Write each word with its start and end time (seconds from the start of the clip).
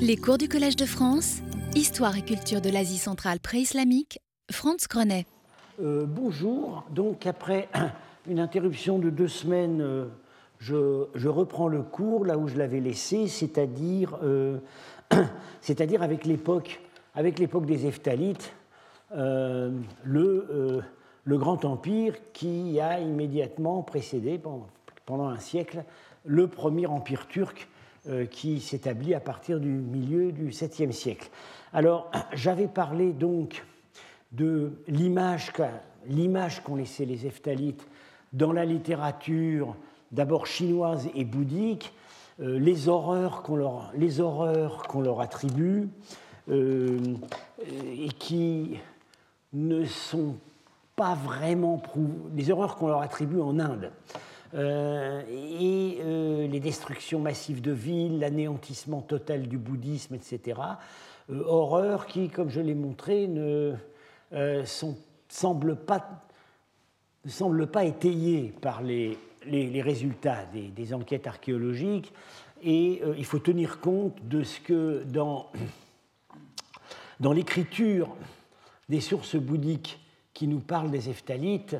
Les 0.00 0.16
cours 0.16 0.36
du 0.36 0.48
Collège 0.48 0.76
de 0.76 0.84
France, 0.84 1.40
Histoire 1.74 2.18
et 2.18 2.22
culture 2.22 2.60
de 2.60 2.68
l'Asie 2.68 2.98
centrale 2.98 3.40
pré-islamique, 3.40 4.20
Franz 4.50 4.86
Grenet. 4.88 5.24
Euh, 5.80 6.04
bonjour, 6.06 6.84
donc 6.90 7.26
après 7.26 7.68
une 8.28 8.40
interruption 8.40 8.98
de 8.98 9.08
deux 9.08 9.28
semaines, 9.28 9.80
euh, 9.80 10.04
je, 10.58 11.28
reprends 11.28 11.68
le 11.68 11.80
cours 11.80 12.26
là 12.26 12.36
où 12.36 12.46
je 12.46 12.58
l'avais 12.58 12.80
laissé, 12.80 13.26
c'est-à-dire 13.26 14.18
euh, 14.22 14.58
c'est-à-dire 15.62 16.02
avec 16.02 16.26
l'époque 16.26 16.80
avec 17.14 17.38
l'époque 17.38 17.64
des 17.64 17.86
Eftalites, 17.86 18.52
le, 19.14 20.82
Grand 21.26 21.64
Empire 21.64 22.14
qui 22.34 22.78
a 22.80 23.00
immédiatement 23.00 23.82
précédé 23.82 24.38
pendant 25.06 25.28
un 25.28 25.38
siècle 25.38 25.84
le 26.26 26.48
premier 26.48 26.86
empire 26.86 27.26
turc 27.28 27.68
qui 28.30 28.60
s'établit 28.60 29.14
à 29.14 29.20
partir 29.20 29.60
du 29.60 29.70
milieu 29.70 30.30
du 30.30 30.50
7e 30.50 30.92
siècle. 30.92 31.30
Alors, 31.72 32.10
j'avais 32.32 32.68
parlé 32.68 33.12
donc 33.12 33.64
de 34.32 34.72
l'image 34.88 35.52
qu'ont 36.62 36.76
laissé 36.76 37.06
les 37.06 37.26
Eftalites 37.26 37.86
dans 38.32 38.52
la 38.52 38.64
littérature, 38.64 39.76
d'abord 40.12 40.46
chinoise 40.46 41.08
et 41.14 41.24
bouddhique, 41.24 41.92
euh, 42.40 42.58
les 42.58 42.88
horreurs 42.88 43.42
qu'on 43.42 43.56
leur, 43.56 43.92
leur 45.00 45.20
attribue, 45.20 45.88
euh, 46.50 46.98
et 47.96 48.08
qui 48.08 48.78
ne 49.52 49.84
sont 49.84 50.36
pas 50.96 51.14
vraiment 51.14 51.78
prouvées, 51.78 52.12
les 52.34 52.50
horreurs 52.50 52.76
qu'on 52.76 52.88
leur 52.88 53.02
attribue 53.02 53.40
en 53.40 53.58
Inde. 53.58 53.90
Euh, 54.54 55.22
et 55.28 55.98
euh, 56.00 56.46
les 56.46 56.60
destructions 56.60 57.18
massives 57.18 57.60
de 57.60 57.72
villes, 57.72 58.20
l'anéantissement 58.20 59.00
total 59.00 59.48
du 59.48 59.58
bouddhisme, 59.58 60.14
etc. 60.14 60.60
Euh, 61.30 61.42
horreurs 61.44 62.06
qui, 62.06 62.28
comme 62.28 62.50
je 62.50 62.60
l'ai 62.60 62.74
montré, 62.74 63.26
ne 63.26 63.74
sont, 64.64 64.96
semblent, 65.28 65.76
pas, 65.76 66.24
ne 67.24 67.30
semblent 67.30 67.66
pas 67.66 67.84
étayées 67.84 68.52
par 68.60 68.82
les, 68.82 69.18
résultats 69.82 70.44
des, 70.52 70.68
des, 70.68 70.94
enquêtes 70.94 71.26
archéologiques. 71.26 72.12
Et 72.62 73.02
il 73.18 73.24
faut 73.24 73.38
tenir 73.38 73.80
compte 73.80 74.16
de 74.26 74.42
ce 74.42 74.58
que 74.60 75.04
dans, 75.04 75.50
dans 77.20 77.32
l'écriture 77.32 78.16
des 78.88 79.00
sources 79.00 79.36
bouddhiques 79.36 80.00
qui 80.32 80.48
nous 80.48 80.60
parlent 80.60 80.90
des 80.90 81.10
Eftalites, 81.10 81.76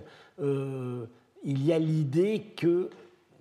il 1.45 1.65
y 1.65 1.73
a 1.73 1.79
l'idée 1.79 2.53
que 2.57 2.91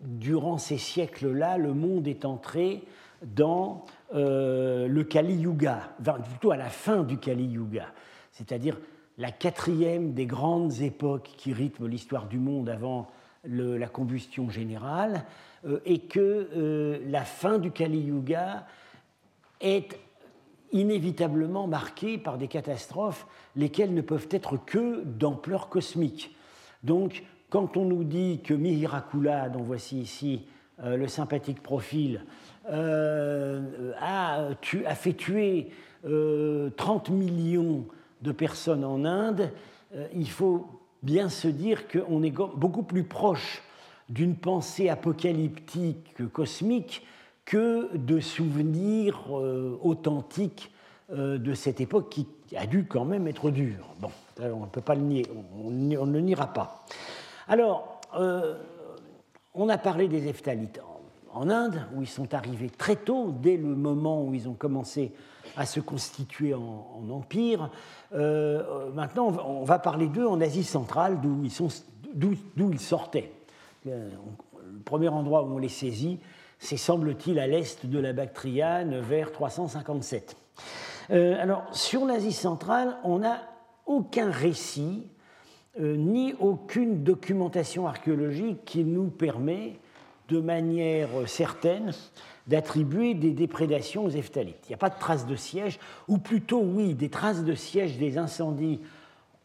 durant 0.02 0.58
ces 0.58 0.78
siècles-là, 0.78 1.58
le 1.58 1.74
monde 1.74 2.08
est 2.08 2.26
entré 2.26 2.84
dans 3.24 3.86
euh, 4.14 4.88
le 4.88 5.04
Kali 5.04 5.36
Yuga, 5.36 5.96
plutôt 6.24 6.52
à 6.52 6.58
la 6.58 6.70
fin 6.70 7.04
du 7.04 7.18
Kali 7.18 7.46
Yuga, 7.46 7.88
c'est-à-dire 8.32 8.78
la 9.18 9.32
quatrième 9.32 10.14
des 10.14 10.26
grandes 10.26 10.82
époques 10.82 11.32
qui 11.38 11.54
rythment 11.54 11.88
l'histoire 11.88 12.28
du 12.28 12.40
monde 12.40 12.70
avant 12.70 13.10
la 13.46 13.88
combustion 13.88 14.50
générale, 14.50 15.26
euh, 15.66 15.80
et 15.86 16.00
que 16.00 16.50
euh, 16.56 17.00
la 17.08 17.24
fin 17.24 17.58
du 17.58 17.72
Kali 17.72 18.00
Yuga 18.00 18.66
est 19.62 19.98
inévitablement 20.74 21.68
marquée 21.68 22.18
par 22.18 22.38
des 22.38 22.48
catastrophes, 22.48 23.28
lesquelles 23.56 23.94
ne 23.94 24.02
peuvent 24.02 24.28
être 24.32 24.58
que 24.58 25.04
d'ampleur 25.04 25.70
cosmique. 25.70 26.36
Donc, 26.84 27.24
quand 27.54 27.78
on 27.78 27.86
nous 27.86 28.04
dit 28.04 28.40
que 28.44 28.56
Mihirakula, 28.56 29.48
dont 29.48 29.62
voici 29.62 30.00
ici 30.00 30.42
euh, 30.84 30.98
le 30.98 31.08
sympathique 31.08 31.62
profil, 31.62 32.26
euh, 32.72 33.92
a, 34.02 34.56
fait 34.96 35.14
tuer 35.14 35.70
30 36.02 36.10
euh, 36.10 37.14
millions 37.14 37.86
de 38.24 38.32
personnes 38.32 38.84
en 38.84 39.06
Inde, 39.06 39.52
il 40.16 40.32
faut 40.32 40.66
bien 41.04 41.30
se 41.30 41.48
dire 41.48 41.88
qu'on 41.88 42.24
est 42.24 42.32
beaucoup 42.32 42.82
plus 42.82 43.04
proche 43.04 43.62
d'une 44.10 44.36
pensée 44.36 44.90
apocalyptique 44.90 46.16
cosmique 46.32 47.06
que 47.46 47.96
de 47.96 48.20
souvenirs 48.20 49.32
authentiques 49.84 50.72
de 51.12 51.54
cette 51.54 51.82
époque 51.82 52.10
qui 52.10 52.26
a 52.58 52.66
dû 52.66 52.86
quand 52.86 53.06
même 53.06 53.28
être 53.28 53.52
dure. 53.52 53.94
Bon, 54.00 54.10
on 54.40 54.62
ne 54.62 54.70
peut 54.72 54.82
pas 54.82 54.96
le 54.96 55.02
nier, 55.02 55.28
on, 55.56 55.68
on 55.68 56.06
ne 56.08 56.14
le 56.14 56.22
niera 56.22 56.48
pas. 56.48 56.86
Alors, 57.48 58.00
euh, 58.16 58.56
on 59.54 59.70
a 59.70 59.78
parlé 59.78 60.08
des 60.08 60.28
Eftalites 60.28 60.80
en, 61.34 61.50
Inde, 61.50 61.88
où 61.96 62.02
ils 62.02 62.08
sont 62.08 62.34
arrivés 62.34 62.70
très 62.70 62.96
tôt, 62.96 63.34
dès 63.42 63.58
le 63.58 63.76
moment 63.76 64.24
où 64.24 64.34
ils 64.34 64.48
ont 64.48 64.54
commencé 64.54 65.14
à 65.58 65.66
se 65.66 65.80
constituer 65.80 66.54
en, 66.54 67.10
empire. 67.10 67.70
Euh, 68.14 68.92
maintenant, 68.92 69.28
on 69.46 69.64
va 69.64 69.80
parler 69.80 70.08
d'eux 70.08 70.28
en 70.28 70.40
Asie 70.42 70.64
centrale, 70.64 71.20
d'où 71.22 71.44
ils, 71.44 72.80
sortaient. 72.80 73.32
Euh, 73.88 74.10
le 74.72 74.80
premier 74.80 75.10
endroit 75.10 75.44
où 75.44 75.54
on 75.54 75.58
les 75.58 75.70
saisit, 75.70 76.20
c'est, 76.60 76.78
semble-t-il, 76.78 77.40
à 77.40 77.48
l'est 77.48 77.86
de 77.86 78.00
la 78.00 78.14
Bactriane, 78.14 79.00
vers 79.00 79.32
357. 79.32 80.38
alors, 81.10 81.66
sur 81.72 82.06
l'Asie 82.06 82.32
centrale, 82.32 82.96
on 83.04 83.20
n'a 83.20 83.42
aucun 83.86 84.32
récit 84.32 85.08
ni 85.80 86.34
aucune 86.40 87.04
documentation 87.04 87.88
archéologique 87.88 88.64
qui 88.66 88.84
nous 88.84 89.08
permet 89.08 89.80
de 90.30 90.40
manière 90.40 91.10
certaine 91.28 91.92
d'attribuer 92.48 93.14
des 93.14 93.32
déprédations 93.32 94.06
aux 94.06 94.10
Eftalites. 94.10 94.66
Il 94.66 94.70
n'y 94.70 94.76
a 94.76 94.78
pas 94.78 94.90
de 94.90 95.00
traces 95.00 95.26
de 95.26 95.36
siège, 95.36 95.80
ou 96.08 96.18
plutôt 96.18 96.62
oui, 96.62 96.94
des 96.94 97.10
traces 97.10 97.44
de 97.44 97.56
siège 97.56 97.98
des 97.98 98.18
incendies, 98.18 98.82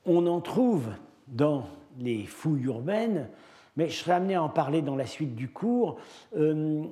on 0.04 0.26
en 0.26 0.40
trouve 0.40 0.88
dans 1.28 1.66
les 1.98 2.24
fouilles 2.24 2.64
urbaines, 2.64 3.28
mais 3.76 3.88
je 3.88 3.96
serai 3.96 4.12
amené 4.12 4.34
à 4.34 4.42
en 4.42 4.48
parler 4.48 4.82
dans 4.82 4.96
la 4.96 5.06
suite 5.06 5.34
du 5.34 5.48
cours. 5.48 5.98
Euh, 6.36 6.82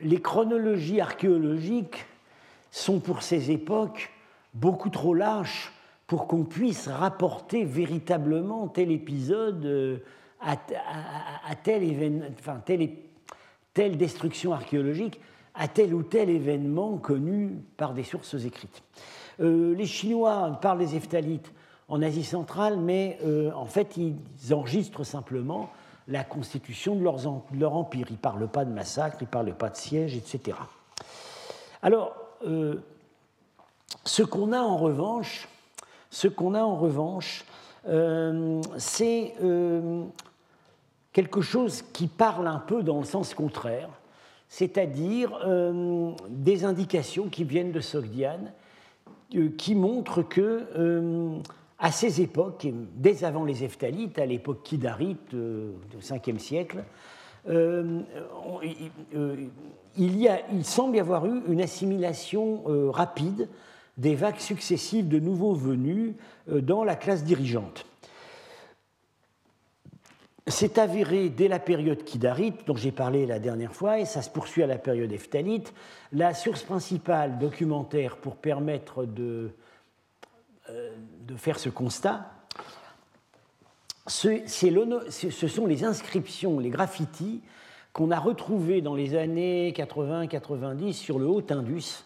les 0.00 0.20
chronologies 0.20 1.00
archéologiques 1.00 2.06
sont 2.70 3.00
pour 3.00 3.22
ces 3.22 3.50
époques 3.50 4.10
beaucoup 4.54 4.90
trop 4.90 5.14
lâches 5.14 5.72
pour 6.10 6.26
qu'on 6.26 6.42
puisse 6.42 6.88
rapporter 6.88 7.64
véritablement 7.64 8.66
tel 8.66 8.90
épisode 8.90 9.64
euh, 9.64 9.98
à, 10.40 10.56
tel 11.62 11.84
événement, 11.84 12.24
enfin, 12.36 12.60
telle, 12.64 13.96
destruction 13.96 14.52
archéologique 14.52 15.20
à 15.54 15.68
tel 15.68 15.94
ou 15.94 16.02
tel 16.02 16.28
événement 16.28 16.96
connu 16.96 17.62
par 17.76 17.94
des 17.94 18.02
sources 18.02 18.34
écrites. 18.44 18.82
Euh, 19.38 19.72
les 19.76 19.86
Chinois 19.86 20.58
parlent 20.60 20.80
des 20.80 20.96
Eftalites 20.96 21.52
en 21.86 22.02
Asie 22.02 22.24
centrale, 22.24 22.80
mais 22.80 23.16
euh, 23.24 23.52
en 23.52 23.66
fait, 23.66 23.96
ils 23.96 24.16
enregistrent 24.52 25.06
simplement 25.06 25.70
la 26.08 26.24
constitution 26.24 26.96
de, 26.96 27.04
leur 27.04 27.76
empire. 27.76 28.06
Ils 28.10 28.14
ne 28.14 28.18
parlent 28.18 28.48
pas 28.48 28.64
de 28.64 28.72
massacre, 28.72 29.18
ils 29.20 29.26
ne 29.26 29.30
parlent 29.30 29.54
pas 29.54 29.68
de 29.68 29.76
siège, 29.76 30.16
etc. 30.16 30.58
Alors, 31.82 32.16
ce 34.04 34.22
qu'on 34.24 34.52
a 34.52 34.58
en 34.58 34.76
revanche, 34.76 35.46
ce 36.10 36.28
qu'on 36.28 36.54
a 36.54 36.62
en 36.62 36.76
revanche, 36.76 37.44
euh, 37.88 38.60
c'est 38.76 39.34
euh, 39.42 40.04
quelque 41.12 41.40
chose 41.40 41.82
qui 41.92 42.08
parle 42.08 42.46
un 42.46 42.58
peu 42.58 42.82
dans 42.82 42.98
le 42.98 43.04
sens 43.04 43.32
contraire, 43.32 43.88
c'est-à-dire 44.48 45.38
euh, 45.46 46.10
des 46.28 46.64
indications 46.64 47.28
qui 47.28 47.44
viennent 47.44 47.72
de 47.72 47.80
Sogdiane, 47.80 48.52
qui 49.56 49.76
montrent 49.76 50.22
que 50.22 51.40
à 51.78 51.92
ces 51.92 52.20
époques, 52.20 52.66
dès 52.96 53.22
avant 53.22 53.44
les 53.44 53.62
Eftalites, 53.62 54.18
à 54.18 54.26
l'époque 54.26 54.64
kidarite 54.64 55.32
du 55.32 55.98
5e 56.00 56.38
siècle, 56.38 56.82
il, 57.48 58.10
y 59.96 60.26
a, 60.26 60.40
il 60.52 60.64
semble 60.64 60.96
y 60.96 61.00
avoir 61.00 61.26
eu 61.26 61.42
une 61.46 61.60
assimilation 61.60 62.90
rapide 62.90 63.48
des 64.00 64.14
vagues 64.14 64.38
successives 64.38 65.08
de 65.08 65.18
nouveaux 65.18 65.52
venus 65.52 66.14
euh, 66.48 66.62
dans 66.62 66.84
la 66.84 66.96
classe 66.96 67.22
dirigeante. 67.22 67.84
C'est 70.46 70.78
avéré 70.78 71.28
dès 71.28 71.48
la 71.48 71.58
période 71.58 72.02
kidarite, 72.02 72.66
dont 72.66 72.74
j'ai 72.74 72.92
parlé 72.92 73.26
la 73.26 73.38
dernière 73.38 73.74
fois, 73.74 74.00
et 74.00 74.06
ça 74.06 74.22
se 74.22 74.30
poursuit 74.30 74.62
à 74.62 74.66
la 74.66 74.78
période 74.78 75.12
eftalite. 75.12 75.74
La 76.12 76.32
source 76.32 76.62
principale 76.62 77.38
documentaire 77.38 78.16
pour 78.16 78.36
permettre 78.36 79.04
de, 79.04 79.50
euh, 80.70 80.96
de 81.26 81.36
faire 81.36 81.58
ce 81.58 81.68
constat, 81.68 82.32
ce, 84.06 84.40
ce 84.46 85.46
sont 85.46 85.66
les 85.66 85.84
inscriptions, 85.84 86.58
les 86.58 86.70
graffitis 86.70 87.42
qu'on 87.92 88.10
a 88.10 88.18
retrouvés 88.18 88.80
dans 88.80 88.94
les 88.94 89.14
années 89.14 89.72
80-90 89.76 90.94
sur 90.94 91.18
le 91.18 91.26
Haut-Indus, 91.26 92.04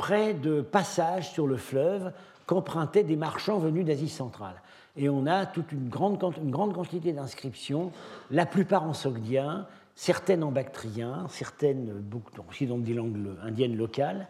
près 0.00 0.32
de 0.32 0.62
passages 0.62 1.30
sur 1.30 1.46
le 1.46 1.58
fleuve 1.58 2.10
qu'empruntaient 2.46 3.04
des 3.04 3.16
marchands 3.16 3.58
venus 3.58 3.84
d'Asie 3.84 4.08
centrale. 4.08 4.54
Et 4.96 5.10
on 5.10 5.26
a 5.26 5.44
toute 5.44 5.72
une 5.72 5.90
grande, 5.90 6.18
une 6.42 6.50
grande 6.50 6.72
quantité 6.72 7.12
d'inscriptions, 7.12 7.92
la 8.30 8.46
plupart 8.46 8.84
en 8.84 8.94
sogdien, 8.94 9.66
certaines 9.94 10.42
en 10.42 10.52
bactrien, 10.52 11.26
certaines 11.28 12.02
aussi 12.48 12.66
dans 12.66 12.78
des 12.78 12.94
langues 12.94 13.18
indiennes 13.42 13.76
locales. 13.76 14.28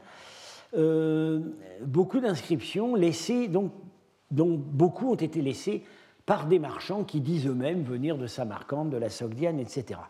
beaucoup 0.74 2.18
d'inscriptions 2.18 2.96
laissées, 2.96 3.46
donc, 3.46 3.70
dont 4.32 4.60
beaucoup 4.60 5.12
ont 5.12 5.22
été 5.28 5.40
laissées 5.40 5.84
par 6.26 6.46
des 6.46 6.58
marchands 6.58 7.04
qui 7.04 7.20
disent 7.20 7.46
eux-mêmes 7.46 7.84
venir 7.84 8.18
de 8.18 8.26
Samarcande, 8.26 8.90
de 8.90 8.96
la 8.96 9.08
Sogdiane, 9.08 9.60
etc. 9.60 10.00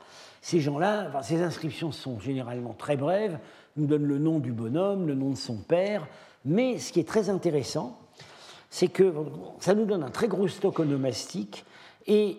Ces 0.41 0.61
gens-là, 0.61 1.21
ces 1.23 1.43
inscriptions 1.43 1.93
sont 1.93 2.19
généralement 2.19 2.73
très 2.73 2.97
brèves, 2.97 3.39
nous 3.77 3.87
donnent 3.87 4.07
le 4.07 4.19
nom 4.19 4.39
du 4.39 4.53
bonhomme, 4.53 5.07
le 5.07 5.15
nom 5.15 5.31
de 5.31 5.37
son 5.37 5.57
père, 5.57 6.07
mais 6.45 6.79
ce 6.79 6.93
qui 6.93 7.01
est 7.01 7.09
très 7.09 7.31
intéressant, 7.31 7.99
c'est 8.71 8.89
que 8.89 9.13
ça 9.59 9.75
nous 9.75 9.85
donne 9.85 10.03
un 10.03 10.11
très 10.11 10.29
gros 10.29 10.49
stock 10.49 10.79
onomastique 10.79 11.65
et 12.07 12.39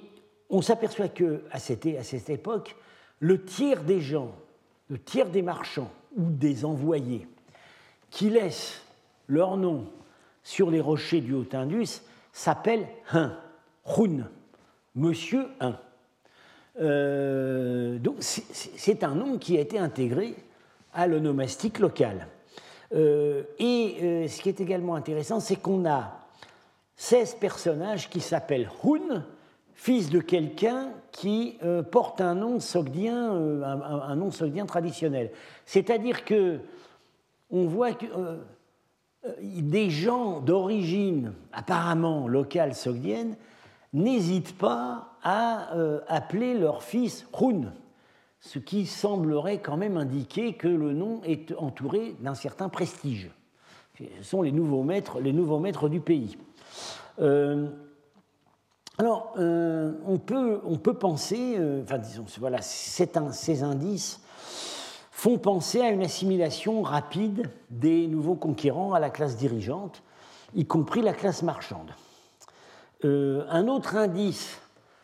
on 0.49 0.61
s'aperçoit 0.61 1.09
que 1.09 1.43
à 1.51 1.59
cette, 1.59 1.85
à 1.85 2.31
époque, 2.31 2.75
le 3.19 3.43
tiers 3.43 3.83
des 3.83 4.01
gens, 4.01 4.31
le 4.89 4.97
tiers 4.97 5.29
des 5.29 5.41
marchands 5.41 5.91
ou 6.17 6.29
des 6.29 6.65
envoyés 6.65 7.27
qui 8.09 8.29
laissent 8.29 8.81
leur 9.27 9.57
nom 9.57 9.85
sur 10.43 10.71
les 10.71 10.81
rochers 10.81 11.21
du 11.21 11.33
Haut-Indus 11.33 12.01
s'appellent 12.33 12.87
Hun. 13.13 13.37
Hun, 13.85 14.27
Monsieur 14.95 15.47
1. 15.59 15.77
Euh, 16.79 17.99
donc 17.99 18.15
c'est 18.19 19.03
un 19.03 19.15
nom 19.15 19.37
qui 19.37 19.57
a 19.57 19.61
été 19.61 19.77
intégré 19.77 20.35
à 20.93 21.07
l'onomastique 21.07 21.79
local. 21.79 22.27
Euh, 22.93 23.43
et 23.59 23.97
euh, 24.01 24.27
ce 24.27 24.41
qui 24.41 24.49
est 24.49 24.59
également 24.59 24.95
intéressant, 24.95 25.39
c'est 25.39 25.55
qu'on 25.55 25.85
a 25.85 26.19
16 26.95 27.35
personnages 27.35 28.09
qui 28.09 28.19
s'appellent 28.19 28.69
Hun, 28.83 29.23
fils 29.73 30.09
de 30.09 30.19
quelqu'un 30.19 30.89
qui 31.11 31.57
porte 31.89 32.21
un 32.21 32.35
nom 32.35 32.59
sogdien, 32.59 33.31
un, 33.31 34.15
nom 34.15 34.29
sogdien 34.29 34.67
traditionnel. 34.67 35.31
C'est-à-dire 35.65 36.23
que 36.23 36.59
on 37.49 37.65
voit 37.65 37.93
que 37.93 38.05
des 39.39 39.89
gens 39.89 40.39
d'origine 40.39 41.33
apparemment 41.51 42.27
locale 42.27 42.75
sogdienne 42.75 43.35
n'hésitent 43.93 44.57
pas 44.57 45.17
à 45.23 45.73
euh, 45.75 45.99
appeler 46.07 46.57
leur 46.57 46.83
fils 46.83 47.27
Hun, 47.39 47.73
ce 48.41 48.59
qui 48.59 48.85
semblerait 48.85 49.59
quand 49.59 49.77
même 49.77 49.97
indiquer 49.97 50.53
que 50.53 50.67
le 50.67 50.93
nom 50.93 51.21
est 51.23 51.53
entouré 51.57 52.15
d'un 52.19 52.35
certain 52.35 52.69
prestige. 52.69 53.31
Ce 53.97 54.23
sont 54.23 54.41
les 54.41 54.51
nouveaux 54.51 54.83
maîtres, 54.83 55.89
du 55.89 55.99
pays. 55.99 56.37
Euh, 57.19 57.69
alors, 58.97 59.33
euh, 59.37 59.93
on, 60.05 60.17
peut, 60.17 60.93
penser, 60.93 61.57
enfin 61.83 61.99
disons, 61.99 62.25
voilà, 62.39 62.61
ces 62.61 63.63
indices 63.63 64.21
font 65.21 65.37
penser 65.37 65.81
à 65.81 65.89
une 65.89 66.01
assimilation 66.01 66.81
rapide 66.81 67.47
des 67.69 68.07
nouveaux 68.07 68.33
conquérants 68.33 68.93
à 68.93 68.99
la 68.99 69.11
classe 69.11 69.37
dirigeante, 69.37 70.01
y 70.55 70.65
compris 70.65 71.03
la 71.03 71.13
classe 71.13 71.43
marchande. 71.43 71.91
Euh, 73.05 73.45
un 73.49 73.67
autre 73.67 73.95
indice 73.97 74.59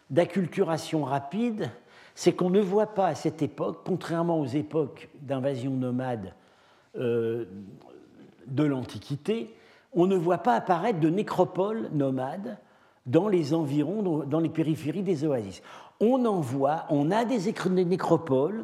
d'acculturation 0.09 1.03
rapide, 1.03 1.69
c'est 2.17 2.33
qu'on 2.33 2.49
ne 2.49 2.59
voit 2.59 2.87
pas 2.87 3.05
à 3.05 3.13
cette 3.13 3.43
époque, 3.43 3.81
contrairement 3.85 4.39
aux 4.39 4.47
époques 4.47 5.07
d'invasion 5.21 5.69
nomade 5.69 6.33
euh, 6.97 7.45
de 8.47 8.63
l'Antiquité, 8.63 9.53
on 9.93 10.07
ne 10.07 10.15
voit 10.15 10.39
pas 10.39 10.55
apparaître 10.55 10.99
de 10.99 11.09
nécropoles 11.09 11.89
nomades 11.93 12.57
dans 13.05 13.27
les 13.27 13.53
environs, 13.53 14.23
dans 14.25 14.39
les 14.39 14.49
périphéries 14.49 15.03
des 15.03 15.25
oasis. 15.25 15.61
On 15.99 16.25
en 16.25 16.39
voit, 16.41 16.85
on 16.89 17.11
a 17.11 17.23
des 17.23 17.53
nécropoles 17.69 18.63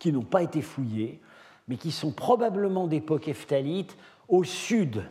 qui 0.00 0.10
n'ont 0.10 0.22
pas 0.22 0.42
été 0.42 0.60
fouillées, 0.60 1.20
mais 1.68 1.76
qui 1.76 1.92
sont 1.92 2.10
probablement 2.10 2.88
d'époque 2.88 3.28
ephthalite 3.28 3.96
au 4.28 4.42
sud, 4.42 5.04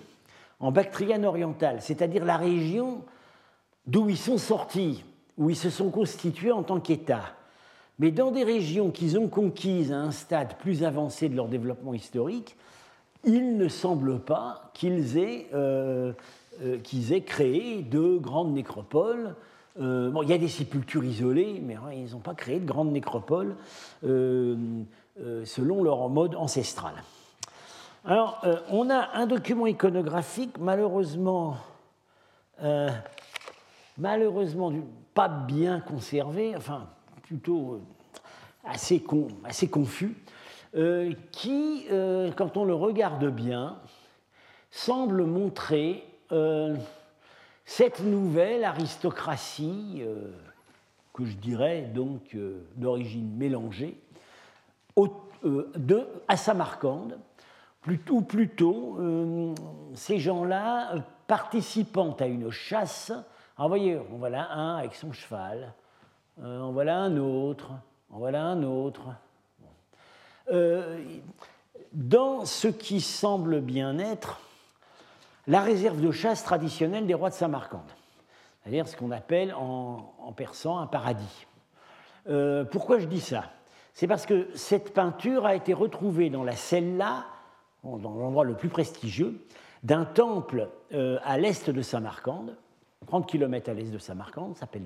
en 0.60 0.74
Bactriane 0.74 1.24
orientale, 1.24 1.82
c'est-à-dire 1.82 2.26
la 2.26 2.36
région 2.36 3.06
d'où 3.88 4.10
ils 4.10 4.18
sont 4.18 4.38
sortis, 4.38 5.06
où 5.38 5.50
ils 5.50 5.56
se 5.56 5.70
sont 5.70 5.92
constitués 5.92 6.52
en 6.52 6.64
tant 6.64 6.82
qu'État, 6.82 7.24
mais 8.04 8.12
dans 8.12 8.32
des 8.32 8.44
régions 8.44 8.92
qu'ils 8.92 9.18
ont 9.18 9.30
conquises 9.30 9.94
à 9.94 9.96
un 9.96 10.12
stade 10.12 10.58
plus 10.58 10.84
avancé 10.84 11.30
de 11.30 11.38
leur 11.38 11.48
développement 11.48 11.94
historique, 11.94 12.58
il 13.24 13.56
ne 13.56 13.70
semble 13.70 14.20
pas 14.20 14.72
qu'ils 14.74 15.18
aient, 15.18 15.48
euh, 15.54 16.12
euh, 16.62 16.80
aient, 17.12 17.22
créé 17.22 17.82
de 17.82 18.18
grandes 18.18 18.54
nécropoles. 18.54 19.36
Euh, 19.80 20.10
bon, 20.10 20.22
il 20.22 20.28
y 20.28 20.34
a 20.34 20.38
des 20.38 20.50
sépultures 20.50 21.06
isolées, 21.06 21.62
mais 21.66 21.76
hein, 21.76 21.94
ils 21.94 22.12
n'ont 22.12 22.20
pas 22.20 22.34
créé 22.34 22.60
de 22.60 22.66
grandes 22.66 22.92
nécropoles 22.92 23.56
selon 24.02 25.82
leur 25.82 26.10
mode 26.10 26.36
ancestral. 26.36 26.96
Alors, 28.04 28.46
on 28.70 28.90
a 28.90 29.12
un 29.14 29.28
document 29.28 29.66
iconographique, 29.66 30.58
malheureusement, 30.60 31.56
malheureusement 33.98 34.74
pas 35.14 35.30
bien 35.30 35.80
conservé, 35.80 36.54
enfin 36.58 36.90
plutôt 37.22 37.80
euh, 38.66 38.70
assez, 39.44 39.68
confus, 39.70 40.16
euh, 40.76 41.14
qui, 41.32 41.86
euh, 41.92 42.32
quand 42.32 42.58
on 42.58 42.66
le 42.66 42.74
regarde 42.74 43.28
bien, 43.28 43.78
semble 44.72 45.26
montrer 45.26 46.04
cette 47.64 48.00
nouvelle 48.00 48.64
aristocratie, 48.64 50.02
que 51.14 51.26
je 51.26 51.36
dirais 51.36 51.82
donc 51.82 52.36
d'origine 52.76 53.36
mélangée, 53.36 54.02
de, 55.44 56.08
à 56.28 56.38
Samarcande, 56.38 57.20
plutôt, 57.82 58.22
plutôt 58.22 58.98
ces 59.94 60.18
gens-là 60.18 60.96
participant 61.28 62.16
à 62.20 62.26
une 62.26 62.50
chasse. 62.50 63.12
Alors, 63.58 63.70
vous 63.70 63.78
voyez, 63.78 64.00
on 64.12 64.18
voilà 64.18 64.52
un 64.52 64.78
avec 64.78 64.96
son 64.96 65.12
cheval, 65.12 65.74
euh, 66.42 66.62
on 66.62 66.72
voilà 66.72 66.98
un 66.98 67.18
autre, 67.18 67.72
voilà 68.16 68.44
un 68.44 68.62
autre. 68.62 69.08
Euh, 70.52 71.04
dans 71.94 72.46
ce 72.46 72.68
qui 72.68 73.02
semble 73.02 73.60
bien 73.60 73.98
être 73.98 74.40
la 75.48 75.62
réserve 75.62 76.00
de 76.00 76.12
chasse 76.12 76.44
traditionnelle 76.44 77.08
des 77.08 77.16
rois 77.16 77.32
de 77.32 77.36
Samarcande, 77.36 77.90
c'est-à-dire 78.62 78.88
ce 78.88 78.96
qu'on 78.96 79.10
appelle 79.10 79.54
en, 79.56 80.34
persan 80.36 80.78
un 80.78 80.88
paradis. 80.88 81.48
Euh, 82.30 82.64
pourquoi 82.64 83.00
je 83.00 83.08
dis 83.08 83.20
ça? 83.20 83.46
C'est 83.94 84.08
parce 84.08 84.26
que 84.26 84.48
cette 84.56 84.94
peinture 84.94 85.46
a 85.46 85.56
été 85.56 85.74
retrouvée 85.74 86.30
dans 86.30 86.44
la 86.44 86.56
cella, 86.56 87.26
dans 87.84 87.98
l'endroit 87.98 88.44
le 88.44 88.56
plus 88.56 88.70
prestigieux, 88.70 89.44
d'un 89.82 90.06
temple 90.06 90.70
à 90.92 91.38
l'est 91.38 91.70
de 91.70 91.82
Samarcande, 91.82 92.56
30 93.08 93.28
km 93.28 93.70
à 93.70 93.74
l'est 93.74 93.92
de 93.92 93.98
Samarcande, 93.98 94.56
s'appelle 94.56 94.86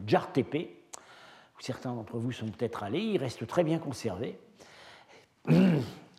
Certains 1.59 1.93
d'entre 1.93 2.17
vous 2.17 2.31
sont 2.31 2.47
peut-être 2.47 2.83
allés, 2.83 3.01
il 3.01 3.17
reste 3.17 3.45
très 3.47 3.63
bien 3.63 3.79
conservé. 3.79 4.37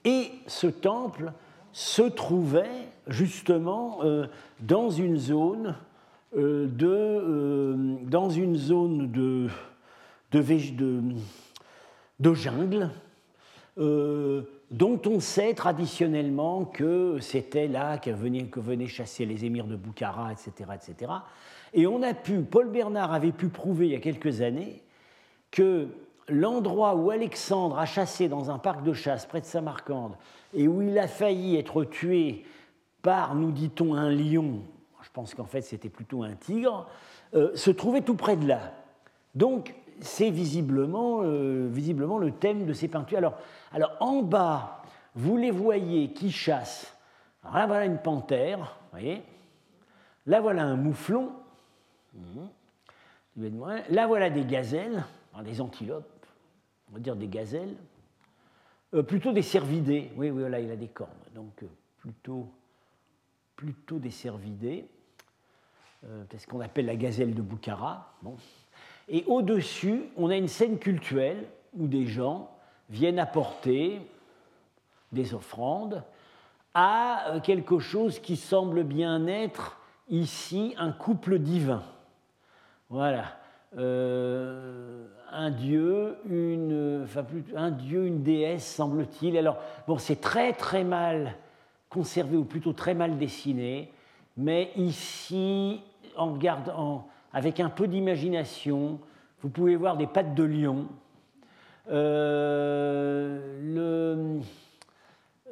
Et 0.04 0.30
ce 0.46 0.66
temple 0.66 1.32
se 1.72 2.02
trouvait 2.02 2.88
justement 3.06 3.98
euh, 4.02 4.26
dans 4.60 4.90
une 4.90 5.16
zone 5.16 5.76
euh, 6.36 6.66
de, 6.66 6.88
euh, 6.88 7.96
dans 8.04 8.30
une 8.30 8.56
zone 8.56 9.10
de, 9.10 9.48
de 10.32 10.42
jungle 12.34 12.90
dont 13.76 15.00
on 15.06 15.20
sait 15.20 15.54
traditionnellement 15.54 16.64
que 16.64 17.18
c'était 17.20 17.68
là 17.68 17.96
que 17.96 18.10
venaient, 18.10 18.46
que 18.46 18.58
venaient 18.58 18.88
chasser 18.88 19.24
les 19.24 19.44
émirs 19.44 19.66
de 19.66 19.76
Boukhara, 19.76 20.32
etc., 20.32 20.70
etc. 20.74 21.12
Et 21.72 21.86
on 21.86 22.02
a 22.02 22.12
pu, 22.12 22.40
Paul 22.40 22.70
Bernard 22.70 23.12
avait 23.12 23.30
pu 23.30 23.48
prouver 23.48 23.86
il 23.86 23.92
y 23.92 23.96
a 23.96 24.00
quelques 24.00 24.40
années 24.40 24.82
que 25.50 25.88
l'endroit 26.28 26.94
où 26.94 27.10
Alexandre 27.10 27.78
a 27.78 27.86
chassé 27.86 28.28
dans 28.28 28.50
un 28.50 28.58
parc 28.58 28.82
de 28.82 28.92
chasse 28.92 29.26
près 29.26 29.40
de 29.40 29.46
Samarcande 29.46 30.14
et 30.54 30.68
où 30.68 30.82
il 30.82 30.98
a 30.98 31.08
failli 31.08 31.56
être 31.56 31.84
tué 31.84 32.44
par, 33.02 33.34
nous 33.34 33.50
dit-on, 33.50 33.94
un 33.94 34.10
lion, 34.10 34.60
je 35.02 35.08
pense 35.12 35.34
qu'en 35.34 35.46
fait 35.46 35.62
c'était 35.62 35.88
plutôt 35.88 36.22
un 36.22 36.34
tigre, 36.34 36.86
euh, 37.34 37.54
se 37.54 37.70
trouvait 37.70 38.02
tout 38.02 38.16
près 38.16 38.36
de 38.36 38.46
là. 38.46 38.72
Donc 39.34 39.74
c'est 40.00 40.30
visiblement, 40.30 41.20
euh, 41.22 41.68
visiblement 41.70 42.18
le 42.18 42.32
thème 42.32 42.66
de 42.66 42.72
ces 42.72 42.88
peintures. 42.88 43.18
Alors, 43.18 43.38
alors 43.72 43.96
en 44.00 44.22
bas, 44.22 44.82
vous 45.14 45.36
les 45.36 45.50
voyez 45.50 46.12
qui 46.12 46.30
chassent. 46.30 46.94
Alors 47.42 47.56
là 47.56 47.66
voilà 47.66 47.84
une 47.86 47.98
panthère, 47.98 48.76
voyez. 48.92 49.22
Là 50.26 50.40
voilà 50.40 50.64
un 50.64 50.76
mouflon, 50.76 51.30
Mhm. 52.14 52.48
Là, 53.90 54.06
voilà 54.06 54.30
des 54.30 54.44
gazelles, 54.44 55.04
des 55.42 55.60
antilopes, 55.60 56.26
on 56.90 56.94
va 56.94 57.00
dire 57.00 57.16
des 57.16 57.28
gazelles, 57.28 57.76
euh, 58.94 59.02
plutôt 59.02 59.32
des 59.32 59.42
cervidés. 59.42 60.10
Oui, 60.16 60.30
oui, 60.30 60.48
là, 60.50 60.60
il 60.60 60.70
a 60.70 60.76
des 60.76 60.88
cornes, 60.88 61.10
donc 61.34 61.62
euh, 61.62 61.66
plutôt, 61.98 62.48
plutôt 63.56 63.98
des 63.98 64.10
cervidés. 64.10 64.86
Euh, 66.04 66.24
c'est 66.30 66.38
ce 66.38 66.46
qu'on 66.46 66.60
appelle 66.60 66.86
la 66.86 66.96
gazelle 66.96 67.34
de 67.34 67.42
Boukhara. 67.42 68.14
Et 69.08 69.24
au-dessus, 69.26 70.04
on 70.16 70.30
a 70.30 70.36
une 70.36 70.48
scène 70.48 70.78
cultuelle 70.78 71.48
où 71.74 71.86
des 71.86 72.06
gens 72.06 72.50
viennent 72.88 73.18
apporter 73.18 74.00
des 75.12 75.34
offrandes 75.34 76.02
à 76.74 77.40
quelque 77.42 77.78
chose 77.78 78.20
qui 78.20 78.36
semble 78.36 78.84
bien 78.84 79.26
être 79.26 79.78
ici 80.08 80.74
un 80.78 80.92
couple 80.92 81.38
divin. 81.38 81.82
Voilà. 82.88 83.38
Euh, 83.76 85.06
un 85.30 85.50
dieu, 85.50 86.16
une, 86.28 87.02
enfin, 87.04 87.24
un 87.54 87.70
dieu, 87.70 88.06
une 88.06 88.22
déesse, 88.22 88.66
semble-t-il. 88.66 89.36
Alors, 89.36 89.58
bon, 89.86 89.98
c'est 89.98 90.20
très 90.20 90.52
très 90.52 90.84
mal 90.84 91.34
conservé, 91.90 92.36
ou 92.36 92.44
plutôt 92.44 92.72
très 92.72 92.94
mal 92.94 93.18
dessiné, 93.18 93.92
mais 94.36 94.70
ici, 94.76 95.80
en 96.16 96.32
regardant, 96.32 97.08
avec 97.32 97.60
un 97.60 97.70
peu 97.70 97.86
d'imagination, 97.88 98.98
vous 99.40 99.48
pouvez 99.48 99.76
voir 99.76 99.96
des 99.96 100.06
pattes 100.06 100.34
de 100.34 100.44
lion. 100.44 100.86
Euh, 101.90 103.58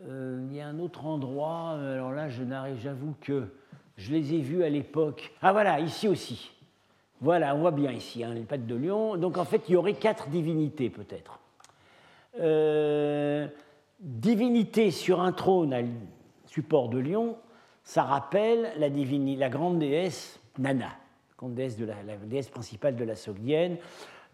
euh, 0.09 0.47
il 0.51 0.57
y 0.57 0.61
a 0.61 0.69
un 0.69 0.79
autre 0.79 1.07
endroit, 1.07 1.79
alors 1.81 2.13
là, 2.13 2.29
je 2.29 2.43
j'avoue 2.79 3.15
que 3.21 3.45
je 3.97 4.13
les 4.13 4.35
ai 4.35 4.41
vus 4.41 4.63
à 4.63 4.69
l'époque. 4.69 5.33
Ah 5.43 5.53
voilà, 5.53 5.81
ici 5.81 6.09
aussi. 6.09 6.56
Voilà, 7.21 7.55
on 7.55 7.61
voit 7.61 7.71
bien 7.71 7.93
ici 7.93 8.23
hein, 8.23 8.33
les 8.35 8.43
pattes 8.43 8.67
de 8.67 8.75
lion. 8.75 9.17
Donc 9.17 9.39
en 9.39 9.45
fait, 9.45 9.63
il 9.69 9.73
y 9.73 9.77
aurait 9.77 9.95
quatre 9.95 10.29
divinités 10.29 10.91
peut-être. 10.91 11.41
Euh, 12.39 13.47
divinité 14.01 14.91
sur 14.91 15.21
un 15.21 15.33
trône 15.33 15.73
à 15.73 15.81
support 16.47 16.89
de 16.89 16.99
lion, 16.99 17.37
ça 17.83 18.03
rappelle 18.03 18.73
la, 18.79 18.89
la 18.89 19.49
grande 19.49 19.79
déesse 19.79 20.41
Nana, 20.59 20.91
de 21.43 21.85
la, 21.85 21.95
déesse 22.25 22.49
principale 22.49 22.97
de 22.97 23.05
la 23.05 23.15
Sogdienne, 23.15 23.77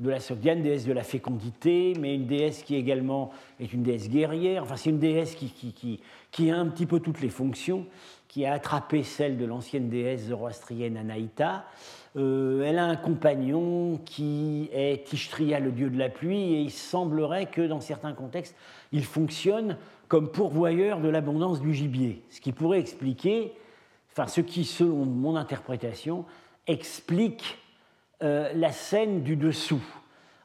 de 0.00 0.10
la 0.10 0.20
Sogdienne, 0.20 0.62
déesse 0.62 0.84
de 0.84 0.92
la 0.92 1.04
fécondité, 1.04 1.92
mais 2.00 2.14
une 2.14 2.26
déesse 2.26 2.62
qui 2.62 2.74
également 2.74 3.30
est 3.60 3.72
une 3.72 3.82
déesse 3.82 4.08
guerrière. 4.08 4.62
Enfin, 4.64 4.76
c'est 4.76 4.90
une 4.90 4.98
déesse 4.98 5.34
qui, 5.34 5.50
qui, 5.50 6.00
qui, 6.30 6.50
a 6.50 6.56
un 6.56 6.66
petit 6.66 6.86
peu 6.86 6.98
toutes 6.98 7.20
les 7.20 7.28
fonctions, 7.28 7.86
qui 8.26 8.46
a 8.46 8.54
attrapé 8.54 9.02
celle 9.04 9.36
de 9.36 9.44
l'ancienne 9.44 9.88
déesse 9.88 10.28
zoroastrienne 10.28 10.96
Anaïta. 10.96 11.66
Euh, 12.16 12.62
elle 12.62 12.78
a 12.78 12.84
un 12.84 12.96
compagnon 12.96 13.98
qui 14.04 14.68
est 14.72 15.06
Tishtria, 15.06 15.60
le 15.60 15.72
dieu 15.72 15.88
de 15.88 15.98
la 15.98 16.10
pluie, 16.10 16.54
et 16.54 16.60
il 16.60 16.70
semblerait 16.70 17.46
que 17.46 17.62
dans 17.62 17.80
certains 17.80 18.12
contextes, 18.12 18.54
il 18.92 19.04
fonctionne 19.04 19.78
comme 20.08 20.30
pourvoyeur 20.30 21.00
de 21.00 21.08
l'abondance 21.08 21.62
du 21.62 21.72
gibier, 21.72 22.22
ce 22.28 22.40
qui 22.42 22.52
pourrait 22.52 22.80
expliquer, 22.80 23.54
enfin 24.10 24.26
ce 24.26 24.42
qui, 24.42 24.64
selon 24.64 25.06
mon 25.06 25.36
interprétation, 25.36 26.26
explique 26.66 27.58
euh, 28.22 28.52
la 28.54 28.72
scène 28.72 29.22
du 29.22 29.36
dessous. 29.36 29.82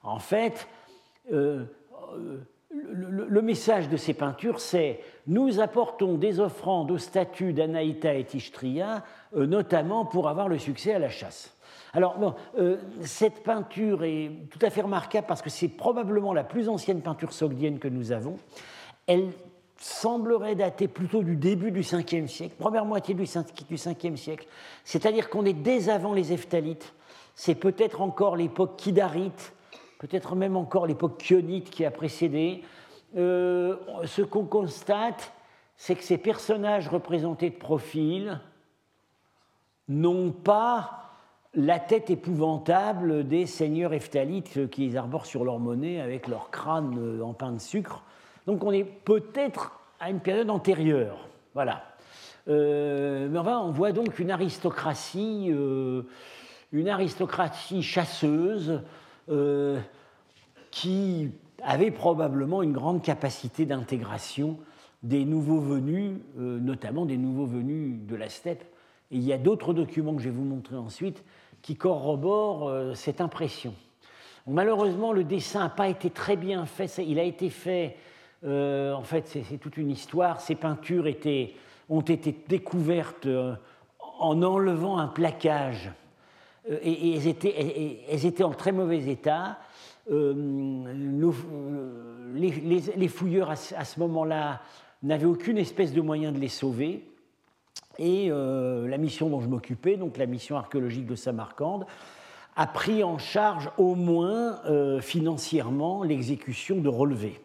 En 0.04 0.20
fait, 0.20 0.70
euh, 1.34 1.66
le, 2.72 3.42
message 3.42 3.90
de 3.90 3.98
ces 3.98 4.14
peintures, 4.14 4.62
c'est 4.62 5.02
nous 5.26 5.60
apportons 5.60 6.14
des 6.14 6.40
offrandes 6.40 6.92
aux 6.92 6.98
statues 6.98 7.52
d'Anaïta 7.52 8.14
et 8.14 8.24
Tishtria, 8.24 9.04
notamment 9.36 10.06
pour 10.06 10.30
avoir 10.30 10.48
le 10.48 10.58
succès 10.58 10.94
à 10.94 11.00
la 11.00 11.10
chasse. 11.10 11.57
Alors, 11.94 12.18
bon, 12.18 12.36
euh, 12.58 12.78
cette 13.02 13.44
peinture 13.44 14.04
est 14.04 14.32
tout 14.50 14.60
à 14.62 14.70
fait 14.70 14.82
remarquable 14.82 15.28
parce 15.28 15.42
que 15.42 15.50
c'est 15.50 15.70
probablement 15.70 16.34
la 16.34 16.44
plus 16.44 16.70
ancienne 16.70 17.02
peinture 17.02 17.34
sogdienne 17.34 17.80
que 17.80 17.88
nous 17.88 18.12
avons. 18.12 18.38
Elle 19.08 19.32
semblerait 19.80 20.56
dater 20.56 20.88
plutôt 20.88 21.24
du 21.24 21.36
début 21.36 21.72
du 21.72 21.82
5e 21.82 22.28
siècle, 22.28 22.56
première 22.58 22.86
moitié 22.86 23.14
du 23.14 23.24
5e 23.24 24.16
siècle. 24.16 24.48
C'est-à-dire 24.84 25.30
qu'on 25.30 25.46
est 25.46 25.54
dès 25.54 25.90
avant 25.90 26.14
les 26.14 26.34
Eftalites. 26.34 26.94
C'est 27.36 27.56
peut-être 27.56 28.02
encore 28.02 28.36
l'époque 28.36 28.78
kidarite, 28.78 29.54
peut-être 30.00 30.36
même 30.36 30.58
encore 30.58 30.88
l'époque 30.88 31.20
kionite 31.20 31.70
qui 31.70 31.86
a 31.86 31.92
précédé. 31.92 32.64
Euh, 33.16 33.78
ce 34.06 34.24
qu'on 34.24 34.46
constate, 34.46 35.32
c'est 35.78 35.96
que 35.96 36.04
ces 36.04 36.18
personnages 36.18 36.88
représentés 36.88 37.52
de 37.52 37.56
profil 37.56 38.40
n'ont 39.88 40.32
pas 40.32 41.07
la 41.58 41.80
tête 41.80 42.12
épouvantable 42.12 43.28
des 43.28 43.48
seigneurs 43.48 43.92
eftalites 43.92 44.70
qui 44.70 44.96
arborent 44.96 45.26
sur 45.26 45.44
leur 45.44 45.58
monnaie 45.58 46.00
avec 46.00 46.28
leur 46.28 46.52
crâne 46.52 46.96
euh, 47.00 47.22
en 47.24 47.34
pain 47.34 47.52
de 47.52 47.58
sucre. 47.58 48.04
Donc 48.46 48.64
on 48.64 48.72
est 48.72 48.84
peut-être 48.84 49.80
à 50.00 50.12
une 50.12 50.20
période 50.20 50.52
antérieure. 50.52 51.28
Voilà. 51.56 51.84
Euh, 52.48 53.28
mais 53.28 53.40
enfin, 53.40 53.60
on 53.60 53.72
voit 53.72 53.92
donc 53.92 54.20
une 54.20 54.30
aristocratie, 54.30 55.48
euh, 55.50 56.04
une 56.72 56.88
aristocratie 56.88 57.82
chasseuse 57.82 58.82
qui 60.72 61.32
avait 61.62 61.92
probablement 61.92 62.64
une 62.64 62.72
grande 62.72 63.02
capacité 63.02 63.66
d'intégration 63.66 64.58
des 65.04 65.26
nouveaux 65.26 65.60
venus, 65.60 66.20
notamment 66.38 67.06
des 67.06 67.18
nouveaux 67.18 67.46
venus 67.46 68.00
de 68.08 68.16
la 68.16 68.30
steppe. 68.30 68.64
Et 69.12 69.18
il 69.18 69.24
y 69.24 69.34
a 69.34 69.38
d'autres 69.38 69.74
documents 69.74 70.16
que 70.16 70.22
je 70.22 70.30
vais 70.30 70.36
vous 70.36 70.46
montrer 70.46 70.78
ensuite 70.78 71.26
qui 71.62 71.76
corrobore 71.76 72.70
euh, 72.70 72.94
cette 72.94 73.22
impression. 73.22 73.74
Malheureusement, 74.48 75.12
le 75.12 75.24
dessin 75.24 75.64
n'a 75.64 75.70
pas 75.70 75.90
été 75.90 76.10
très 76.10 76.38
bien 76.38 76.66
fait. 76.66 77.04
Il 77.06 77.20
a 77.20 77.24
été 77.24 77.50
fait, 77.50 77.98
euh, 78.46 78.94
en 78.94 79.04
fait, 79.04 79.28
c'est 79.28 79.58
toute 79.58 79.78
une 79.78 79.92
histoire. 79.92 80.40
Ces 80.40 80.56
peintures 80.56 81.06
ont 81.90 82.02
été 82.02 82.36
découvertes 82.48 83.26
euh, 83.26 83.56
en 84.20 84.42
enlevant 84.42 84.98
un 84.98 85.08
plaquage. 85.08 85.92
Et, 86.82 87.16
elles, 87.16 88.26
étaient, 88.26 88.44
en 88.44 88.52
très 88.52 88.74
mauvais 88.74 89.08
état. 89.08 89.58
les, 90.10 90.18
fouilleurs, 93.08 93.52
à 93.52 93.56
ce 93.56 94.00
moment-là, 94.02 94.62
n'avaient 95.04 95.26
aucune 95.26 95.58
espèce 95.58 95.94
de 95.94 96.02
moyen 96.02 96.34
de 96.34 96.40
les 96.40 96.50
sauver. 96.50 97.06
Et 98.00 98.28
euh, 98.30 98.88
la 98.88 98.98
mission 98.98 99.30
dont 99.30 99.42
je 99.42 99.48
m'occupais, 99.48 99.98
donc 99.98 100.18
la 100.18 100.26
mission 100.26 100.58
archéologique 100.58 101.06
de 101.06 101.16
Samarcande, 101.16 101.86
a 102.56 102.68
pris 102.68 103.04
en 103.04 103.18
charge 103.18 103.70
au 103.78 103.96
moins 103.96 104.60
euh, 104.66 105.00
financièrement 105.00 106.04
l'exécution 106.04 106.78
de 106.78 106.90
relevés, 106.90 107.40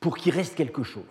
pour 0.00 0.16
qu'il 0.16 0.34
reste 0.34 0.54
quelque 0.54 0.82
chose. 0.82 1.04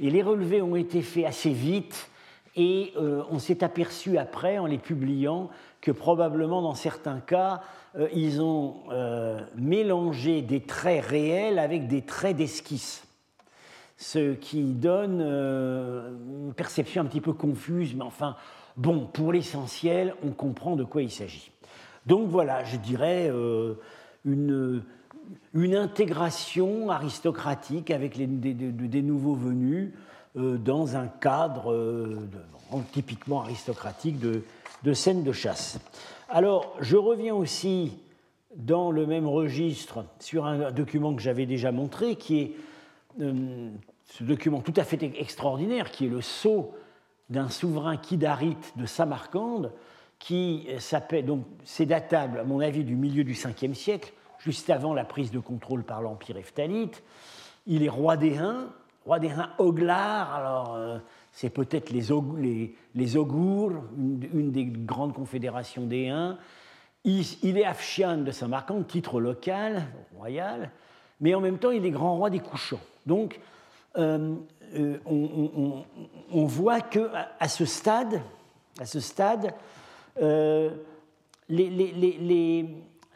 Et 0.00 0.10
les 0.10 0.22
relevés 0.22 0.62
ont 0.62 0.76
été 0.76 1.02
faits 1.02 1.26
assez 1.26 1.50
vite, 1.50 2.08
et 2.56 2.92
euh, 2.96 3.22
on 3.30 3.38
s'est 3.38 3.64
aperçu 3.64 4.18
après, 4.18 4.58
en 4.58 4.66
les 4.66 4.78
publiant, 4.78 5.50
que 5.80 5.90
probablement 5.90 6.62
dans 6.62 6.74
certains 6.74 7.20
cas, 7.20 7.62
ils 8.14 8.40
ont 8.40 8.84
mélangé 9.56 10.40
des 10.40 10.60
traits 10.60 11.04
réels 11.04 11.58
avec 11.58 11.88
des 11.88 12.02
traits 12.02 12.36
d'esquisse 12.36 13.04
ce 14.02 14.34
qui 14.34 14.64
donne 14.64 15.20
euh, 15.22 16.10
une 16.46 16.54
perception 16.54 17.02
un 17.02 17.04
petit 17.04 17.20
peu 17.20 17.32
confuse, 17.32 17.94
mais 17.94 18.02
enfin, 18.02 18.34
bon, 18.76 19.06
pour 19.06 19.32
l'essentiel, 19.32 20.14
on 20.24 20.30
comprend 20.30 20.74
de 20.74 20.82
quoi 20.82 21.02
il 21.02 21.10
s'agit. 21.10 21.52
Donc 22.06 22.28
voilà, 22.28 22.64
je 22.64 22.76
dirais 22.78 23.30
euh, 23.30 23.74
une, 24.24 24.82
une, 25.54 25.76
intégration 25.76 26.90
aristocratique 26.90 27.92
avec 27.92 28.16
des, 28.18 29.02
nouveaux 29.02 29.36
venus 29.36 29.92
euh, 30.36 30.58
dans 30.58 30.96
un 30.96 31.06
cadre 31.06 32.18
typiquement 32.90 33.42
aristocratique 33.42 34.18
de, 34.18 34.42
de 34.82 34.92
scène 34.94 35.22
de 35.22 35.32
chasse. 35.32 35.78
Alors, 36.28 36.74
je 36.80 36.96
reviens 36.96 37.36
aussi 37.36 37.98
dans 38.56 38.90
le 38.90 39.06
même 39.06 39.28
registre 39.28 40.04
sur 40.18 40.44
un 40.44 40.72
document 40.72 41.14
que 41.14 41.22
j'avais 41.22 41.46
déjà 41.46 41.70
montré, 41.70 42.16
qui 42.16 42.40
est 42.40 42.56
ce 44.04 44.24
document 44.24 44.60
tout 44.60 44.74
à 44.76 44.84
fait 44.84 45.02
extraordinaire 45.02 45.90
qui 45.90 46.06
est 46.06 46.10
le 46.10 46.20
sceau 46.20 46.74
d'un 47.30 47.48
souverain 47.48 47.96
kidarite 47.96 48.72
de 48.76 48.86
Samarcande, 48.86 49.72
qui 50.18 50.68
s'appelle, 50.78 51.26
donc 51.26 51.44
c'est 51.64 51.86
datable 51.86 52.38
à 52.38 52.44
mon 52.44 52.60
avis 52.60 52.84
du 52.84 52.94
milieu 52.94 53.24
du 53.24 53.32
5e 53.32 53.74
siècle, 53.74 54.12
juste 54.38 54.70
avant 54.70 54.94
la 54.94 55.04
prise 55.04 55.30
de 55.30 55.38
contrôle 55.38 55.82
par 55.82 56.02
l'Empire 56.02 56.36
Eftalite. 56.36 57.02
Il 57.66 57.82
est 57.82 57.88
roi 57.88 58.16
des 58.16 58.38
Huns, 58.38 58.68
roi 59.04 59.18
des 59.18 59.30
Huns 59.30 59.50
Oglar, 59.58 60.34
alors 60.34 60.74
euh, 60.74 60.98
c'est 61.32 61.50
peut-être 61.50 61.90
les, 61.90 62.74
les, 62.94 63.16
Ogours, 63.16 63.74
une, 63.96 64.52
des 64.52 64.66
grandes 64.66 65.14
confédérations 65.14 65.86
des 65.86 66.08
Huns. 66.08 66.38
Il, 67.04 67.24
il 67.42 67.58
est 67.58 67.64
Afshian 67.64 68.18
de 68.18 68.30
Samarcande, 68.30 68.86
titre 68.86 69.20
local, 69.20 69.86
royal, 70.16 70.70
mais 71.20 71.34
en 71.34 71.40
même 71.40 71.58
temps 71.58 71.70
il 71.70 71.84
est 71.84 71.90
grand 71.90 72.16
roi 72.16 72.30
des 72.30 72.40
couchants. 72.40 72.80
Donc 73.06 73.40
euh, 73.96 74.34
euh, 74.74 74.96
on, 75.04 76.46
voit 76.46 76.80
que 76.80 77.10
à 77.38 77.48
ce 77.48 77.66
stade, 77.66 78.22
à 78.80 78.86
ce 78.86 79.00
stade 79.00 79.52
euh, 80.20 80.70
les, 81.50 82.66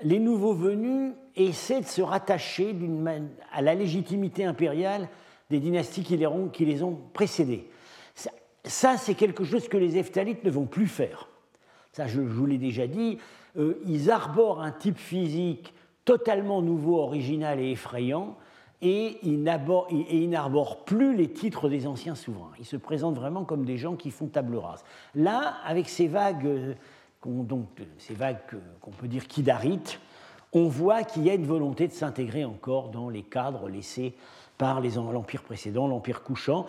nouveaux 0.04 0.52
venus 0.52 1.14
essaient 1.35 1.80
de 1.80 1.87
se 1.87 2.02
rattacher 2.02 2.76
à 3.52 3.62
la 3.62 3.75
légitimité 3.75 4.45
impériale 4.45 5.09
des 5.49 5.59
dynasties 5.61 6.02
qui 6.02 6.18
les 6.18 6.26
ont, 6.26 6.49
qui 6.49 6.78
précédées. 7.14 7.71
Ça, 8.64 8.99
c'est 8.99 9.14
quelque 9.14 9.45
chose 9.45 9.68
que 9.68 9.78
les 9.78 9.97
Eftalites 9.97 10.45
ne 10.45 10.50
vont 10.50 10.66
plus 10.66 10.88
faire. 10.88 11.30
Ça, 11.92 12.06
je, 12.06 12.21
vous 12.21 12.45
l'ai 12.45 12.59
déjà 12.59 12.87
dit. 12.87 13.16
ils 13.56 14.11
arborent 14.11 14.61
un 14.61 14.73
type 14.73 14.99
physique 14.99 15.73
totalement 16.04 16.61
nouveau, 16.61 16.99
original 16.99 17.61
et 17.61 17.71
effrayant, 17.71 18.37
et 18.83 19.18
il 19.23 19.42
n'arbore 19.42 20.85
plus 20.85 21.16
les 21.16 21.30
titres 21.30 21.68
des 21.68 21.87
anciens 21.87 22.14
souverains. 22.14 22.52
Il 22.59 22.66
se 22.66 22.76
présente 22.76 23.16
vraiment 23.16 23.45
comme 23.45 23.64
des 23.64 23.78
gens 23.78 23.97
qui 23.97 24.11
font 24.11 24.26
table 24.26 24.56
rase. 24.56 24.85
Là, 25.14 25.54
avec 25.64 25.88
ces 25.88 26.09
vagues, 26.09 26.47
euh, 26.47 26.75
vagues 28.11 28.38
qu'on 28.80 28.90
peut 28.90 29.09
dire 29.09 29.26
kidarites, 29.26 29.99
on 30.52 30.68
voit 30.68 31.04
qu'il 31.04 31.25
y 31.25 31.30
a 31.30 31.35
une 31.35 31.47
volonté 31.47 31.88
de 31.88 31.92
s'intégrer 31.92 32.45
encore 32.45 32.90
dans 32.90 33.09
les 33.09 33.23
cadres 33.23 33.68
laissés 33.68 34.14
par 34.59 34.80
l'empire 34.80 35.42
précédent, 35.42 35.87
l'empire 35.87 36.23
couchant. 36.23 36.66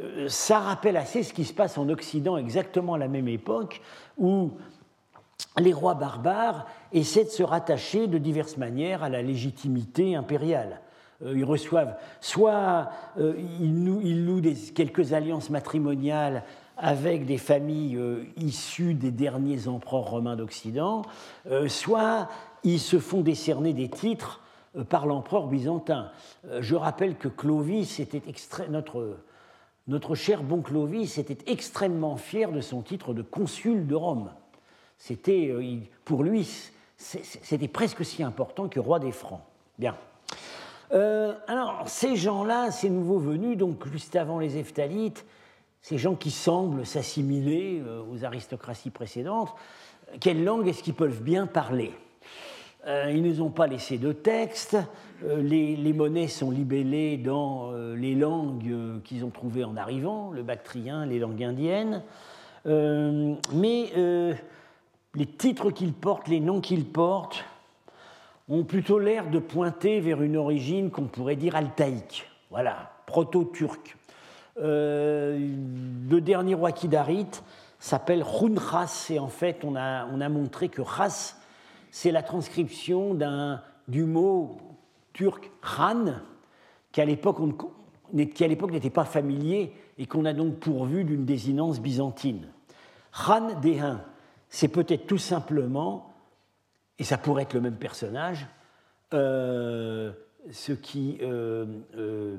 Euh, 0.00 0.28
ça 0.28 0.58
rappelle 0.58 0.96
assez 0.96 1.22
ce 1.22 1.32
qui 1.32 1.44
se 1.44 1.52
passe 1.52 1.78
en 1.78 1.88
Occident 1.88 2.36
exactement 2.36 2.94
à 2.94 2.98
la 2.98 3.08
même 3.08 3.28
époque, 3.28 3.80
où 4.18 4.50
les 5.58 5.72
rois 5.72 5.94
barbares 5.94 6.66
essaient 6.92 7.24
de 7.24 7.30
se 7.30 7.42
rattacher 7.42 8.06
de 8.06 8.18
diverses 8.18 8.56
manières 8.56 9.02
à 9.02 9.08
la 9.08 9.22
légitimité 9.22 10.14
impériale. 10.14 10.80
Euh, 11.22 11.34
ils 11.36 11.44
reçoivent, 11.44 11.96
soit 12.20 12.90
euh, 13.18 13.34
ils 13.60 13.84
nouent, 13.84 14.42
quelques 14.74 15.12
alliances 15.12 15.50
matrimoniales 15.50 16.44
avec 16.76 17.26
des 17.26 17.38
familles 17.38 17.96
euh, 17.96 18.24
issues 18.36 18.94
des 18.94 19.10
derniers 19.10 19.68
empereurs 19.68 20.10
romains 20.10 20.36
d'Occident, 20.36 21.02
soit 21.68 22.28
ils 22.64 22.80
se 22.80 22.98
font 22.98 23.20
décerner 23.20 23.72
des 23.72 23.88
titres 23.88 24.40
par 24.88 25.06
l'empereur 25.06 25.48
byzantin. 25.48 26.10
je 26.60 26.76
rappelle 26.76 27.16
que 27.16 27.28
Clovis 27.28 27.98
était 27.98 28.22
notre, 28.68 29.16
notre 29.88 30.14
cher 30.14 30.42
bon 30.42 30.62
Clovis 30.62 31.18
était 31.18 31.50
extrêmement 31.50 32.16
fier 32.16 32.52
de 32.52 32.60
son 32.60 32.80
titre 32.80 33.12
de 33.12 33.22
consul 33.22 33.86
de 33.86 33.94
Rome. 33.94 34.30
C'était 34.96 35.52
pour 36.04 36.22
lui 36.22 36.46
c'était 37.00 37.68
presque 37.68 38.04
si 38.04 38.22
important 38.22 38.68
que 38.68 38.78
roi 38.78 38.98
des 38.98 39.12
Francs. 39.12 39.40
Bien. 39.78 39.96
Euh, 40.92 41.34
alors, 41.46 41.84
ces 41.86 42.16
gens-là, 42.16 42.70
ces 42.70 42.90
nouveaux 42.90 43.18
venus, 43.18 43.56
donc 43.56 43.86
juste 43.88 44.16
avant 44.16 44.38
les 44.38 44.56
Eftalites, 44.56 45.24
ces 45.82 45.98
gens 45.98 46.14
qui 46.14 46.30
semblent 46.30 46.84
s'assimiler 46.84 47.80
euh, 47.84 48.02
aux 48.10 48.24
aristocraties 48.24 48.90
précédentes, 48.90 49.54
quelle 50.20 50.42
langue 50.42 50.66
est-ce 50.66 50.82
qu'ils 50.82 50.94
peuvent 50.94 51.22
bien 51.22 51.46
parler? 51.46 51.92
Euh, 52.86 53.12
Ils 53.14 53.22
ne 53.22 53.28
nous 53.28 53.42
ont 53.42 53.50
pas 53.50 53.68
laissé 53.68 53.98
de 53.98 54.12
texte, 54.12 54.76
les, 55.22 55.92
monnaies 55.92 56.28
sont 56.28 56.50
libellées 56.50 57.18
dans 57.18 57.72
les 57.94 58.14
langues 58.14 59.02
qu'ils 59.04 59.22
ont 59.22 59.28
trouvées 59.28 59.64
en 59.64 59.76
arrivant, 59.76 60.30
le 60.30 60.42
bactrien, 60.42 61.04
les 61.04 61.18
langues 61.18 61.44
indiennes, 61.44 62.02
mais 62.64 63.92
les 65.14 65.26
titres 65.26 65.70
qu'ils 65.72 65.92
portent, 65.92 66.26
les 66.28 66.40
noms 66.40 66.62
qu'ils 66.62 66.86
portent, 66.86 67.44
ont 68.50 68.64
plutôt 68.64 68.98
l'air 68.98 69.30
de 69.30 69.38
pointer 69.38 70.00
vers 70.00 70.20
une 70.22 70.36
origine 70.36 70.90
qu'on 70.90 71.06
pourrait 71.06 71.36
dire 71.36 71.54
altaïque, 71.54 72.28
voilà, 72.50 72.92
proto-turc. 73.06 73.96
Euh, 74.60 75.38
le 76.10 76.20
dernier 76.20 76.54
roi 76.54 76.72
Kidarit 76.72 77.28
s'appelle 77.78 78.24
Khunras, 78.24 79.06
et 79.10 79.20
en 79.20 79.28
fait, 79.28 79.64
on 79.64 79.76
a, 79.76 80.06
on 80.06 80.20
a 80.20 80.28
montré 80.28 80.68
que 80.68 80.82
Ras, 80.82 81.36
c'est 81.92 82.10
la 82.10 82.22
transcription 82.22 83.16
du 83.88 84.04
mot 84.04 84.58
turc 85.12 85.50
Khan, 85.62 86.14
qui 86.92 87.00
à 87.00 87.04
l'époque 87.04 87.38
n'était 88.12 88.90
pas 88.90 89.04
familier 89.04 89.72
et 89.96 90.06
qu'on 90.06 90.24
a 90.24 90.32
donc 90.32 90.56
pourvu 90.56 91.04
d'une 91.04 91.24
désinence 91.24 91.80
byzantine. 91.80 92.48
Khan 93.12 93.60
Dehin, 93.60 94.00
c'est 94.48 94.68
peut-être 94.68 95.06
tout 95.06 95.18
simplement 95.18 96.09
et 97.00 97.04
ça 97.04 97.16
pourrait 97.16 97.44
être 97.44 97.54
le 97.54 97.62
même 97.62 97.76
personnage, 97.76 98.46
euh, 99.14 100.12
ce 100.52 100.72
qui 100.72 101.18
euh, 101.22 101.64
euh, 101.96 102.36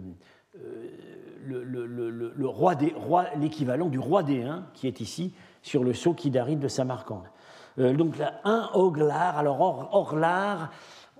le, 1.43 2.47
roi 2.47 2.75
l'équivalent 3.37 3.87
du 3.87 3.97
roi 3.97 4.21
des 4.21 4.43
Huns 4.43 4.63
qui 4.75 4.85
est 4.87 5.01
ici 5.01 5.33
sur 5.63 5.83
le 5.83 5.93
sceau 5.93 6.13
Kidarit 6.13 6.57
de 6.57 6.67
Samarcande. 6.67 7.25
donc 7.77 8.19
là, 8.19 8.39
un 8.43 8.69
Oglar, 8.75 9.39
alors 9.39 9.89
Orlar, 9.93 10.71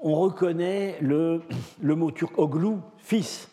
on 0.04 0.13
reconnaît 0.13 0.99
le, 1.01 1.41
le 1.82 1.95
mot 1.95 2.12
turc 2.12 2.38
Oglou, 2.38 2.80
fils. 2.99 3.49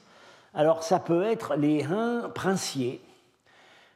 Alors 0.53 0.83
ça 0.83 1.01
peut 1.01 1.24
être 1.24 1.57
les 1.57 1.83
Huns 1.85 2.29
princiers, 2.35 3.01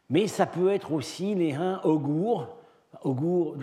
mais 0.08 0.26
ça 0.26 0.46
peut 0.46 0.70
être 0.70 0.90
aussi 0.92 1.34
les 1.34 1.52
Huns 1.52 1.80
Ogour, 1.84 2.61
Augour, 3.04 3.56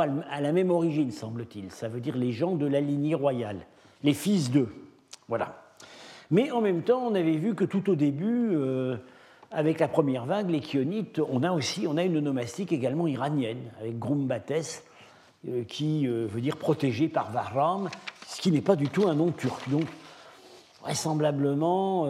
a 0.00 0.40
la 0.40 0.52
même 0.52 0.70
origine, 0.70 1.10
semble-t-il. 1.10 1.70
Ça 1.70 1.88
veut 1.88 2.00
dire 2.00 2.16
les 2.16 2.32
gens 2.32 2.54
de 2.54 2.66
la 2.66 2.80
lignée 2.80 3.14
royale, 3.14 3.66
les 4.02 4.14
fils 4.14 4.50
d'eux. 4.50 4.68
Voilà. 5.28 5.62
Mais 6.30 6.50
en 6.50 6.60
même 6.60 6.82
temps, 6.82 7.06
on 7.06 7.14
avait 7.14 7.36
vu 7.36 7.54
que 7.54 7.64
tout 7.64 7.90
au 7.90 7.94
début, 7.94 8.50
euh, 8.52 8.96
avec 9.50 9.80
la 9.80 9.88
première 9.88 10.24
vague, 10.24 10.50
les 10.50 10.60
Kionites, 10.60 11.20
on 11.30 11.42
a 11.42 11.52
aussi 11.52 11.86
on 11.86 11.96
a 11.96 12.04
une 12.04 12.20
nomastique 12.20 12.72
également 12.72 13.06
iranienne, 13.06 13.70
avec 13.80 13.98
Grumbates, 13.98 14.84
euh, 15.48 15.64
qui 15.64 16.06
euh, 16.06 16.26
veut 16.26 16.40
dire 16.40 16.56
protégé 16.56 17.08
par 17.08 17.32
Vahram, 17.32 17.90
ce 18.26 18.40
qui 18.40 18.50
n'est 18.50 18.62
pas 18.62 18.76
du 18.76 18.88
tout 18.88 19.08
un 19.08 19.14
nom 19.14 19.30
turc. 19.30 19.68
Donc, 19.68 19.84
vraisemblablement, 20.82 22.06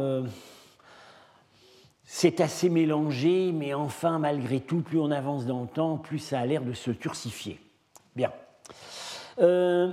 c'est 2.15 2.43
assez 2.43 2.69
mélangé, 2.69 3.53
mais 3.53 3.73
enfin, 3.73 4.19
malgré 4.19 4.61
tout, 4.61 4.83
plus 4.83 5.01
on 5.01 5.11
avance 5.11 5.47
dans 5.47 5.63
le 5.63 5.67
temps, 5.67 5.97
plus 5.97 6.19
ça 6.19 6.41
a 6.41 6.45
l'air 6.45 6.61
de 6.61 6.75
se 6.75 6.91
turcifier. 6.91 7.59
Bien. 8.15 8.31
Euh, 9.39 9.91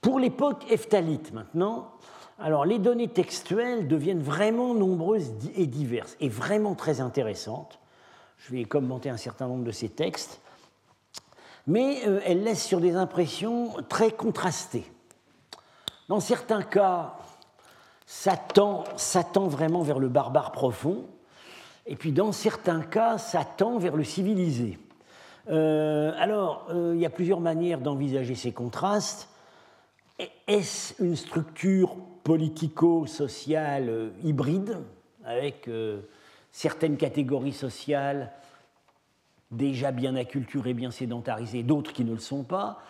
pour 0.00 0.18
l'époque 0.18 0.64
Eftalite, 0.70 1.34
maintenant, 1.34 1.92
alors 2.38 2.64
les 2.64 2.78
données 2.78 3.08
textuelles 3.08 3.88
deviennent 3.88 4.22
vraiment 4.22 4.72
nombreuses 4.72 5.32
et 5.54 5.66
diverses, 5.66 6.16
et 6.18 6.30
vraiment 6.30 6.74
très 6.74 7.02
intéressantes. 7.02 7.78
Je 8.38 8.52
vais 8.52 8.64
commenter 8.64 9.10
un 9.10 9.18
certain 9.18 9.46
nombre 9.46 9.64
de 9.64 9.70
ces 9.70 9.90
textes, 9.90 10.40
mais 11.66 12.00
euh, 12.06 12.20
elles 12.24 12.42
laissent 12.42 12.64
sur 12.64 12.80
des 12.80 12.96
impressions 12.96 13.74
très 13.90 14.12
contrastées. 14.12 14.90
Dans 16.08 16.20
certains 16.20 16.62
cas, 16.62 17.18
ça 18.06 18.38
tend 18.38 19.46
vraiment 19.46 19.82
vers 19.82 19.98
le 19.98 20.08
barbare 20.08 20.52
profond, 20.52 21.04
et 21.90 21.96
puis 21.96 22.12
dans 22.12 22.30
certains 22.30 22.82
cas, 22.82 23.18
ça 23.18 23.44
tend 23.44 23.78
vers 23.78 23.96
le 23.96 24.04
civilisé. 24.04 24.78
Euh, 25.50 26.12
alors, 26.16 26.68
euh, 26.70 26.92
il 26.94 27.00
y 27.00 27.06
a 27.06 27.10
plusieurs 27.10 27.40
manières 27.40 27.80
d'envisager 27.80 28.36
ces 28.36 28.52
contrastes. 28.52 29.28
Est-ce 30.46 31.02
une 31.02 31.16
structure 31.16 31.96
politico-sociale 32.22 33.88
euh, 33.88 34.10
hybride, 34.22 34.78
avec 35.24 35.68
certaines 36.52 36.96
catégories 36.96 37.52
sociales 37.52 38.32
déjà 39.50 39.90
bien 39.90 40.14
acculturées, 40.14 40.74
bien 40.74 40.92
sédentarisées, 40.92 41.64
d'autres 41.64 41.92
qui 41.92 42.04
ne 42.04 42.12
le 42.12 42.20
sont 42.20 42.44
pas? 42.44 42.80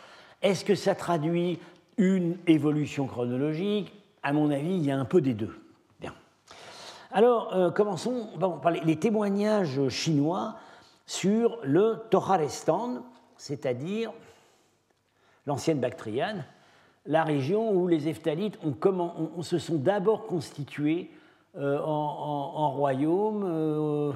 Est-ce 0.42 0.62
que 0.62 0.74
ça 0.74 0.94
traduit 0.94 1.58
une 1.96 2.36
évolution 2.46 3.06
chronologique? 3.06 3.92
À 4.22 4.34
mon 4.34 4.50
avis, 4.50 4.74
il 4.74 4.84
y 4.84 4.90
a 4.90 4.98
un 4.98 5.06
peu 5.06 5.22
des 5.22 5.34
deux. 5.34 5.60
Alors, 7.12 7.53
euh, 7.55 7.70
commençons 7.73 8.29
par 8.62 8.70
les, 8.70 8.96
témoignages 8.96 9.88
chinois 9.88 10.55
sur 11.07 11.59
le 11.64 12.05
Toharestan, 12.09 13.03
c'est-à-dire 13.37 14.12
l'ancienne 15.44 15.81
Bactriane, 15.81 16.44
la 17.07 17.25
région 17.25 17.73
où 17.73 17.88
les 17.88 18.07
Eftalites 18.07 18.59
se 19.42 19.59
sont 19.59 19.77
d'abord 19.77 20.27
constitués 20.27 21.11
euh, 21.57 21.81
en, 21.83 22.70
royaume 22.70 23.42
euh, 23.44 24.12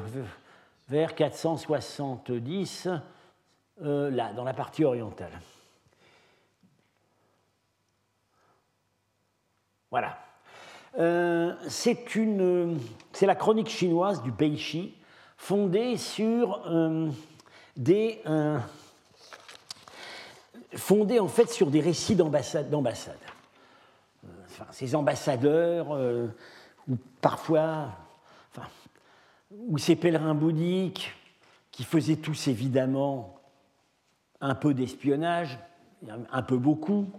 vers 0.88 1.16
470, 1.16 2.88
là, 3.80 4.32
dans 4.34 4.44
la 4.44 4.54
partie 4.54 4.84
orientale. 4.84 5.32
Voilà. 9.90 10.23
Euh, 10.98 11.54
c'est 11.68 13.26
la 13.26 13.34
chronique 13.34 13.68
chinoise 13.68 14.22
du 14.22 14.30
Beishi, 14.30 14.94
fondée 15.36 15.96
sur 15.96 16.62
euh, 16.66 17.10
des 17.76 18.20
euh, 18.26 18.58
fondée 20.76 21.18
en 21.18 21.26
fait 21.26 21.50
sur 21.50 21.70
des 21.70 21.80
récits 21.80 22.14
d'ambassade. 22.14 22.70
ces 24.70 24.94
ambassadeurs, 24.94 25.98
ou 26.88 26.96
parfois, 27.20 27.88
ou 29.50 29.78
ces 29.78 29.96
pèlerins 29.96 30.34
bouddhiques 30.34 31.12
qui 31.72 31.82
faisaient 31.82 32.16
tous 32.16 32.48
évidemment 32.48 33.40
un 34.40 34.54
peu 34.54 34.74
d'espionnage, 34.74 35.58
un 36.30 36.42
peu 36.42 36.56
beaucoup, 36.56 37.10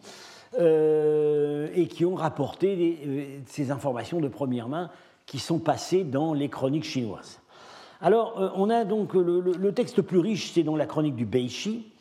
euh, 0.59 1.67
et 1.73 1.87
qui 1.87 2.05
ont 2.05 2.15
rapporté 2.15 2.99
euh, 3.05 3.23
ces 3.45 3.71
informations 3.71 4.21
de 4.21 4.27
première 4.27 4.69
main 4.69 4.89
qui 5.25 5.39
sont 5.39 5.59
passées 5.59 6.03
dans 6.03 6.33
les 6.33 6.49
chroniques 6.49 6.85
chinoises. 6.85 7.41
Alors, 7.99 8.39
euh, 8.39 8.49
on 8.55 8.69
a 8.69 8.85
donc 8.85 9.13
le, 9.15 9.71
texte 9.71 10.01
plus 10.01 10.19
riche, 10.19 10.51
c'est 10.53 10.63
dans 10.63 10.75
la 10.75 10.85
chronique 10.85 11.15
du 11.15 11.25
Beishi. 11.25 11.91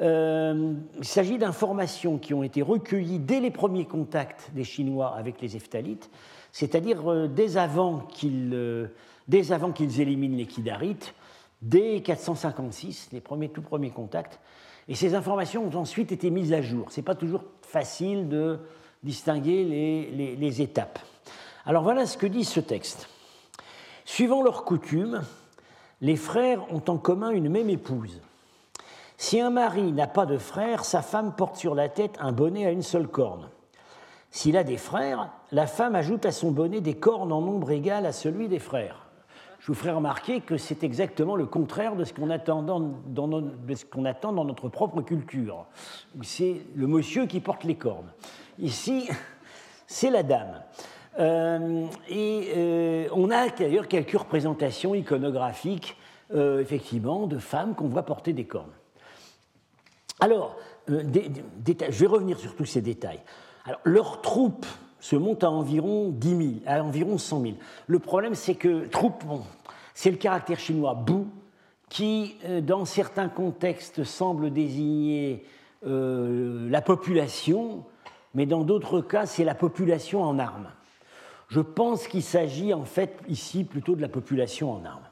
il 0.00 0.76
s'agit 1.02 1.38
d'informations 1.38 2.18
qui 2.18 2.32
ont 2.34 2.42
été 2.42 2.62
recueillies 2.62 3.18
dès 3.18 3.40
les 3.40 3.50
premiers 3.50 3.86
contacts 3.86 4.50
des 4.54 4.64
Chinois 4.64 5.14
avec 5.16 5.40
les 5.40 5.56
Eftalites, 5.56 6.10
c'est-à-dire 6.52 7.28
dès 7.28 7.56
avant 7.56 8.00
qu'ils 8.00 8.88
dès 9.26 9.50
avant 9.50 9.72
qu'ils 9.72 10.00
éliminent 10.00 10.36
les 10.36 10.46
Kidarites, 10.46 11.14
dès 11.62 12.02
456, 12.02 13.08
les 13.12 13.20
premiers, 13.20 13.48
tout 13.48 13.62
premiers 13.62 13.90
contacts. 13.90 14.38
Et 14.88 14.94
ces 14.94 15.14
informations 15.14 15.66
ont 15.66 15.78
ensuite 15.78 16.12
été 16.12 16.30
mises 16.30 16.52
à 16.52 16.62
jour. 16.62 16.90
Ce 16.90 17.00
n'est 17.00 17.04
pas 17.04 17.14
toujours 17.14 17.42
facile 17.62 18.28
de 18.28 18.58
distinguer 19.02 19.64
les, 19.64 20.62
étapes. 20.62 20.98
Alors 21.64 21.82
voilà 21.82 22.06
ce 22.06 22.16
que 22.16 22.26
dit 22.26 22.44
ce 22.44 22.60
texte. 22.60 23.08
Suivant 24.04 24.42
leurs 24.42 24.64
coutumes, 24.64 25.22
les 26.00 26.16
frères 26.16 26.72
ont 26.72 26.82
en 26.88 26.98
commun 26.98 27.30
une 27.30 27.48
même 27.48 27.70
épouse. 27.70 28.20
Si 29.16 29.40
un 29.40 29.50
mari 29.50 29.92
n'a 29.92 30.06
pas 30.06 30.26
de 30.26 30.38
frère, 30.38 30.84
sa 30.84 31.02
femme 31.02 31.34
porte 31.34 31.56
sur 31.56 31.74
la 31.74 31.88
tête 31.88 32.16
un 32.20 32.32
bonnet 32.32 32.66
à 32.66 32.70
une 32.70 32.82
seule 32.82 33.08
corne. 33.08 33.48
S'il 34.30 34.56
a 34.56 34.64
des 34.64 34.76
frères, 34.76 35.30
la 35.50 35.66
femme 35.66 35.94
ajoute 35.94 36.26
à 36.26 36.32
son 36.32 36.50
bonnet 36.50 36.80
des 36.80 36.96
cornes 36.96 37.32
en 37.32 37.40
nombre 37.40 37.70
égal 37.70 38.06
à 38.06 38.12
celui 38.12 38.48
des 38.48 38.58
frères 38.58 39.05
je 39.66 39.72
vous 39.72 39.78
ferai 39.78 39.90
remarquer 39.90 40.42
que 40.42 40.56
c'est 40.58 40.84
exactement 40.84 41.34
le 41.34 41.44
contraire 41.44 41.96
de 41.96 42.04
ce 42.04 42.14
qu'on 42.14 42.30
attend 42.30 42.62
dans, 42.62 42.78
notre 44.44 44.68
propre 44.68 45.02
culture. 45.02 45.66
C'est 46.22 46.62
le 46.76 46.86
monsieur 46.86 47.26
qui 47.26 47.40
porte 47.40 47.64
les 47.64 47.74
cornes. 47.74 48.12
Ici, 48.60 49.08
c'est 49.88 50.10
la 50.10 50.22
dame. 50.22 50.62
Euh, 51.18 51.84
et 52.08 52.52
euh, 52.56 53.08
on 53.10 53.32
a 53.32 53.48
d'ailleurs 53.48 53.88
quelques 53.88 54.16
représentations 54.16 54.94
iconographiques, 54.94 55.96
euh, 56.32 56.60
effectivement, 56.60 57.26
de 57.26 57.38
femmes 57.38 57.74
qu'on 57.74 57.88
voit 57.88 58.04
porter 58.04 58.32
des 58.32 58.44
cornes. 58.44 58.70
Alors, 60.20 60.56
je 60.86 60.94
vais 60.94 62.06
revenir 62.06 62.38
sur 62.38 62.54
tous 62.54 62.66
ces 62.66 62.82
détails. 62.82 63.20
Alors, 63.64 63.80
leurs 63.82 64.20
troupes 64.20 64.66
se 65.06 65.14
monte 65.14 65.44
à 65.44 65.50
environ 65.52 66.08
10 66.08 66.28
000, 66.28 66.40
à 66.66 66.82
environ 66.82 67.16
100 67.16 67.40
000. 67.40 67.54
Le 67.86 67.98
problème, 68.00 68.34
c'est 68.34 68.56
que 68.56 68.86
troupe, 68.86 69.22
c'est 69.94 70.10
le 70.10 70.16
caractère 70.16 70.58
chinois 70.58 70.96
bu 70.96 71.26
qui, 71.88 72.34
euh, 72.44 72.60
dans 72.60 72.84
certains 72.84 73.28
contextes, 73.28 74.02
semble 74.02 74.52
désigner 74.52 75.44
euh, 75.86 76.68
la 76.68 76.82
population, 76.82 77.84
mais 78.34 78.46
dans 78.46 78.64
d'autres 78.64 79.00
cas, 79.00 79.26
c'est 79.26 79.44
la 79.44 79.54
population 79.54 80.24
en 80.24 80.40
armes. 80.40 80.70
Je 81.46 81.60
pense 81.60 82.08
qu'il 82.08 82.24
s'agit 82.24 82.74
en 82.74 82.84
fait 82.84 83.20
ici 83.28 83.62
plutôt 83.62 83.94
de 83.94 84.02
la 84.02 84.08
population 84.08 84.72
en 84.72 84.84
armes. 84.84 85.08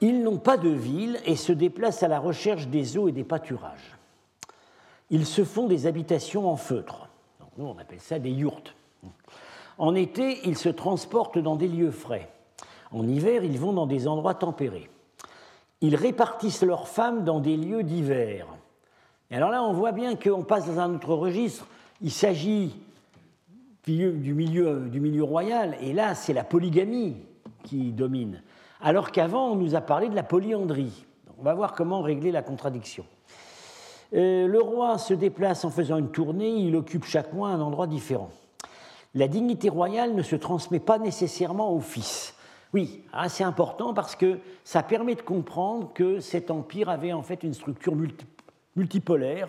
Ils 0.00 0.24
n'ont 0.24 0.38
pas 0.38 0.56
de 0.56 0.70
ville 0.70 1.20
et 1.26 1.36
se 1.36 1.52
déplacent 1.52 2.02
à 2.02 2.08
la 2.08 2.18
recherche 2.18 2.66
des 2.66 2.98
eaux 2.98 3.06
et 3.06 3.12
des 3.12 3.22
pâturages. 3.22 3.96
Ils 5.10 5.26
se 5.26 5.44
font 5.44 5.68
des 5.68 5.86
habitations 5.86 6.50
en 6.50 6.56
feutre. 6.56 7.08
nous, 7.56 7.66
on 7.66 7.78
appelle 7.78 8.00
ça 8.00 8.18
des 8.18 8.30
yurts. 8.30 8.74
En 9.80 9.94
été, 9.94 10.46
ils 10.46 10.58
se 10.58 10.68
transportent 10.68 11.38
dans 11.38 11.56
des 11.56 11.66
lieux 11.66 11.90
frais. 11.90 12.28
En 12.92 13.08
hiver, 13.08 13.44
ils 13.44 13.58
vont 13.58 13.72
dans 13.72 13.86
des 13.86 14.08
endroits 14.08 14.34
tempérés. 14.34 14.90
Ils 15.80 15.96
répartissent 15.96 16.62
leurs 16.62 16.86
femmes 16.86 17.24
dans 17.24 17.40
des 17.40 17.56
lieux 17.56 17.82
divers. 17.82 18.46
Et 19.30 19.36
alors 19.36 19.48
là, 19.48 19.62
on 19.62 19.72
voit 19.72 19.92
bien 19.92 20.16
qu'on 20.16 20.42
passe 20.42 20.66
dans 20.66 20.80
un 20.80 20.96
autre 20.96 21.14
registre. 21.14 21.66
Il 22.02 22.10
s'agit 22.10 22.76
du 23.86 24.34
milieu, 24.34 25.24
royal, 25.24 25.78
et 25.80 25.94
là, 25.94 26.14
c'est 26.14 26.34
la 26.34 26.44
polygamie 26.44 27.16
qui 27.64 27.90
domine. 27.92 28.42
Alors 28.82 29.10
qu'avant, 29.10 29.52
on 29.52 29.56
nous 29.56 29.76
a 29.76 29.80
parlé 29.80 30.10
de 30.10 30.14
la 30.14 30.22
polyandrie. 30.22 31.06
On 31.38 31.42
va 31.42 31.54
voir 31.54 31.72
comment 31.72 32.02
régler 32.02 32.32
la 32.32 32.42
contradiction. 32.42 33.06
Euh, 34.12 34.46
le 34.46 34.60
roi 34.60 34.98
se 34.98 35.14
déplace 35.14 35.64
en 35.64 35.70
faisant 35.70 35.96
une 35.96 36.10
tournée, 36.10 36.50
il 36.50 36.76
occupe 36.76 37.06
chaque 37.06 37.32
mois 37.32 37.48
un 37.48 37.62
endroit 37.62 37.86
différent 37.86 38.30
la 39.14 39.28
dignité 39.28 39.68
royale 39.68 40.14
ne 40.14 40.22
se 40.22 40.36
transmet 40.36 40.80
pas 40.80 40.98
nécessairement 40.98 41.72
au 41.72 41.80
fils. 41.80 42.34
Oui, 42.72 43.02
assez 43.12 43.42
important 43.42 43.92
parce 43.94 44.14
que 44.14 44.38
ça 44.62 44.82
permet 44.82 45.16
de 45.16 45.22
comprendre 45.22 45.92
que 45.92 46.20
cet 46.20 46.50
empire 46.50 46.88
avait 46.88 47.12
en 47.12 47.22
fait 47.22 47.42
une 47.42 47.54
structure 47.54 47.96
multipolaire, 48.76 49.48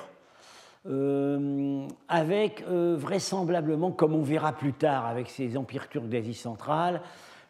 euh, 0.87 1.85
avec 2.07 2.63
euh, 2.67 2.95
vraisemblablement, 2.97 3.91
comme 3.91 4.15
on 4.15 4.23
verra 4.23 4.53
plus 4.53 4.73
tard 4.73 5.05
avec 5.05 5.29
ces 5.29 5.55
empires 5.55 5.87
turcs 5.87 6.07
d'Asie 6.07 6.33
centrale, 6.33 7.01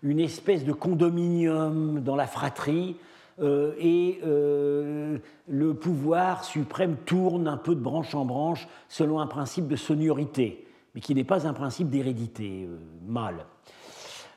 une 0.04 0.19
espèce 0.19 0.65
de 0.65 0.74
condominium 0.74 2.02
dans 2.02 2.17
la 2.17 2.28
fratrie, 2.28 2.97
euh, 3.39 3.74
et 3.80 4.19
le 4.21 5.74
pouvoir 5.74 6.43
suprême 6.43 6.97
tourne 7.06 7.47
un 7.47 7.56
peu 7.56 7.74
de 7.74 7.80
branche 7.80 8.13
en 8.13 8.26
branche 8.26 8.67
selon 8.89 9.21
un 9.21 9.28
principe 9.28 9.69
de 9.69 9.78
seniorité 9.78 10.67
mais 10.93 11.01
qui 11.01 11.15
n'est 11.15 11.23
pas 11.23 11.47
un 11.47 11.54
principe 11.54 11.89
d'hérédité 11.89 12.65
euh, 12.65 12.77
mâle. 13.06 13.45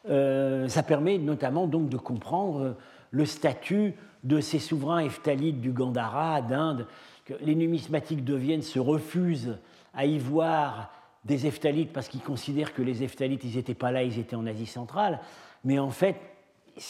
Euh, 0.09 0.69
ça 0.69 0.83
permet 0.83 1.19
notamment 1.19 1.67
donc 1.67 1.88
de 1.88 1.97
comprendre 1.97 2.77
le 3.11 3.27
statut 3.27 3.95
de 4.23 4.40
ces 4.40 4.59
souverains 4.59 5.01
eftalites 5.01 5.61
du 5.61 5.73
Gandhara, 5.73 6.43
d'Inde, 6.43 6.87
que 7.25 7.35
les 7.40 7.55
numismatiques 7.55 8.25
de 8.25 8.35
Vienne 8.35 8.62
se 8.62 8.79
refusent 8.79 9.59
à 9.95 10.07
y 10.07 10.19
voir 10.19 10.90
des 11.25 11.47
eftalites 11.47 11.93
parce 11.93 12.09
qu'ils 12.09 12.23
considèrent 12.23 12.75
que 12.75 12.83
les 12.83 13.03
eftalites, 13.03 13.45
ils 13.45 13.57
n'étaient 13.57 13.75
pas 13.75 13.93
là, 13.93 14.03
ils 14.03 14.19
étaient 14.19 14.37
en 14.37 14.47
Asie 14.47 14.67
centrale, 14.67 15.21
mais 15.64 15.79
en 15.79 15.90
fait, 15.90 16.17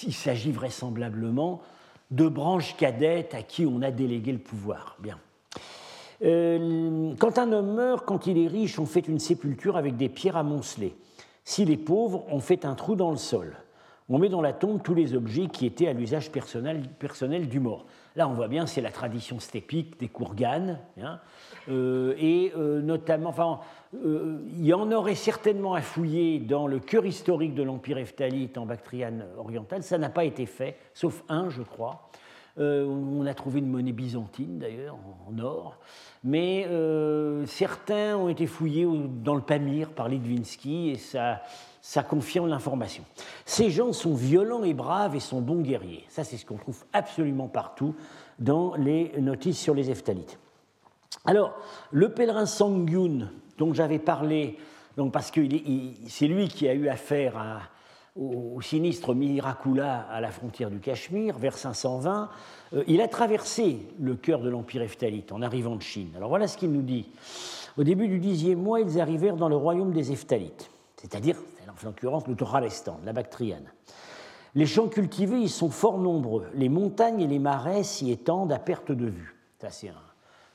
il 0.03 0.14
s'agit 0.14 0.50
vraisemblablement 0.50 1.62
de 2.11 2.29
branches 2.29 2.77
cadettes 2.77 3.35
à 3.35 3.42
qui 3.42 3.66
on 3.66 3.83
a 3.83 3.90
délégué 3.90 4.33
le 4.33 4.38
pouvoir. 4.38 4.96
Bien. 4.98 5.18
Euh, 6.22 7.12
quand 7.18 7.38
un 7.38 7.53
homme 7.53 7.74
meurt, 7.74 8.05
quand 8.05 8.27
il 8.27 8.38
est 8.38 8.48
riche, 8.48 8.79
on 8.79 8.87
fait 8.87 9.09
une 9.09 9.18
sépulture 9.18 9.77
avec 9.77 9.96
des 9.96 10.09
pierres 10.09 10.37
amoncelées. 10.37 10.94
S'il 11.44 11.70
est 11.70 11.77
pauvre, 11.77 12.24
on 12.31 12.40
fait 12.40 12.64
un 12.64 12.74
trou 12.74 12.94
dans 12.94 13.11
le 13.11 13.16
sol. 13.16 13.57
On 14.09 14.18
met 14.18 14.29
dans 14.29 14.42
la 14.42 14.53
tombe 14.53 14.83
tous 14.83 14.94
les 14.94 15.14
objets 15.14 15.46
qui 15.46 15.64
étaient 15.64 15.88
à 15.88 15.94
l'usage 15.94 16.31
personnel, 16.31 17.48
du 17.48 17.59
mort. 17.59 17.87
Là, 18.16 18.29
on 18.29 18.35
voit 18.35 18.48
bien, 18.48 18.66
c'est 18.66 18.83
la 18.83 18.90
tradition 18.90 19.40
stépique 19.40 19.98
des 19.98 20.09
Kourganes, 20.09 20.79
hein. 21.03 21.20
euh, 21.70 22.14
et 22.18 22.53
euh, 22.57 22.83
notamment, 22.83 23.31
enfin, 23.31 23.61
il 23.94 24.64
y 24.64 24.74
en 24.74 24.92
aurait 24.92 25.14
certainement 25.14 25.74
à 25.74 25.81
fouiller 25.81 26.38
dans 26.38 26.66
le 26.66 26.81
cœur 26.81 27.07
historique 27.07 27.55
de 27.55 27.62
l'Empire 27.62 27.98
Eftalite 27.98 28.59
en 28.59 28.66
Bactriane 28.66 29.24
orientale. 29.38 29.83
Ça 29.83 29.98
n'a 29.98 30.11
pas 30.11 30.24
été 30.24 30.46
fait, 30.46 30.77
sauf 30.92 31.24
un, 31.29 31.48
je 31.48 31.62
crois. 31.62 32.11
Euh, 32.58 32.86
on 32.86 33.26
a 33.26 33.34
trouvé 33.34 33.58
une 33.58 33.68
monnaie 33.68 33.92
byzantine 33.92 34.58
d'ailleurs, 34.58 34.96
en, 35.26 35.38
or. 35.40 35.78
Mais 36.22 36.66
euh, 36.68 37.44
certains 37.46 38.16
ont 38.16 38.28
été 38.28 38.46
fouillés 38.46 38.86
dans 39.24 39.34
le 39.34 39.40
Pamir 39.40 39.90
par 39.90 40.08
Litvinsky 40.08 40.90
et 40.90 40.96
ça, 40.96 41.42
ça 41.80 42.02
confirme 42.02 42.48
l'information. 42.48 43.04
Ces 43.44 43.70
gens 43.70 43.92
sont 43.92 44.14
violents 44.14 44.62
et 44.62 44.72
braves 44.72 45.16
et 45.16 45.20
sont 45.20 45.40
bons 45.40 45.62
guerriers. 45.62 46.04
Ça, 46.08 46.22
c'est 46.22 46.36
ce 46.36 46.46
qu'on 46.46 46.56
trouve 46.56 46.84
absolument 46.92 47.48
partout 47.48 47.94
dans 48.38 48.74
les 48.76 49.12
notices 49.20 49.58
sur 49.58 49.74
les 49.74 49.90
Eftalites. 49.90 50.38
Alors, 51.24 51.54
le 51.90 52.10
pèlerin 52.10 52.46
Sangyun, 52.46 53.30
dont 53.58 53.74
j'avais 53.74 53.98
parlé, 53.98 54.58
donc 54.96 55.12
parce 55.12 55.30
que 55.30 55.40
c'est 56.08 56.26
lui 56.26 56.48
qui 56.48 56.68
a 56.68 56.74
eu 56.74 56.88
affaire 56.88 57.36
à, 57.36 57.60
au, 58.16 58.61
sinistre 58.61 59.14
Mirakula 59.14 60.07
à 60.11 60.20
la 60.20 60.31
frontière 60.31 60.70
du 60.70 60.79
Cachemire, 60.79 61.38
vers 61.38 61.57
520, 61.57 62.31
euh, 62.74 62.85
il 62.87 63.00
a 63.00 63.09
traversé 63.09 63.79
le 63.98 64.14
cœur 64.14 64.40
de 64.40 64.48
l'Empire 64.48 64.83
Eftalite 64.83 65.33
en 65.33 65.42
arrivant 65.42 65.77
de 65.77 65.83
Chine. 65.83 66.11
Alors 66.16 66.29
voilà 66.29 66.46
ce 66.46 66.57
qu'il 66.57 66.70
nous 66.70 66.83
dit. 66.83 67.09
Au 67.77 67.83
début 67.85 68.09
du 68.09 68.20
dixième 68.20 68.62
mois, 68.62 68.81
ils 68.81 69.00
arrivèrent 69.00 69.37
dans 69.37 69.48
le 69.48 69.57
royaume 69.57 69.92
des 69.92 70.12
Eftalites, 70.12 70.70
c'est-à-dire, 70.96 71.37
en 71.68 71.87
l'occurrence, 71.87 72.27
le 72.29 72.37
Toralestan, 72.37 73.00
la 73.05 73.12
Bactriane. 73.12 73.66
Les 74.55 74.66
champs 74.66 74.87
cultivés 74.87 75.40
y 75.40 75.48
sont 75.48 75.70
fort 75.70 75.98
nombreux. 75.98 76.46
Les 76.55 76.68
montagnes 76.68 77.20
et 77.20 77.27
les 77.27 77.40
marais 77.40 77.83
s'y 77.83 78.12
étendent 78.12 78.53
à 78.53 78.61
perte 78.61 78.92
de 78.92 79.07
vue. 79.07 79.35
Ça, 79.59 79.70
c'est 79.70 79.88
un 79.88 80.03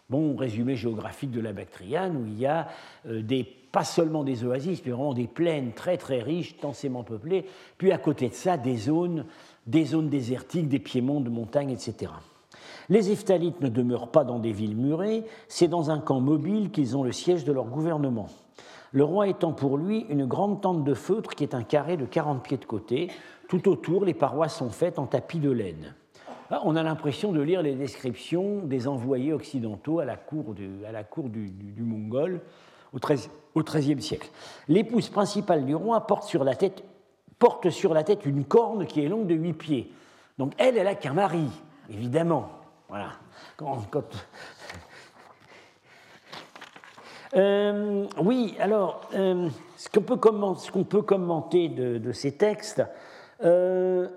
bon 0.09 0.37
résumé 0.37 0.77
géographique 0.77 1.31
de 1.31 1.41
la 1.41 1.51
Bactriane 1.51 2.15
où 2.15 2.25
il 2.25 2.39
y 2.39 2.45
a 2.45 2.69
euh, 3.05 3.21
des 3.21 3.43
pas 3.71 3.83
seulement 3.83 4.23
des 4.23 4.43
oasis, 4.43 4.81
mais 4.85 4.91
vraiment 4.91 5.13
des 5.13 5.27
plaines 5.27 5.73
très 5.73 5.97
très 5.97 6.21
riches, 6.21 6.57
densément 6.61 7.03
peuplées, 7.03 7.45
puis 7.77 7.91
à 7.91 7.97
côté 7.97 8.29
de 8.29 8.33
ça, 8.33 8.57
des 8.57 8.77
zones, 8.77 9.25
des 9.67 9.85
zones 9.85 10.09
désertiques, 10.09 10.69
des 10.69 10.79
piémonts 10.79 11.21
de 11.21 11.29
montagnes, 11.29 11.71
etc. 11.71 12.11
Les 12.89 13.11
Eftalites 13.11 13.61
ne 13.61 13.69
demeurent 13.69 14.09
pas 14.09 14.23
dans 14.23 14.39
des 14.39 14.51
villes 14.51 14.75
murées, 14.75 15.23
c'est 15.47 15.67
dans 15.67 15.91
un 15.91 15.99
camp 15.99 16.19
mobile 16.19 16.71
qu'ils 16.71 16.97
ont 16.97 17.03
le 17.03 17.11
siège 17.11 17.43
de 17.43 17.51
leur 17.51 17.65
gouvernement. 17.65 18.27
Le 18.91 19.03
roi 19.03 19.27
étant 19.27 19.53
pour 19.53 19.77
lui 19.77 20.07
une 20.09 20.25
grande 20.25 20.61
tente 20.61 20.83
de 20.83 20.93
feutre 20.95 21.35
qui 21.35 21.43
est 21.43 21.53
un 21.53 21.61
carré 21.61 21.95
de 21.95 22.05
40 22.05 22.41
pieds 22.41 22.57
de 22.57 22.65
côté. 22.65 23.09
Tout 23.47 23.69
autour, 23.69 24.03
les 24.03 24.15
parois 24.15 24.49
sont 24.49 24.71
faites 24.71 24.97
en 24.97 25.05
tapis 25.05 25.37
de 25.37 25.51
laine. 25.51 25.93
Ah, 26.49 26.61
on 26.65 26.75
a 26.75 26.81
l'impression 26.81 27.31
de 27.31 27.41
lire 27.41 27.61
les 27.61 27.75
descriptions 27.75 28.63
des 28.63 28.87
envoyés 28.87 29.33
occidentaux 29.33 29.99
à 29.99 30.05
la 30.05 30.15
cour, 30.15 30.55
à 30.87 30.91
la 30.91 31.03
cour 31.03 31.29
du, 31.29 31.51
du 31.51 31.83
Mongol 31.83 32.41
au 32.93 33.63
XIIIe 33.63 34.01
siècle. 34.01 34.29
L'épouse 34.67 35.09
principale 35.09 35.65
du 35.65 35.75
roi 35.75 36.05
porte 36.07 36.23
sur, 36.23 36.43
la 36.43 36.55
tête, 36.55 36.83
porte 37.37 37.69
sur 37.69 37.93
la 37.93 38.03
tête 38.03 38.25
une 38.25 38.45
corne 38.45 38.85
qui 38.85 39.03
est 39.03 39.09
longue 39.09 39.27
de 39.27 39.35
huit 39.35 39.53
pieds. 39.53 39.91
Donc 40.37 40.53
elle, 40.57 40.77
elle 40.77 40.87
a 40.87 40.95
qu'un 40.95 41.13
mari, 41.13 41.47
évidemment. 41.89 42.49
Voilà. 42.87 43.11
oui, 48.17 48.55
alors, 48.59 49.01
ce 49.11 49.89
qu'on 49.89 50.01
peut, 50.01 50.17
peut, 50.17 51.01
commenter 51.01 51.69
de, 51.69 52.11
ces 52.11 52.31
textes, 52.31 52.81
bon, 53.41 54.09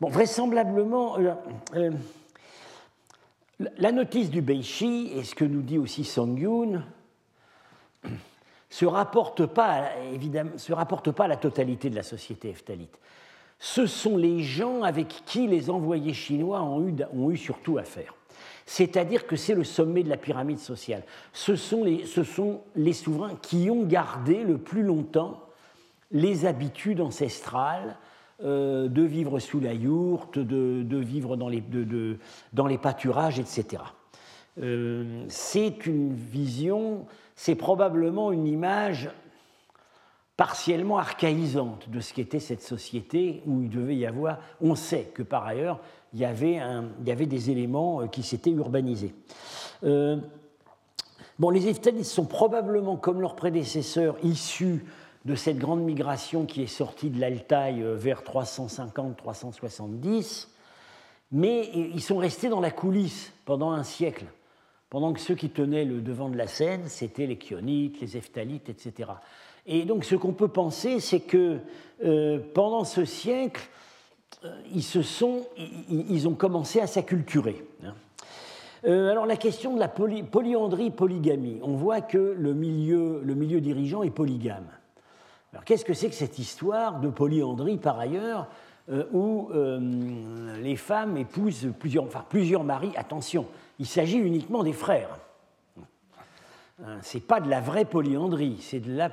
vraisemblablement, 0.00 1.16
la 3.58 3.92
notice 3.92 4.30
du 4.30 4.42
Beishi, 4.42 5.12
et 5.14 5.22
ce 5.22 5.34
que 5.34 5.44
nous 5.44 5.62
dit 5.62 5.78
aussi 5.78 6.04
Song 6.04 6.38
Yun, 6.38 6.82
se 8.70 8.86
rapporte 8.86 9.46
pas, 9.46 9.90
évidemment, 10.12 10.56
se 10.56 10.72
rapporte 10.72 11.12
pas 11.12 11.24
à 11.24 11.28
la 11.28 11.36
totalité 11.36 11.90
de 11.90 11.96
la 11.96 12.02
société 12.02 12.48
eftalite. 12.48 12.98
Ce 13.58 13.86
sont 13.86 14.16
les 14.16 14.42
gens 14.42 14.82
avec 14.82 15.08
qui 15.26 15.46
les 15.46 15.70
envoyés 15.70 16.12
chinois 16.12 16.62
ont 16.62 16.86
eu, 16.86 16.94
ont 17.14 17.30
eu 17.30 17.36
surtout 17.36 17.78
affaire. 17.78 18.14
C'est-à-dire 18.66 19.26
que 19.26 19.36
c'est 19.36 19.54
le 19.54 19.64
sommet 19.64 20.02
de 20.02 20.08
la 20.08 20.16
pyramide 20.16 20.58
sociale. 20.58 21.02
Ce 21.32 21.54
sont, 21.54 21.84
les, 21.84 22.06
ce 22.06 22.24
sont 22.24 22.62
les 22.76 22.92
souverains 22.92 23.36
qui 23.42 23.70
ont 23.70 23.84
gardé 23.84 24.42
le 24.42 24.58
plus 24.58 24.82
longtemps 24.82 25.40
les 26.10 26.46
habitudes 26.46 27.00
ancestrales 27.00 27.96
euh, 28.42 28.88
de 28.88 29.02
vivre 29.02 29.38
sous 29.38 29.60
la 29.60 29.74
yourte, 29.74 30.38
de, 30.38 30.96
vivre 30.96 31.36
dans 31.36 31.48
les, 31.48 31.62
dans 32.52 32.66
les, 32.66 32.78
pâturages, 32.78 33.38
etc. 33.38 33.82
Euh, 34.62 35.24
c'est 35.28 35.86
une 35.86 36.14
vision, 36.14 37.06
c'est 37.34 37.54
probablement 37.54 38.32
une 38.32 38.46
image 38.46 39.10
partiellement 40.36 40.98
archaïsante 40.98 41.88
de 41.90 42.00
ce 42.00 42.12
qu'était 42.12 42.40
cette 42.40 42.62
société 42.62 43.42
où 43.46 43.62
il 43.62 43.70
devait 43.70 43.96
y 43.96 44.06
avoir, 44.06 44.38
on 44.60 44.74
sait 44.74 45.10
que 45.14 45.22
par 45.22 45.46
ailleurs, 45.46 45.80
il 46.12 46.20
y 46.20 46.24
avait, 46.24 47.26
des 47.26 47.50
éléments 47.50 48.02
euh, 48.02 48.06
qui 48.06 48.22
s'étaient 48.22 48.50
urbanisés. 48.50 49.14
bon, 49.82 51.50
les 51.50 51.68
Eftalites 51.68 52.04
sont 52.04 52.26
probablement, 52.26 52.96
comme 52.96 53.20
leurs 53.20 53.36
prédécesseurs, 53.36 54.16
issus 54.22 54.84
de 55.24 55.34
cette 55.34 55.58
grande 55.58 55.82
migration 55.82 56.44
qui 56.44 56.62
est 56.62 56.66
sortie 56.66 57.08
de 57.10 57.20
l'Altaï 57.20 57.82
euh, 57.82 57.96
vers 57.96 58.22
350-370, 58.22 60.48
mais 61.32 61.68
ils 61.72 62.02
sont 62.02 62.18
restés 62.18 62.48
dans 62.48 62.60
la 62.60 62.70
coulisse 62.70 63.32
pendant 63.44 63.72
un 63.72 63.82
siècle, 63.82 64.26
pendant 64.94 65.12
que 65.12 65.18
ceux 65.18 65.34
qui 65.34 65.50
tenaient 65.50 65.84
le 65.84 66.00
devant 66.00 66.28
de 66.28 66.36
la 66.36 66.46
scène, 66.46 66.82
c'était 66.86 67.26
les 67.26 67.34
Chionites, 67.34 68.00
les 68.00 68.16
Eftalites, 68.16 68.68
etc. 68.68 69.10
Et 69.66 69.86
donc 69.86 70.04
ce 70.04 70.14
qu'on 70.14 70.34
peut 70.34 70.46
penser, 70.46 71.00
c'est 71.00 71.18
que 71.18 71.58
euh, 72.04 72.38
pendant 72.54 72.84
ce 72.84 73.04
siècle, 73.04 73.68
euh, 74.44 74.52
ils, 74.72 74.84
se 74.84 75.02
sont, 75.02 75.48
ils, 75.90 76.28
ont 76.28 76.34
commencé 76.34 76.80
à 76.80 76.86
s'acculturer. 76.86 77.64
Hein. 77.84 77.94
alors 78.84 79.26
la 79.26 79.36
question 79.36 79.74
de 79.74 79.80
la 79.80 79.88
polyandrie, 79.88 80.92
polygamie, 80.92 81.58
on 81.64 81.74
voit 81.74 82.00
que 82.00 82.36
le 82.38 82.54
milieu, 82.54 83.20
le 83.24 83.34
milieu 83.34 83.60
dirigeant 83.60 84.04
est 84.04 84.10
polygame. 84.10 84.68
Alors 85.52 85.64
qu'est-ce 85.64 85.84
que 85.84 85.94
c'est 85.94 86.08
que 86.08 86.14
cette 86.14 86.38
histoire 86.38 87.00
de 87.00 87.08
polyandrie 87.08 87.78
par 87.78 87.98
ailleurs 87.98 88.46
euh, 88.90 89.04
où 89.12 89.48
euh, 89.54 90.60
les 90.62 90.76
femmes 90.76 91.16
épousent 91.16 91.72
plusieurs, 91.80 92.04
enfin, 92.04 92.22
plusieurs 92.28 92.64
maris? 92.64 92.92
Attention, 92.96 93.46
il 93.78 93.86
s'agit 93.86 94.18
uniquement 94.18 94.62
des 94.62 94.72
frères. 94.72 95.18
Hein, 96.84 96.98
c'est 97.02 97.24
pas 97.24 97.40
de 97.40 97.48
la 97.48 97.60
vraie 97.60 97.84
polyandrie, 97.84 98.58
c'est 98.60 98.80
de 98.80 98.94
la 98.94 99.10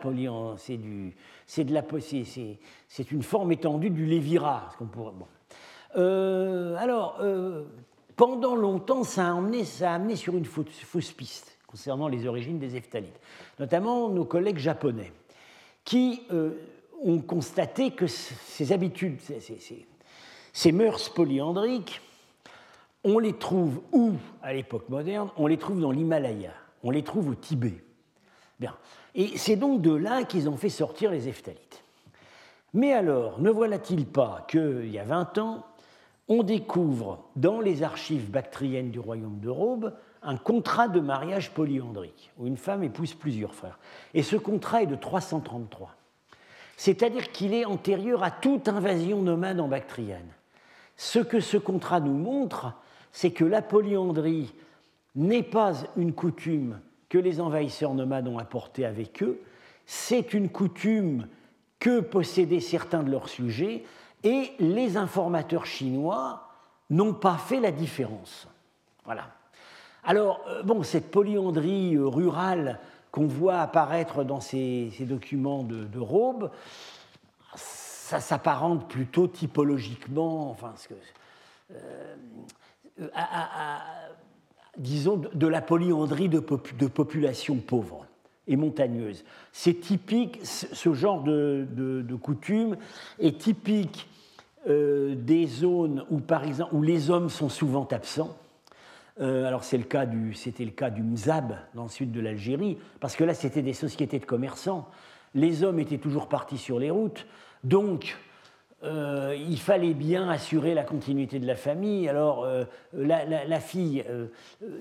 c'est 0.58 0.78
du, 0.78 1.16
une 3.12 3.24
forme 3.24 3.52
étendue 3.52 3.90
du 3.90 4.06
lévira. 4.06 4.70
Euh, 5.96 6.76
alors, 6.78 7.20
pendant 8.16 8.56
longtemps, 8.56 9.04
ça 9.04 9.28
a, 9.28 9.32
amené, 9.32 9.66
ça 9.66 9.92
a 9.92 9.96
amené 9.96 10.16
sur 10.16 10.36
une 10.38 10.46
fausse, 10.46 11.12
piste 11.12 11.58
concernant 11.68 12.08
les 12.08 12.28
origines 12.28 12.60
des 12.60 12.76
Eftalites, 12.76 13.20
notamment 13.60 14.10
nos 14.10 14.26
collègues 14.26 14.58
japonais 14.58 15.12
qui 15.86 16.22
euh, 16.32 16.52
ont 17.04 17.20
constaté 17.20 17.92
que 17.92 18.08
ces 18.08 18.72
habitudes, 18.72 19.20
ces, 20.54 20.72
mœurs 20.72 21.10
polyandriques, 21.10 22.02
on 23.04 23.20
les 23.20 23.34
trouve 23.34 23.82
où 23.92 24.14
à 24.42 24.54
l'époque 24.54 24.90
moderne? 24.90 25.30
On 25.38 25.48
les 25.48 25.58
trouve 25.58 25.82
dans 25.82 25.92
l'Himalaya, 25.92 26.54
on 26.84 26.92
les 26.92 27.04
trouve 27.04 27.30
au 27.30 27.36
Tibet. 27.36 27.84
Bien. 28.60 28.76
Et 29.16 29.38
c'est 29.38 29.56
donc 29.56 29.82
de 29.82 29.94
là 29.94 30.24
qu'ils 30.24 30.48
ont 30.50 30.58
fait 30.58 30.70
sortir 30.70 31.12
les 31.12 31.28
Eftalites. 31.28 31.84
Mais 32.74 32.94
alors, 32.94 33.42
ne 33.42 33.50
voilà-t-il 33.50 34.06
pas 34.06 34.46
qu'il 34.48 34.90
y 34.90 35.00
a 35.00 35.04
20 35.04 35.38
ans, 35.40 35.66
on 36.28 36.44
découvre 36.44 37.26
dans 37.36 37.60
les 37.60 37.84
archives 37.84 38.32
bactriennes 38.32 38.92
du 38.92 39.00
royaume 39.00 39.40
de 39.40 39.50
Robe 39.50 39.94
un 40.24 40.38
contrat 40.38 40.88
de 40.88 41.00
mariage 41.00 41.52
polyandrique, 41.52 42.32
où 42.38 42.48
une 42.48 42.58
femme 42.58 42.84
épouse 42.84 43.14
plusieurs 43.14 43.56
frères. 43.56 43.80
Et 44.14 44.24
ce 44.24 44.36
contrat 44.36 44.84
est 44.84 44.88
de 44.88 44.96
333. 44.96 45.96
C'est-à-dire 46.78 47.32
qu'il 47.32 47.54
est 47.54 47.66
antérieur 47.66 48.24
à 48.24 48.32
toute 48.32 48.68
invasion 48.68 49.22
nomade 49.22 49.60
en 49.60 49.68
Bactriane. 49.68 50.32
Ce 51.02 51.18
que 51.18 51.40
ce 51.40 51.58
contrat 51.58 52.00
nous 52.00 52.14
montre, 52.14 52.74
c'est 53.12 53.32
que 53.32 53.44
la 53.44 53.64
polyandrie 53.64 54.54
n'est 55.16 55.42
pas 55.42 55.74
une 55.98 56.14
coutume 56.14 56.80
que 57.10 57.18
les 57.18 57.42
envahisseurs 57.42 57.96
nomades 57.96 58.28
ont 58.28 58.38
apportée 58.38 58.86
avec 58.86 59.24
eux, 59.24 59.42
c'est 59.88 60.36
une 60.36 60.48
coutume 60.48 61.28
que 61.80 62.02
possédaient 62.02 62.60
certains 62.60 63.02
de 63.02 63.10
leurs 63.10 63.30
sujets, 63.30 63.84
et 64.24 64.52
les 64.60 64.96
informateurs 64.96 65.66
chinois 65.66 66.48
n'ont 66.92 67.16
pas 67.16 67.38
fait 67.38 67.60
la 67.60 67.72
différence. 67.72 68.48
Voilà. 69.04 69.28
Alors, 70.04 70.42
euh, 70.50 70.62
bon, 70.62 70.84
cette 70.84 71.10
polyandrie 71.10 71.96
euh, 71.96 72.06
rurale 72.06 72.80
qu'on 73.10 73.26
voit 73.26 73.62
apparaître 73.62 74.24
dans 74.24 74.40
ces, 74.40 74.92
documents 75.00 75.64
de, 75.64 75.84
de 75.84 76.00
Raube, 76.00 76.52
ça 78.12 78.20
s'apparente 78.20 78.90
plutôt 78.90 79.28
typologiquement, 79.28 80.52
enfin, 80.52 80.74
euh, 81.72 83.08
à, 83.16 83.80
disons, 84.78 85.16
de 85.34 85.48
la 85.48 85.62
polyandrie 85.62 86.28
de, 86.28 86.40
populations 86.40 87.56
pauvres 87.56 88.06
et 88.48 88.58
montagneuses. 88.58 89.24
C'est 89.54 89.76
typique, 89.76 90.40
ce 90.44 90.94
genre 90.94 91.24
de, 91.24 92.06
coutume 92.22 92.76
est 93.20 93.40
typique 93.40 94.10
des 94.68 95.48
zones 95.48 96.06
où, 96.10 96.20
par 96.20 96.44
exemple, 96.44 96.76
où 96.76 96.84
les 96.84 97.10
hommes 97.10 97.30
sont 97.30 97.50
souvent 97.50 97.88
absents 97.92 98.36
euh, 99.20 99.46
alors 99.46 99.64
c'était 99.64 99.78
le 100.66 100.72
cas 100.72 100.90
du 100.90 101.04
Mzab 101.04 101.56
dans 101.76 101.84
le 101.84 101.90
sud 101.90 102.12
de 102.12 102.22
l'Algérie, 102.22 102.78
parce 103.00 103.16
que 103.16 103.24
là 103.24 103.34
c'était 103.34 103.62
des 103.62 103.74
sociétés 103.74 104.20
de 104.20 104.26
commerçants. 104.26 104.88
Les 105.36 105.64
hommes 105.64 105.80
étaient 105.80 105.98
toujours 105.98 106.28
partis 106.28 106.58
sur 106.58 106.80
les 106.80 106.90
routes, 106.90 107.28
donc 107.64 108.18
euh, 108.84 109.36
il 109.38 109.60
fallait 109.60 109.94
bien 109.94 110.28
assurer 110.28 110.74
la 110.74 110.84
continuité 110.84 111.40
de 111.40 111.46
la 111.46 111.56
famille. 111.56 112.10
Alors 112.10 112.44
euh, 112.44 112.66
la, 112.94 113.60
fille 113.60 114.04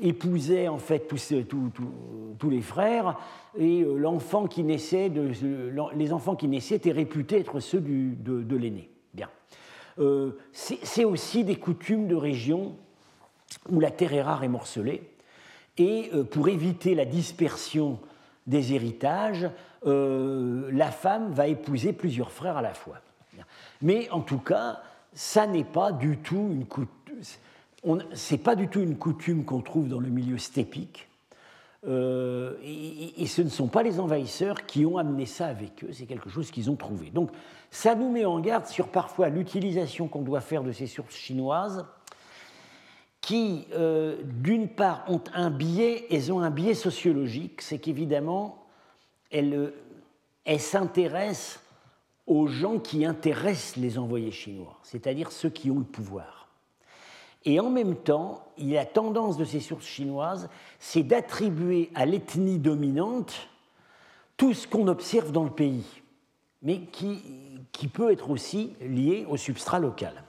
épousait 0.01 0.69
en 0.69 0.79
fait 0.79 1.07
tous, 1.09 2.51
les 2.51 2.62
frères, 2.62 3.19
et 3.59 3.85
l'enfant 3.85 4.47
qui 4.47 4.62
naissait, 4.64 5.11
les 5.95 6.12
enfants 6.12 6.37
qui 6.37 6.49
naissaient 6.49 6.77
étaient 6.77 6.93
réputés 6.93 7.40
être 7.40 7.61
ceux 7.61 7.81
de, 7.81 8.57
l'aîné. 8.57 8.90
Bien. 9.12 9.29
c'est 10.53 11.05
aussi 11.05 11.45
des 11.45 11.57
coutumes 11.57 12.07
de 12.09 12.14
région 12.14 12.77
où 13.69 13.81
la 13.81 13.90
terre 13.90 14.14
est 14.14 14.23
rare 14.23 14.45
et 14.45 14.49
morcelée. 14.49 15.03
Et 15.79 16.11
euh, 16.14 16.25
pour 16.25 16.49
éviter 16.49 16.95
la 16.95 17.05
dispersion 17.05 17.99
des 18.47 18.75
héritages, 18.75 19.45
euh, 19.45 19.49
la 19.85 20.90
femme 20.90 21.33
va 21.33 21.49
épouser 21.49 21.93
plusieurs 21.93 22.33
frères 22.33 22.57
à 22.57 22.62
la 22.62 22.75
fois. 22.75 22.97
Mais 23.83 24.11
en 24.11 24.21
tout 24.21 24.38
cas, 24.38 24.83
ça 25.14 25.47
n'est 25.47 25.64
pas 25.64 25.93
du 25.93 26.19
tout 26.19 26.51
une 26.53 26.66
coutume. 26.66 26.90
C'est 28.12 28.38
pas 28.38 28.57
du 28.57 28.69
tout 28.69 28.81
une 28.81 28.97
coutume 28.97 29.45
qu'on 29.45 29.62
trouve 29.62 29.88
dans 29.88 30.01
le 30.01 30.09
milieu 30.11 30.38
stépique. 30.38 31.09
Euh, 31.87 32.57
et, 32.62 33.27
ce 33.27 33.40
ne 33.40 33.49
sont 33.49 33.69
pas 33.69 33.83
les 33.83 34.01
envahisseurs 34.01 34.66
qui 34.66 34.85
ont 34.85 34.99
amené 34.99 35.25
ça 35.25 35.47
avec 35.47 35.83
eux, 35.83 35.88
c'est 35.93 36.05
quelque 36.05 36.29
chose 36.29 36.51
qu'ils 36.51 36.71
ont 36.71 36.77
trouvé. 36.77 37.09
Donc 37.09 37.31
ça 37.71 37.95
nous 37.95 38.11
met 38.11 38.27
en 38.27 38.38
garde 38.38 38.66
sur 38.66 38.88
parfois 38.88 39.31
l'utilisation 39.31 40.07
qu'on 40.07 40.21
doit 40.21 40.43
faire 40.43 40.62
de 40.62 40.73
ces 40.73 40.87
sources 40.87 41.14
chinoises 41.14 41.87
qui, 43.23 43.66
euh, 43.73 44.16
d'une 44.25 44.69
part, 44.69 45.05
ont 45.09 45.23
un 45.33 45.51
biais, 45.51 46.07
elles 46.11 46.31
ont 46.33 46.40
un 46.40 46.51
biais 46.51 46.75
sociologique, 46.75 47.62
c'est 47.62 47.79
qu'évidemment, 47.79 48.60
elles, 49.31 49.73
elles 50.45 50.61
s'intéressent 50.61 51.61
aux 52.27 52.47
gens 52.47 52.79
qui 52.79 53.05
intéressent 53.05 53.77
les 53.77 53.99
envoyés 53.99 54.31
chinois, 54.31 54.79
c'est-à-dire 54.83 55.33
ceux 55.33 55.51
qui 55.51 55.71
ont 55.71 55.79
le 55.79 55.85
pouvoir. 55.85 56.49
Et 57.45 57.59
en 57.59 57.71
même 57.71 57.97
temps, 57.97 58.45
il 58.59 58.77
a 58.77 58.81
la 58.81 58.87
tendance 58.87 59.37
de 59.37 59.45
ces 59.45 59.61
sources 59.61 59.87
chinoises, 59.87 60.49
c'est 60.79 61.03
d'attribuer 61.03 61.90
à 61.95 62.05
l'ethnie 62.05 62.59
dominante 62.59 63.49
tout 64.37 64.55
ce 64.55 64.69
qu'on 64.69 64.88
observe 64.88 65.33
dans 65.33 65.45
le 65.45 65.51
pays, 65.51 65.85
mais 66.62 66.81
qui, 66.81 67.21
peut 67.93 68.12
être 68.12 68.31
aussi 68.31 68.75
lié 68.81 69.27
au 69.29 69.37
substrat 69.37 69.79
local. 69.79 70.23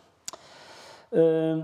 Euh, 1.14 1.62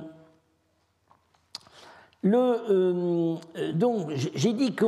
Le, 2.23 3.37
donc, 3.73 4.09
j'ai 4.35 4.53
dit 4.53 4.73
que 4.73 4.85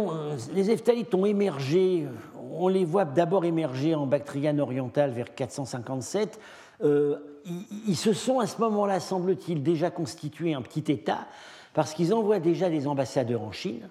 les 0.53 0.71
Eftalites 0.71 1.13
ont 1.13 1.25
émergé, 1.25 2.07
on 2.53 2.67
les 2.67 2.85
voit 2.85 3.05
d'abord 3.05 3.45
émerger 3.45 3.95
en 3.95 4.05
Bactriane 4.05 4.59
orientale 4.59 5.11
vers 5.11 5.33
457. 5.33 6.39
ils, 6.83 7.95
se 7.95 8.13
sont 8.13 8.39
à 8.39 8.47
ce 8.47 8.59
moment-là, 8.61 8.99
semble-t-il, 8.99 9.63
déjà 9.63 9.91
constitués 9.91 10.53
un 10.53 10.61
petit 10.61 10.91
État, 10.91 11.27
parce 11.73 11.93
qu'ils 11.93 12.13
envoient 12.13 12.39
déjà 12.39 12.69
des 12.69 12.87
ambassadeurs 12.87 13.41
en 13.41 13.51
Chine. 13.51 13.89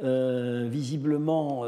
visiblement, 0.00 1.64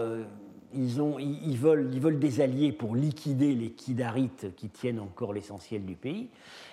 ils, 0.74 1.00
ont, 1.00 1.18
ils, 1.18 1.56
veulent, 1.56 1.90
ils, 1.92 2.00
veulent, 2.00 2.18
des 2.18 2.40
alliés 2.40 2.72
pour 2.72 2.94
liquider 2.94 3.54
les 3.54 3.70
Kidarites 3.70 4.54
qui 4.56 4.68
tiennent 4.68 5.00
encore 5.00 5.32
l'essentiel 5.32 5.84
du 5.84 5.94
pays. 5.94 6.28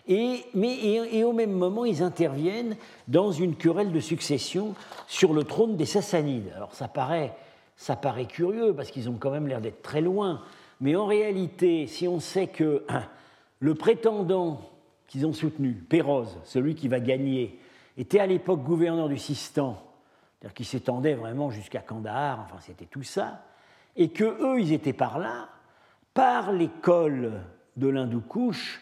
Et, 0.07 0.43
mais, 0.53 0.77
et, 0.83 1.23
au 1.23 1.33
même 1.33 1.51
moment, 1.51 1.85
ils 1.85 2.03
interviennent 2.03 2.75
dans 3.07 3.31
une 3.31 3.55
querelle 3.55 3.91
de 3.91 3.99
succession 3.99 4.75
sur 5.07 5.33
le 5.33 5.43
trône 5.43 5.77
des 5.77 5.85
Sassanides. 5.85 6.51
Alors 6.55 6.73
ça 6.75 6.87
paraît, 6.87 7.35
ça 7.75 7.95
paraît 7.95 8.25
curieux 8.25 8.73
parce 8.73 8.91
qu'ils 8.91 9.09
ont 9.09 9.17
quand 9.17 9.31
même 9.31 9.47
l'air 9.47 9.61
d'être 9.61 9.81
très 9.81 10.01
loin. 10.01 10.41
Mais 10.81 10.95
en 10.95 11.05
réalité, 11.05 11.87
si 11.87 12.07
on 12.07 12.19
sait 12.19 12.47
que 12.47 12.85
le 13.59 13.75
prétendant 13.75 14.61
qu'ils 15.07 15.25
ont 15.25 15.33
soutenu, 15.33 15.73
Péroz, 15.73 16.37
celui 16.43 16.75
qui 16.75 16.87
va 16.87 16.99
gagner, 16.99 17.59
était 17.97 18.19
à 18.19 18.27
l'époque 18.27 18.63
gouverneur 18.63 19.07
du 19.07 19.17
Sistan, 19.17 19.81
c'est-à-dire 20.39 20.53
qui 20.53 20.65
s'étendait 20.65 21.13
vraiment 21.13 21.49
jusqu'à 21.49 21.79
Kandahar, 21.79 22.41
enfin 22.45 22.57
c'était 22.59 22.85
tout 22.85 23.03
ça, 23.03 23.43
et 23.95 24.09
que 24.09 24.23
eux, 24.23 24.59
ils 24.59 24.73
étaient 24.73 24.93
par 24.93 25.19
là, 25.19 25.49
par 26.13 26.51
l'école 26.51 27.41
de 27.77 27.87
l'Hindoukouche, 27.87 28.81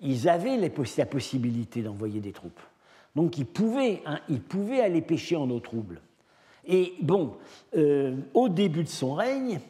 ils 0.00 0.28
avaient 0.28 0.56
la 0.56 1.06
possibilité 1.06 1.82
d'envoyer 1.82 2.20
des 2.20 2.32
troupes. 2.32 2.60
Donc 3.14 3.38
ils 3.38 3.46
pouvaient, 3.46 4.02
hein, 4.06 4.18
ils 4.28 4.40
pouvaient 4.40 4.80
aller 4.80 5.02
pêcher 5.02 5.36
en 5.36 5.48
eau 5.50 5.60
trouble. 5.60 6.00
Et 6.66 6.94
bon, 7.00 7.34
euh, 7.76 8.16
au 8.32 8.48
début 8.48 8.84
de 8.84 8.88
son 8.88 9.14
règne, 9.14 9.60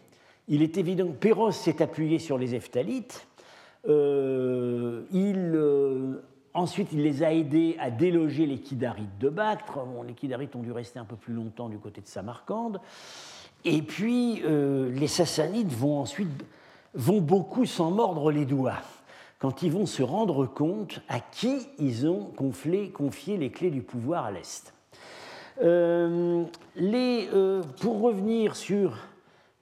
il 0.48 0.62
est 0.62 0.76
évident 0.76 1.06
que 1.06 1.12
Péros 1.12 1.52
s'est 1.52 1.82
appuyé 1.82 2.18
sur 2.18 2.38
les 2.38 2.54
Eftalites. 2.54 3.26
Euh, 3.88 5.02
euh, 5.14 6.22
ensuite, 6.52 6.88
il 6.92 7.02
les 7.02 7.22
a 7.22 7.32
aidés 7.32 7.76
à 7.78 7.90
déloger 7.90 8.46
les 8.46 8.58
Kidarites 8.58 9.18
de 9.18 9.28
Bactre. 9.28 9.78
les 10.06 10.14
Kidarites 10.14 10.54
ont 10.56 10.62
dû 10.62 10.72
rester 10.72 10.98
un 10.98 11.04
peu 11.04 11.16
plus 11.16 11.34
longtemps 11.34 11.68
du 11.68 11.78
côté 11.78 12.00
de 12.00 12.06
Samarcande. 12.06 12.80
Et 13.64 13.80
puis, 13.80 14.42
les 14.42 15.06
Sassanides 15.06 15.72
vont 15.72 16.00
ensuite 16.00 16.28
vont 16.94 17.20
beaucoup 17.20 17.66
s'en 17.66 17.90
mordre 17.90 18.30
les 18.30 18.44
doigts 18.44 18.78
quand 19.38 19.62
ils 19.62 19.72
vont 19.72 19.86
se 19.86 20.02
rendre 20.02 20.46
compte 20.46 21.00
à 21.08 21.20
qui 21.20 21.66
ils 21.78 22.06
ont 22.06 22.30
confié 22.36 23.36
les 23.36 23.50
clés 23.50 23.70
du 23.70 23.82
pouvoir 23.82 24.26
à 24.26 24.30
l'Est. 24.30 24.73
Euh, 25.62 26.44
euh, 26.76 27.62
pour 27.80 28.00
revenir 28.00 28.56
sur 28.56 28.96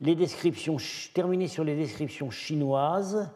les 0.01 0.15
descriptions, 0.15 0.79
terminer 1.15 1.49
sur 1.49 1.65
les 1.65 1.77
descriptions 1.77 2.31
chinoises, 2.31 3.29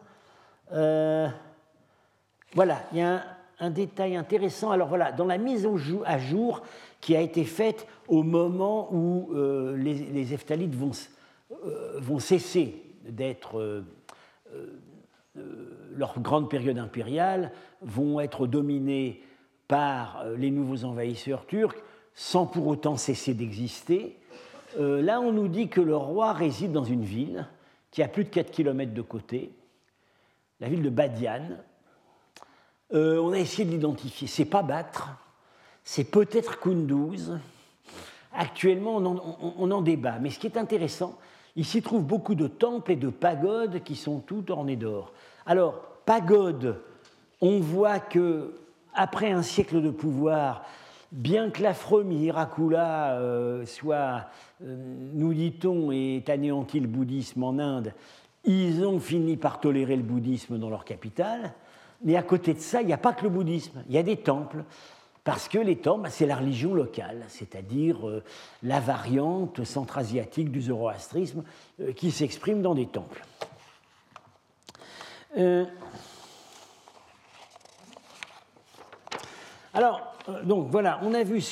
voilà, 2.53 2.81
il 2.91 2.99
y 2.99 3.01
a 3.01 3.23
un, 3.59 3.69
détail 3.69 4.15
intéressant. 4.15 4.71
Alors 4.71 4.87
voilà, 4.87 5.11
dans 5.11 5.25
la 5.25 5.37
mise 5.37 5.67
à 6.05 6.17
jour 6.17 6.61
qui 7.01 7.15
a 7.15 7.21
été 7.21 7.43
faite 7.43 7.87
au 8.07 8.23
moment 8.23 8.89
où 8.93 9.29
euh, 9.33 9.75
les, 9.77 9.93
les, 9.93 10.67
vont, 10.67 10.91
euh, 11.51 11.99
vont 11.99 12.19
cesser 12.19 12.83
d'être 13.07 13.59
euh, 13.59 13.83
leur 15.95 16.19
grande 16.19 16.49
période 16.49 16.79
impériale, 16.79 17.51
vont 17.81 18.19
être 18.19 18.47
dominés 18.47 19.21
par 19.67 20.25
les 20.37 20.49
nouveaux 20.49 20.85
envahisseurs 20.85 21.45
turcs 21.45 21.75
sans 22.19 22.47
pour 22.47 22.65
autant 22.65 22.97
cesser 22.97 23.35
d'exister. 23.35 24.17
là, 24.79 25.21
on 25.21 25.31
nous 25.31 25.47
dit 25.47 25.69
que 25.69 25.79
le 25.79 25.95
roi 25.95 26.33
réside 26.33 26.71
dans 26.71 26.83
une 26.83 27.03
ville 27.03 27.47
qui 27.91 28.01
a 28.01 28.07
plus 28.07 28.23
de 28.23 28.29
4 28.29 28.49
km 28.49 28.91
de 28.91 29.01
côté, 29.03 29.51
la 30.59 30.67
ville 30.67 30.81
de 30.81 30.89
Badian. 30.89 31.43
on 32.91 33.31
a 33.31 33.37
essayé 33.37 33.65
de 33.65 33.69
l'identifier. 33.69 34.27
C'est 34.27 34.45
pas 34.45 34.63
Bactre, 34.63 35.09
c'est 35.83 36.05
peut-être 36.05 36.59
Kunduz. 36.59 37.39
Actuellement, 38.33 38.97
on 38.97 39.71
en, 39.71 39.81
débat. 39.81 40.17
Mais 40.19 40.31
ce 40.31 40.39
qui 40.39 40.47
est 40.47 40.57
intéressant, 40.57 41.17
il 41.55 41.65
s'y 41.65 41.81
trouve 41.81 42.03
beaucoup 42.03 42.35
de 42.35 42.47
temples 42.47 42.91
et 42.91 42.95
de 42.95 43.09
pagodes 43.09 43.81
qui 43.83 43.95
sont 43.95 44.19
toutes 44.19 44.49
ornées 44.49 44.75
d'or. 44.75 45.13
Alors, 45.45 45.79
pagode, 46.05 46.81
on 47.41 47.59
voit 47.59 47.99
que 47.99 48.53
après 48.93 49.31
un 49.31 49.43
siècle 49.43 49.81
de 49.81 49.91
pouvoir, 49.91 50.65
bien 51.11 51.49
que 51.49 51.61
l'affreux 51.61 52.03
Mihirakula 52.03 53.13
euh, 53.13 53.65
soit, 53.65 54.25
euh, 54.63 54.75
nous 55.13 55.33
dit-on, 55.33 55.91
ait 55.91 56.23
anéanti 56.29 56.79
le 56.79 56.87
bouddhisme 56.87 57.43
en 57.43 57.59
Inde, 57.59 57.93
ils 58.43 58.85
ont 58.85 58.99
fini 58.99 59.37
par 59.37 59.59
tolérer 59.59 59.95
le 59.95 60.03
bouddhisme 60.03 60.57
dans 60.57 60.69
leur 60.69 60.85
capitale. 60.85 61.53
Mais 62.03 62.15
à 62.15 62.23
côté 62.23 62.53
de 62.53 62.59
ça, 62.59 62.81
il 62.81 62.87
n'y 62.87 62.93
a 62.93 62.97
pas 62.97 63.13
que 63.13 63.23
le 63.23 63.29
bouddhisme, 63.29 63.83
il 63.89 63.95
y 63.95 63.97
a 63.97 64.03
des 64.03 64.17
temples. 64.17 64.63
Parce 65.23 65.49
que 65.49 65.57
les 65.57 65.75
temples, 65.75 66.07
c'est 66.09 66.25
la 66.25 66.37
religion 66.37 66.73
locale, 66.73 67.25
c'est-à-dire 67.27 68.07
euh, 68.07 68.23
la 68.63 68.79
variante 68.79 69.65
centra-asiatique 69.65 70.51
du 70.51 70.61
zoroastrisme 70.61 71.43
qui 71.95 72.11
s'exprime 72.11 72.61
dans 72.61 72.75
des 72.75 72.85
temples. 72.85 73.25
Alors, 79.73 80.16
donc 80.43 80.67
voilà, 80.69 80.99
on 81.03 81.13
a 81.13 81.23
vu 81.23 81.43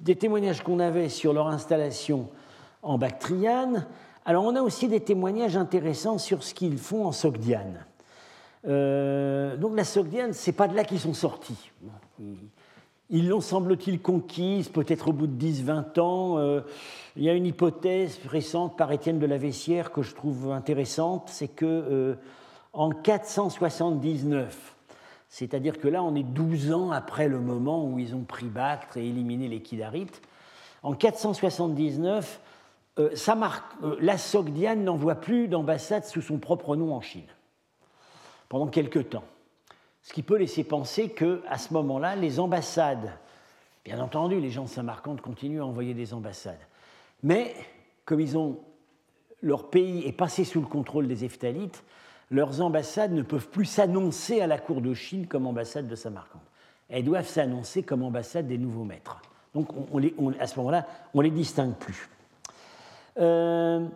des 0.00 0.16
témoignages 0.16 0.62
qu'on 0.62 0.80
avait 0.80 1.08
sur 1.08 1.32
leur 1.32 1.48
installation 1.48 2.28
en 2.82 2.98
Bactriane. 2.98 3.86
Alors, 4.24 4.44
on 4.44 4.54
a 4.56 4.62
aussi 4.62 4.88
des 4.88 5.00
témoignages 5.00 5.56
intéressants 5.56 6.18
sur 6.18 6.42
ce 6.42 6.54
qu'ils 6.54 6.78
font 6.78 7.06
en 7.06 7.12
Sogdiane. 7.12 7.84
Euh, 8.66 9.56
donc 9.56 9.76
la 9.76 9.84
Sogdiane, 9.84 10.32
c'est 10.32 10.52
pas 10.52 10.68
de 10.68 10.74
là 10.74 10.84
qu'ils 10.84 11.00
sont 11.00 11.14
sortis. 11.14 11.70
Ils 13.10 13.28
l'ont, 13.28 13.40
semble-t-il, 13.40 14.00
conquise, 14.00 14.68
peut-être 14.68 15.08
au 15.08 15.12
bout 15.12 15.26
de 15.26 15.46
10-20 15.46 16.00
ans. 16.00 16.38
Euh, 16.38 16.60
il 17.16 17.24
y 17.24 17.30
a 17.30 17.32
une 17.32 17.46
hypothèse 17.46 18.20
récente 18.28 18.76
par 18.76 18.92
Étienne 18.92 19.18
de 19.18 19.26
la 19.26 19.38
Vessière 19.38 19.92
que 19.92 20.02
je 20.02 20.14
trouve 20.14 20.52
intéressante, 20.52 21.28
c'est 21.32 21.48
que 21.48 21.64
euh, 21.64 22.14
en 22.74 22.90
479, 22.90 24.74
c'est-à-dire 25.28 25.78
que 25.78 25.88
là, 25.88 26.02
on 26.02 26.14
est 26.14 26.22
12 26.22 26.72
ans 26.72 26.90
après 26.90 27.28
le 27.28 27.38
moment 27.38 27.84
où 27.84 27.98
ils 27.98 28.14
ont 28.14 28.24
pris 28.24 28.46
Bactre 28.46 28.96
et 28.96 29.06
éliminé 29.06 29.48
les 29.48 29.60
Kidarites, 29.60 30.22
en 30.82 30.94
479, 30.94 32.40
la 34.00 34.18
Sogdiane 34.18 34.84
n'envoie 34.84 35.16
plus 35.16 35.48
d'ambassade 35.48 36.04
sous 36.04 36.22
son 36.22 36.38
propre 36.38 36.76
nom 36.76 36.94
en 36.94 37.00
Chine 37.00 37.26
pendant 38.48 38.68
quelque 38.68 38.98
temps. 38.98 39.24
Ce 40.02 40.12
qui 40.12 40.22
peut 40.22 40.36
laisser 40.36 40.64
penser 40.64 41.10
qu'à 41.10 41.58
ce 41.58 41.74
moment-là, 41.74 42.16
les 42.16 42.40
ambassades, 42.40 43.12
bien 43.84 44.00
entendu, 44.00 44.40
les 44.40 44.50
gens 44.50 44.64
de 44.64 44.68
Saint-Marcande 44.68 45.20
continuent 45.20 45.60
à 45.60 45.66
envoyer 45.66 45.92
des 45.92 46.14
ambassades, 46.14 46.66
mais 47.22 47.54
comme 48.04 48.20
ils 48.20 48.38
ont, 48.38 48.58
leur 49.42 49.68
pays 49.68 50.06
est 50.06 50.12
passé 50.12 50.44
sous 50.44 50.60
le 50.60 50.66
contrôle 50.66 51.06
des 51.08 51.24
Eftalites, 51.24 51.84
leurs 52.30 52.60
ambassades 52.60 53.12
ne 53.12 53.22
peuvent 53.22 53.48
plus 53.48 53.64
s'annoncer 53.64 54.40
à 54.40 54.46
la 54.46 54.58
cour 54.58 54.80
de 54.80 54.94
Chine 54.94 55.26
comme 55.26 55.46
ambassade 55.46 55.88
de 55.88 55.94
Samarcande. 55.94 56.42
Elles 56.88 57.04
doivent 57.04 57.28
s'annoncer 57.28 57.82
comme 57.82 58.02
ambassade 58.02 58.46
des 58.46 58.58
nouveaux 58.58 58.84
maîtres. 58.84 59.20
Donc 59.54 59.68
à 60.38 60.46
ce 60.46 60.58
moment-là, 60.58 60.86
on 61.14 61.18
ne 61.18 61.24
les 61.24 61.30
distingue 61.30 61.74
plus. 61.74 62.08
Euh, 63.18 63.86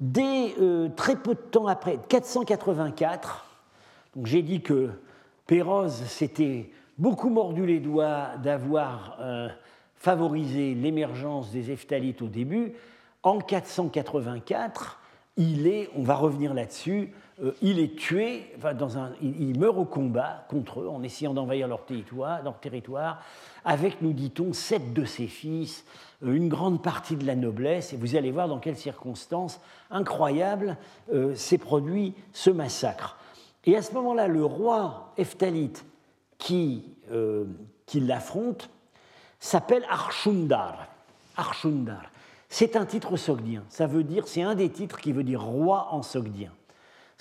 dès 0.00 0.54
euh, 0.60 0.88
très 0.96 1.16
peu 1.16 1.34
de 1.34 1.40
temps 1.40 1.66
après, 1.66 1.98
484, 2.08 3.46
j'ai 4.24 4.42
dit 4.42 4.62
que 4.62 4.90
Péroz 5.46 5.90
s'était 6.06 6.70
beaucoup 6.98 7.30
mordu 7.30 7.66
les 7.66 7.80
doigts 7.80 8.36
d'avoir 8.42 9.16
euh, 9.20 9.48
favorisé 9.96 10.74
l'émergence 10.74 11.50
des 11.50 11.70
Eftalites 11.70 12.22
au 12.22 12.28
début. 12.28 12.74
En 13.22 13.38
484, 13.38 14.98
il 15.36 15.66
est, 15.66 15.90
on 15.96 16.02
va 16.02 16.14
revenir 16.14 16.54
là-dessus, 16.54 17.12
euh, 17.42 17.52
il 17.62 17.78
est 17.78 17.96
tué, 17.96 18.52
dans 18.78 18.98
un, 18.98 19.12
il, 19.22 19.58
meurt 19.58 19.78
au 19.78 19.84
combat 19.84 20.44
contre 20.48 20.80
eux 20.80 20.88
en 20.88 21.02
essayant 21.02 21.32
d'envahir 21.32 21.68
leur 21.68 21.84
territoire, 21.84 22.42
leur 22.42 22.58
territoire, 22.58 23.22
avec, 23.64 24.02
nous 24.02 24.12
dit-on, 24.12 24.52
sept 24.52 24.92
de 24.92 25.04
ses 25.04 25.28
fils, 25.28 25.84
euh, 26.24 26.34
une 26.34 26.48
grande 26.48 26.82
partie 26.82 27.16
de 27.16 27.26
la 27.26 27.36
noblesse, 27.36 27.92
et 27.92 27.96
vous 27.96 28.16
allez 28.16 28.30
voir 28.30 28.48
dans 28.48 28.58
quelles 28.58 28.76
circonstances 28.76 29.60
incroyables 29.90 30.76
s'est 31.34 31.58
produit 31.58 32.14
ce 32.32 32.50
massacre. 32.50 33.18
Et 33.64 33.76
à 33.76 33.82
ce 33.82 33.92
moment-là, 33.94 34.26
le 34.26 34.44
roi 34.44 35.12
Eftalite 35.16 35.84
qui, 36.38 36.84
euh, 37.12 37.44
qui 37.86 38.00
l'affronte 38.00 38.68
s'appelle 39.38 39.84
Archundar. 39.88 40.88
Archundar. 41.36 42.10
C'est 42.48 42.76
un 42.76 42.84
titre 42.84 43.16
sogdien. 43.16 43.62
Ça 43.68 43.86
veut 43.86 44.02
dire, 44.02 44.26
c'est 44.26 44.42
un 44.42 44.54
des 44.54 44.68
titres 44.68 44.98
qui 44.98 45.12
veut 45.12 45.22
dire 45.22 45.42
roi 45.42 45.88
en 45.92 46.02
sogdien. 46.02 46.50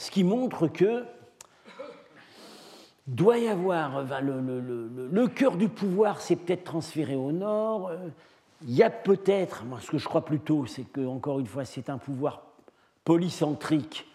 Ce 0.01 0.09
qui 0.09 0.23
montre 0.23 0.65
que 0.65 1.03
doit 3.05 3.37
y 3.37 3.47
avoir 3.47 4.03
le, 4.19 5.27
cœur 5.27 5.57
du 5.57 5.69
pouvoir 5.69 6.21
s'est 6.21 6.37
peut-être 6.37 6.63
transféré 6.63 7.15
au 7.15 7.31
nord. 7.31 7.91
Il 8.63 8.73
y 8.73 8.81
a 8.81 8.89
peut-être, 8.89 9.63
moi 9.63 9.77
ce 9.79 9.91
que 9.91 9.99
je 9.99 10.07
crois 10.07 10.25
plutôt, 10.25 10.65
c'est 10.65 10.85
que 10.85 11.05
encore 11.05 11.39
une 11.39 11.45
fois 11.45 11.65
c'est 11.65 11.87
un 11.87 11.99
pouvoir 11.99 12.41
polycentrique 13.03 14.07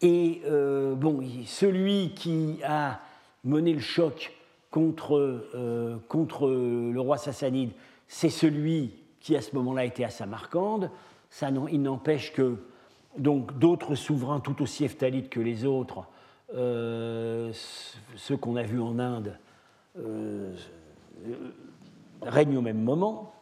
et 0.00 0.40
euh, 0.46 0.94
bon 0.94 1.22
celui 1.44 2.14
qui 2.14 2.60
a 2.64 3.00
mené 3.44 3.74
le 3.74 3.80
choc 3.80 4.32
contre, 4.70 5.44
euh, 5.54 5.98
contre 6.08 6.48
le 6.48 7.00
roi 7.00 7.18
sassanide, 7.18 7.72
c'est 8.08 8.30
celui 8.30 8.94
qui 9.20 9.36
à 9.36 9.42
ce 9.42 9.54
moment-là 9.56 9.84
était 9.84 10.04
à 10.04 10.10
Samarcande. 10.10 10.90
Ça, 11.28 11.50
il 11.70 11.82
n'empêche 11.82 12.32
que 12.32 12.56
donc 13.16 13.58
d'autres 13.58 13.94
souverains 13.94 14.40
tout 14.40 14.62
aussi 14.62 14.84
eftalites 14.84 15.30
que 15.30 15.40
les 15.40 15.64
autres 15.64 16.06
euh, 16.54 17.52
ceux 18.16 18.36
qu'on 18.36 18.54
a 18.54 18.62
vus 18.62 18.80
en 18.80 18.98
Inde 19.00 19.36
euh, 19.98 20.54
règnent 22.22 22.58
au 22.58 22.62
même 22.62 22.82
moment. 22.82 23.32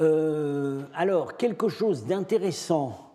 Euh, 0.00 0.82
alors, 0.94 1.36
quelque 1.36 1.68
chose 1.68 2.06
d'intéressant 2.06 3.10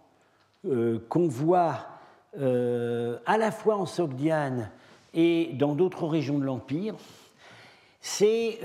qu'on 1.10 1.28
voit 1.28 1.88
à 2.36 3.38
la 3.38 3.52
fois 3.52 3.78
en 3.78 3.86
Sogdiane 3.86 4.70
et 5.14 5.52
dans 5.54 5.76
d'autres 5.76 6.06
régions 6.06 6.40
de 6.40 6.44
l'Empire, 6.44 6.96
c'est 8.02 8.60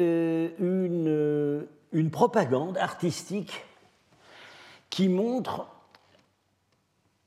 une 0.59 1.66
propagande 2.11 2.76
artistique 2.76 3.64
qui 4.90 5.09
montre 5.09 5.66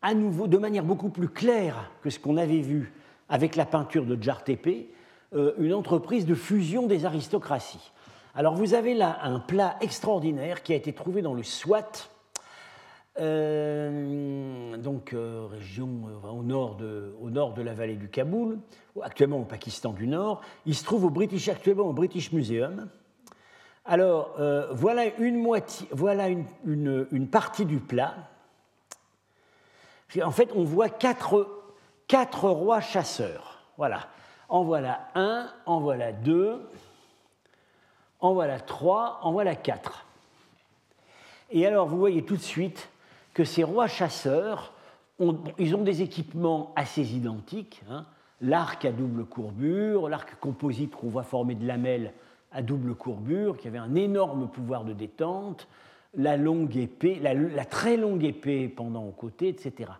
à 0.05 0.13
nouveau, 0.13 0.45
de 0.45 0.59
manière 0.59 0.83
beaucoup 0.83 1.09
plus 1.09 1.29
claire 1.29 1.89
que 2.03 2.11
ce 2.11 2.19
qu'on 2.19 2.37
avait 2.37 2.61
vu 2.61 2.93
avec 3.27 3.55
la 3.55 3.65
peinture 3.65 4.05
de 4.05 4.15
Djartepe, 4.21 4.87
euh, 5.33 5.53
une 5.57 5.73
entreprise 5.73 6.27
de 6.27 6.35
fusion 6.35 6.85
des 6.85 7.05
aristocraties. 7.05 7.91
Alors 8.35 8.53
vous 8.53 8.75
avez 8.75 8.93
là 8.93 9.17
un 9.23 9.39
plat 9.39 9.77
extraordinaire 9.81 10.61
qui 10.61 10.73
a 10.73 10.75
été 10.75 10.93
trouvé 10.93 11.23
dans 11.23 11.33
le 11.33 11.41
Swat, 11.41 12.11
euh, 13.19 14.77
donc 14.77 15.13
euh, 15.13 15.47
région 15.49 15.89
au, 16.31 16.43
nord 16.43 16.75
de, 16.75 17.15
au 17.19 17.31
nord 17.31 17.55
de 17.55 17.63
la 17.63 17.73
vallée 17.73 17.95
du 17.95 18.07
Kaboul, 18.07 18.59
actuellement 19.01 19.39
au 19.39 19.45
Pakistan 19.45 19.91
du 19.91 20.05
Nord. 20.05 20.41
Il 20.67 20.75
se 20.75 20.83
trouve 20.83 21.05
au 21.05 21.09
British, 21.09 21.49
actuellement 21.49 21.85
au 21.85 21.93
British 21.93 22.31
Museum. 22.31 22.89
Alors 23.85 24.35
voilà, 24.71 25.05
une, 25.17 25.37
moitié, 25.37 25.87
voilà 25.91 26.27
une, 26.29 27.07
une 27.11 27.27
partie 27.27 27.65
du 27.65 27.77
plat 27.77 28.15
en 30.21 30.31
fait, 30.31 30.49
on 30.55 30.63
voit 30.63 30.89
quatre, 30.89 31.47
quatre 32.07 32.49
rois 32.49 32.81
chasseurs. 32.81 33.63
Voilà. 33.77 34.07
En 34.47 34.63
voilà 34.63 35.09
un, 35.15 35.49
en 35.65 35.79
voilà 35.79 36.11
deux, 36.11 36.61
en 38.19 38.33
voilà 38.33 38.59
trois, 38.59 39.19
en 39.23 39.31
voilà 39.31 39.55
quatre. 39.55 40.05
Et 41.51 41.65
alors, 41.65 41.87
vous 41.87 41.97
voyez 41.97 42.23
tout 42.23 42.35
de 42.35 42.41
suite 42.41 42.89
que 43.33 43.43
ces 43.43 43.63
rois 43.63 43.87
chasseurs, 43.87 44.71
ont, 45.19 45.39
ils 45.57 45.75
ont 45.75 45.83
des 45.83 46.01
équipements 46.01 46.73
assez 46.75 47.15
identiques. 47.15 47.81
Hein. 47.89 48.05
L'arc 48.41 48.85
à 48.85 48.91
double 48.91 49.25
courbure, 49.25 50.09
l'arc 50.09 50.39
composite 50.39 50.95
qu'on 50.95 51.09
voit 51.09 51.23
formé 51.23 51.55
de 51.55 51.65
lamelles 51.65 52.13
à 52.51 52.61
double 52.61 52.95
courbure, 52.95 53.57
qui 53.57 53.67
avait 53.67 53.77
un 53.77 53.95
énorme 53.95 54.47
pouvoir 54.47 54.83
de 54.83 54.93
détente, 54.93 55.67
la 56.17 56.37
longue 56.37 56.75
épée, 56.77 57.19
la, 57.21 57.65
très 57.65 57.97
longue 57.97 58.23
épée 58.23 58.67
pendant 58.67 59.03
aux 59.03 59.11
côtés, 59.11 59.49
etc. 59.49 59.91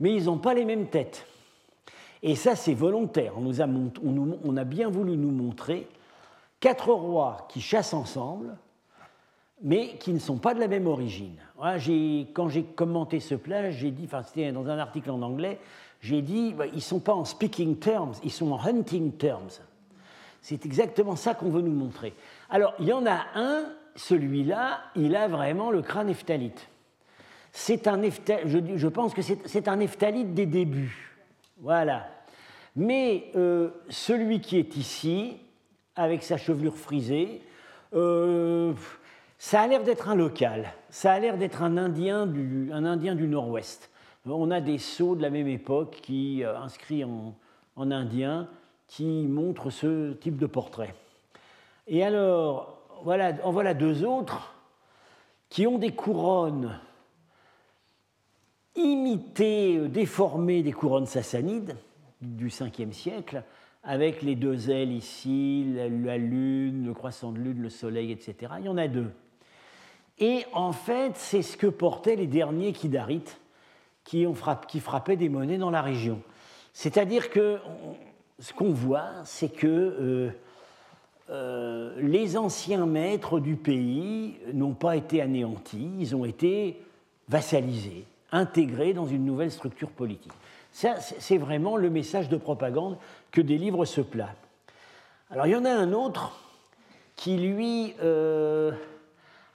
Mais 0.00 0.14
ils 0.14 0.24
n'ont 0.24 0.38
pas 0.38 0.54
les 0.54 0.64
mêmes 0.64 0.86
têtes. 0.86 1.26
Et 2.22 2.36
ça, 2.36 2.54
c'est 2.54 2.74
volontaire. 2.74 3.34
On, 3.36 3.40
nous 3.40 3.60
a, 3.60 3.66
on, 3.66 4.56
a, 4.56 4.64
bien 4.64 4.88
voulu 4.88 5.16
nous 5.16 5.30
montrer 5.30 5.88
quatre 6.60 6.92
rois 6.92 7.46
qui 7.48 7.60
chassent 7.60 7.94
ensemble, 7.94 8.56
mais 9.62 9.96
qui 9.98 10.12
ne 10.12 10.18
sont 10.18 10.38
pas 10.38 10.54
de 10.54 10.60
la 10.60 10.68
même 10.68 10.86
origine. 10.86 11.36
quand 11.58 12.48
j'ai 12.48 12.64
commenté 12.64 13.20
ce 13.20 13.34
plat, 13.34 13.70
j'ai 13.70 13.90
dit, 13.90 14.04
enfin 14.04 14.22
c'était 14.22 14.52
dans 14.52 14.66
un 14.68 14.78
article 14.78 15.10
en 15.10 15.22
anglais, 15.22 15.58
j'ai 16.00 16.22
dit, 16.22 16.52
bah, 16.52 16.66
ils 16.66 16.76
ne 16.76 16.80
sont 16.80 17.00
pas 17.00 17.14
en 17.14 17.24
speaking 17.24 17.76
terms, 17.76 18.12
ils 18.24 18.32
sont 18.32 18.52
en 18.52 18.60
hunting 18.60 19.12
terms. 19.12 19.60
C'est 20.40 20.66
exactement 20.66 21.14
ça 21.14 21.34
qu'on 21.34 21.50
veut 21.50 21.62
nous 21.62 21.72
montrer. 21.72 22.14
Alors, 22.50 22.74
il 22.80 22.86
y 22.86 22.92
en 22.92 23.06
a 23.06 23.20
un 23.36 23.64
celui-là, 23.96 24.80
il 24.96 25.16
a 25.16 25.28
vraiment 25.28 25.70
le 25.70 25.82
crâne 25.82 26.08
ephtalite. 26.08 26.68
C'est 27.52 27.86
un 27.86 28.00
je, 28.02 28.88
pense 28.88 29.12
que 29.12 29.20
c'est 29.22 29.68
un 29.68 29.80
ephtalite 29.80 30.32
des 30.34 30.46
débuts. 30.46 31.18
Voilà. 31.58 32.08
Mais 32.74 33.30
euh, 33.36 33.70
celui 33.90 34.40
qui 34.40 34.58
est 34.58 34.76
ici, 34.76 35.36
avec 35.94 36.22
sa 36.22 36.38
chevelure 36.38 36.76
frisée, 36.76 37.42
euh, 37.94 38.72
ça 39.38 39.60
a 39.60 39.66
l'air 39.66 39.82
d'être 39.82 40.08
un 40.08 40.14
local. 40.14 40.72
Ça 40.88 41.12
a 41.12 41.18
l'air 41.18 41.36
d'être 41.36 41.62
un 41.62 41.76
Indien 41.76 42.26
du, 42.26 42.70
un 42.72 42.86
Indien 42.86 43.14
du 43.14 43.28
Nord-Ouest. 43.28 43.90
On 44.24 44.50
a 44.50 44.60
des 44.60 44.78
sceaux 44.78 45.14
de 45.14 45.22
la 45.22 45.30
même 45.30 45.48
époque 45.48 45.98
qui, 46.02 46.42
euh, 46.44 46.56
inscrits 46.58 47.04
en, 47.04 47.34
en 47.76 47.90
indien 47.90 48.48
qui 48.86 49.26
montrent 49.26 49.70
ce 49.70 50.12
type 50.12 50.36
de 50.36 50.46
portrait. 50.46 50.94
Et 51.86 52.04
alors, 52.04 52.81
voilà, 53.02 53.32
en 53.44 53.52
voilà 53.52 53.74
deux 53.74 54.04
autres 54.04 54.54
qui 55.48 55.66
ont 55.66 55.78
des 55.78 55.92
couronnes 55.92 56.78
imitées, 58.74 59.76
euh, 59.76 59.88
déformées 59.88 60.62
des 60.62 60.72
couronnes 60.72 61.06
sassanides 61.06 61.76
du 62.20 62.48
5e 62.48 62.92
siècle, 62.92 63.42
avec 63.84 64.22
les 64.22 64.36
deux 64.36 64.70
ailes 64.70 64.92
ici, 64.92 65.66
la, 65.74 66.16
lune, 66.16 66.86
le 66.86 66.94
croissant 66.94 67.32
de 67.32 67.38
lune, 67.38 67.60
le 67.60 67.68
soleil, 67.68 68.12
etc. 68.12 68.52
Il 68.60 68.66
y 68.66 68.68
en 68.68 68.78
a 68.78 68.86
deux. 68.86 69.10
Et 70.18 70.44
en 70.52 70.72
fait, 70.72 71.16
c'est 71.16 71.42
ce 71.42 71.56
que 71.56 71.66
portaient 71.66 72.16
les 72.16 72.28
derniers 72.28 72.72
Kidarites 72.72 73.40
qui, 74.04 74.24
frappaient 74.80 75.16
des 75.16 75.28
monnaies 75.28 75.58
dans 75.58 75.70
la 75.70 75.82
région. 75.82 76.22
C'est-à-dire 76.72 77.30
que 77.30 77.58
ce 78.38 78.52
qu'on 78.52 78.72
voit, 78.72 79.10
c'est 79.24 79.48
que 79.48 79.66
euh, 79.66 80.30
euh, 81.32 81.94
les 81.98 82.36
anciens 82.36 82.84
maîtres 82.84 83.40
du 83.40 83.56
pays 83.56 84.36
n'ont 84.52 84.74
pas 84.74 84.96
été 84.96 85.22
anéantis, 85.22 85.90
ils 85.98 86.14
ont 86.14 86.26
été 86.26 86.82
vassalisés, 87.28 88.04
intégrés 88.32 88.92
dans 88.92 89.06
une 89.06 89.24
nouvelle 89.24 89.50
structure 89.50 89.88
politique. 89.88 90.32
C'est 90.72 91.38
vraiment 91.38 91.76
le 91.76 91.88
message 91.88 92.28
de 92.28 92.36
propagande 92.36 92.98
que 93.30 93.40
délivre 93.40 93.84
ce 93.86 94.02
plat. 94.02 94.34
Alors 95.30 95.46
il 95.46 95.52
y 95.52 95.56
en 95.56 95.64
a 95.64 95.70
un 95.70 95.92
autre 95.92 96.38
qui 97.16 97.36
lui... 97.36 97.94
Euh, 98.02 98.72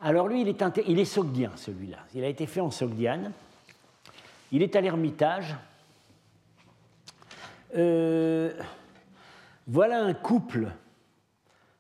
alors 0.01 0.28
lui, 0.28 0.41
il 0.41 0.47
est, 0.47 0.63
il 0.88 0.99
est 0.99 1.05
sogdien, 1.05 1.51
celui-là. 1.55 1.97
Il 2.13 2.23
a 2.23 2.28
été 2.28 2.45
fait 2.45 2.61
en 2.61 2.69
sogdiane. 2.69 3.32
Il 4.51 4.61
est 4.61 4.75
à 4.75 4.82
l'Ermitage. 4.82 5.55
Euh, 7.75 8.53
voilà 9.67 10.03
un 10.03 10.13
couple 10.13 10.69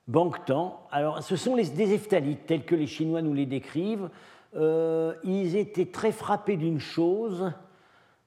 Bangtan. 0.07 0.81
Alors, 0.91 1.21
ce 1.21 1.35
sont 1.35 1.55
les, 1.55 1.65
des 1.65 1.93
ephthalites, 1.93 2.45
tels 2.45 2.63
que 2.63 2.75
les 2.75 2.87
Chinois 2.87 3.21
nous 3.21 3.33
les 3.33 3.45
décrivent. 3.45 4.09
Euh, 4.55 5.13
ils 5.23 5.55
étaient 5.55 5.85
très 5.85 6.11
frappés 6.11 6.55
d'une 6.55 6.79
chose, 6.79 7.51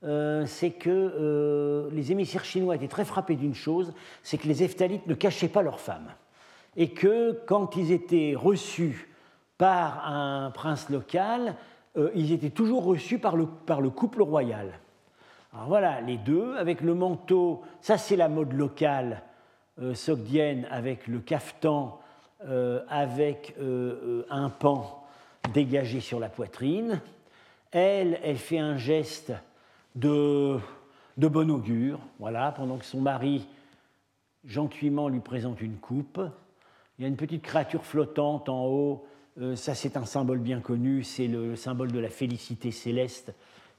euh, 0.04 0.44
c'est 0.46 0.70
que 0.70 0.90
euh, 0.90 1.90
les 1.92 2.12
émissaires 2.12 2.44
chinois 2.44 2.76
étaient 2.76 2.88
très 2.88 3.04
frappés 3.04 3.36
d'une 3.36 3.54
chose, 3.54 3.94
c'est 4.22 4.38
que 4.38 4.46
les 4.46 4.62
ephthalites 4.62 5.06
ne 5.06 5.14
cachaient 5.14 5.48
pas 5.48 5.62
leurs 5.62 5.80
femmes. 5.80 6.08
Et 6.76 6.90
que 6.90 7.40
quand 7.46 7.76
ils 7.76 7.90
étaient 7.90 8.34
reçus 8.36 9.08
par 9.58 10.06
un 10.06 10.50
prince 10.52 10.88
local, 10.88 11.56
ils 12.14 12.32
étaient 12.32 12.50
toujours 12.50 12.84
reçus 12.84 13.18
par 13.18 13.36
le, 13.36 13.46
par 13.46 13.80
le 13.80 13.90
couple 13.90 14.22
royal. 14.22 14.78
Alors 15.52 15.66
voilà, 15.66 16.00
les 16.00 16.16
deux, 16.16 16.54
avec 16.56 16.80
le 16.80 16.94
manteau, 16.94 17.62
ça 17.80 17.98
c'est 17.98 18.14
la 18.14 18.28
mode 18.28 18.52
locale 18.52 19.24
sogdienne 19.94 20.66
avec 20.70 21.06
le 21.06 21.20
caftan, 21.20 22.00
euh, 22.48 22.80
avec 22.88 23.54
euh, 23.60 24.24
un 24.30 24.48
pan 24.48 25.04
dégagé 25.52 26.00
sur 26.00 26.18
la 26.18 26.30
poitrine. 26.30 27.02
Elle, 27.70 28.18
elle 28.22 28.38
fait 28.38 28.58
un 28.58 28.78
geste 28.78 29.34
de, 29.94 30.58
de 31.18 31.28
bon 31.28 31.50
augure, 31.50 31.98
voilà, 32.18 32.50
pendant 32.52 32.78
que 32.78 32.86
son 32.86 33.02
mari 33.02 33.46
gentiment 34.46 35.10
lui 35.10 35.20
présente 35.20 35.60
une 35.60 35.76
coupe. 35.76 36.18
Il 36.98 37.02
y 37.02 37.04
a 37.04 37.08
une 37.08 37.16
petite 37.16 37.42
créature 37.42 37.84
flottante 37.84 38.48
en 38.48 38.64
haut, 38.64 39.06
ça 39.54 39.74
c'est 39.74 39.98
un 39.98 40.06
symbole 40.06 40.38
bien 40.38 40.60
connu, 40.60 41.02
c'est 41.02 41.26
le, 41.26 41.56
symbole 41.56 41.92
de 41.92 41.98
la 41.98 42.08
félicité 42.08 42.70
céleste 42.70 43.34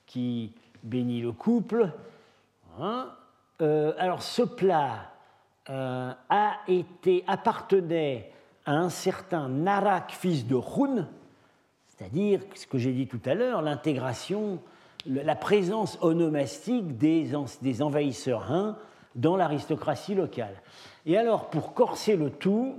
qui 0.06 0.54
bénit 0.84 1.22
le 1.22 1.32
couple. 1.32 1.90
Hein? 2.80 3.10
alors 3.60 4.22
ce 4.22 4.44
plat 4.44 5.11
euh, 5.70 6.12
a 6.30 6.58
été, 6.68 7.24
appartenait 7.28 8.32
à 8.66 8.74
un 8.74 8.90
certain 8.90 9.48
Narak, 9.48 10.12
fils 10.12 10.48
de 10.48 10.56
Hun, 10.56 11.08
c'est-à-dire 11.88 12.42
ce 12.56 12.66
que 12.66 12.80
j'ai 12.80 12.94
dit 12.94 13.06
tout 13.06 13.22
à 13.26 13.36
l'heure, 13.36 13.62
l'intégration, 13.62 14.60
la 15.06 15.36
présence 15.36 16.00
onomastique 16.02 16.98
des, 16.98 17.36
envahisseurs 17.82 18.52
Huns 18.52 18.76
dans 19.14 19.38
l'aristocratie 19.38 20.16
locale. 20.16 20.56
Et 21.06 21.18
alors, 21.18 21.50
pour 21.50 21.74
corser 21.74 22.16
le 22.16 22.32
tout, 22.32 22.76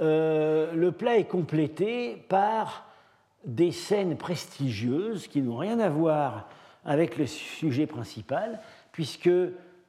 euh, 0.00 0.72
le 0.72 0.90
plat 0.90 1.16
est 1.16 1.28
complété 1.28 2.16
par 2.28 2.86
des 3.44 3.70
scènes 3.70 4.16
prestigieuses 4.16 5.28
qui 5.28 5.42
n'ont 5.42 5.56
rien 5.56 5.78
à 5.78 5.88
voir 5.88 6.48
avec 6.84 7.16
le 7.18 7.26
sujet 7.26 7.86
principal, 7.86 8.60
puisque 8.90 9.30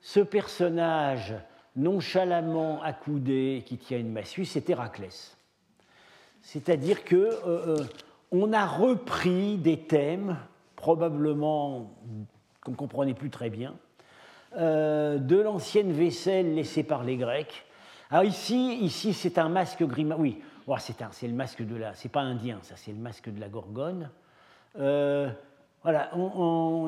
ce 0.01 0.19
personnage 0.19 1.33
nonchalamment 1.79 2.81
accoudé 2.83 3.63
qui 3.65 3.77
tient 3.77 3.97
une 3.97 4.11
massue, 4.11 4.45
c'est 4.45 4.69
Héraclès. 4.69 5.37
C'est-à-dire 6.41 7.03
que 7.03 7.15
euh, 7.15 7.79
euh, 7.79 7.85
on 8.31 8.53
a 8.53 8.65
repris 8.65 9.57
des 9.57 9.77
thèmes, 9.77 10.37
probablement 10.75 11.91
qu'on 12.63 12.71
ne 12.71 12.75
comprenait 12.75 13.13
plus 13.13 13.29
très 13.29 13.49
bien, 13.49 13.75
euh, 14.57 15.17
de 15.17 15.37
l'ancienne 15.37 15.91
vaisselle 15.91 16.55
laissée 16.55 16.83
par 16.83 17.03
les 17.03 17.17
Grecs. 17.17 17.65
Alors 18.09 18.23
ici, 18.23 18.77
ici 18.81 19.13
c'est 19.13 19.37
un 19.37 19.49
masque 19.49 19.83
grima. 19.83 20.15
Oui, 20.17 20.41
c'est 20.79 21.27
le 21.27 21.33
masque 21.33 21.65
de 21.65 21.75
la. 21.75 21.93
C'est 21.95 22.09
pas 22.09 22.21
indien, 22.21 22.59
ça, 22.63 22.75
c'est 22.75 22.91
le 22.91 22.97
masque 22.97 23.29
de 23.29 23.39
la 23.39 23.49
Gorgone. 23.49 24.09
Voilà, 25.81 26.11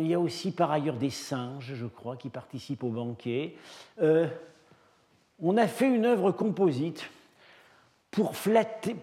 il 0.01 0.07
y 0.07 0.13
a 0.13 0.19
aussi 0.19 0.51
par 0.51 0.69
ailleurs 0.69 0.97
des 0.97 1.09
singes, 1.09 1.73
je 1.75 1.85
crois, 1.85 2.17
qui 2.17 2.29
participent 2.29 2.83
au 2.83 2.89
banquet. 2.89 3.55
On 5.41 5.57
a 5.57 5.67
fait 5.67 5.87
une 5.87 6.05
œuvre 6.05 6.31
composite 6.31 7.09
pour 8.11 8.35
flatter. 8.35 8.95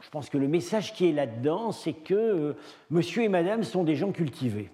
Je 0.00 0.10
pense 0.10 0.28
que 0.28 0.38
le 0.38 0.48
message 0.48 0.92
qui 0.92 1.08
est 1.08 1.12
là-dedans, 1.12 1.72
c'est 1.72 1.92
que 1.92 2.56
monsieur 2.90 3.22
et 3.22 3.28
madame 3.28 3.64
sont 3.64 3.84
des 3.84 3.96
gens 3.96 4.12
cultivés. 4.12 4.70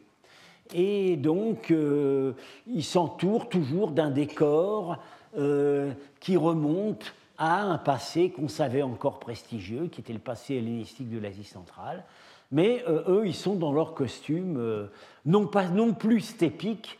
Et 0.75 1.17
donc, 1.17 1.71
euh, 1.71 2.33
il 2.67 2.85
s'entoure 2.85 3.49
toujours 3.49 3.91
d'un 3.91 4.11
décor 4.11 4.99
euh, 5.37 5.93
qui 6.21 6.37
remonte 6.37 7.15
à 7.39 7.63
un 7.63 7.79
passé 7.79 8.31
qu'on 8.31 8.49
savait 8.49 8.83
encore 8.83 9.19
prestigieux, 9.19 9.89
qui 9.91 10.01
était 10.01 10.13
le 10.13 10.19
passé 10.19 10.57
hellénistique 10.57 11.11
de 11.11 11.19
l'Asie 11.19 11.45
centrale. 11.45 12.05
Mais 12.53 12.85
euh, 12.89 13.03
eux, 13.09 13.27
ils 13.27 13.35
sont 13.35 13.55
dans 13.55 13.73
leur 13.73 13.95
costume, 13.95 14.89
non, 15.25 15.47
pas, 15.47 15.69
non 15.69 15.95
plus 15.95 16.21
stépique, 16.21 16.99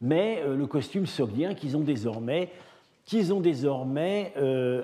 mais 0.00 0.42
le 0.46 0.66
costume 0.66 1.06
sogdien 1.06 1.54
qu'ils 1.54 1.76
ont 1.76 1.82
désormais, 1.82 2.50
qu'ils 3.10 3.32
ont 3.34 3.40
désormais 3.40 4.32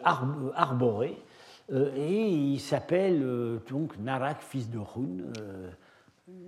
arboré. 0.03 1.17
et 1.73 2.29
il 2.29 2.59
s'appelle 2.59 3.61
donc 3.71 3.97
Narak, 3.99 4.43
fils 4.43 4.69
de 4.69 4.79
Hun 4.79 5.23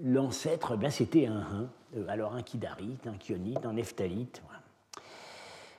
l'ancêtre, 0.02 0.76
ben, 0.76 0.90
c'était 0.90 1.26
un 1.26 1.40
Hun, 1.40 1.68
euh, 1.96 2.04
alors 2.08 2.34
un 2.34 2.42
Kidarite, 2.42 3.06
un 3.06 3.16
Kionite, 3.16 3.64
un 3.64 3.72
Nephthalite. 3.72 4.42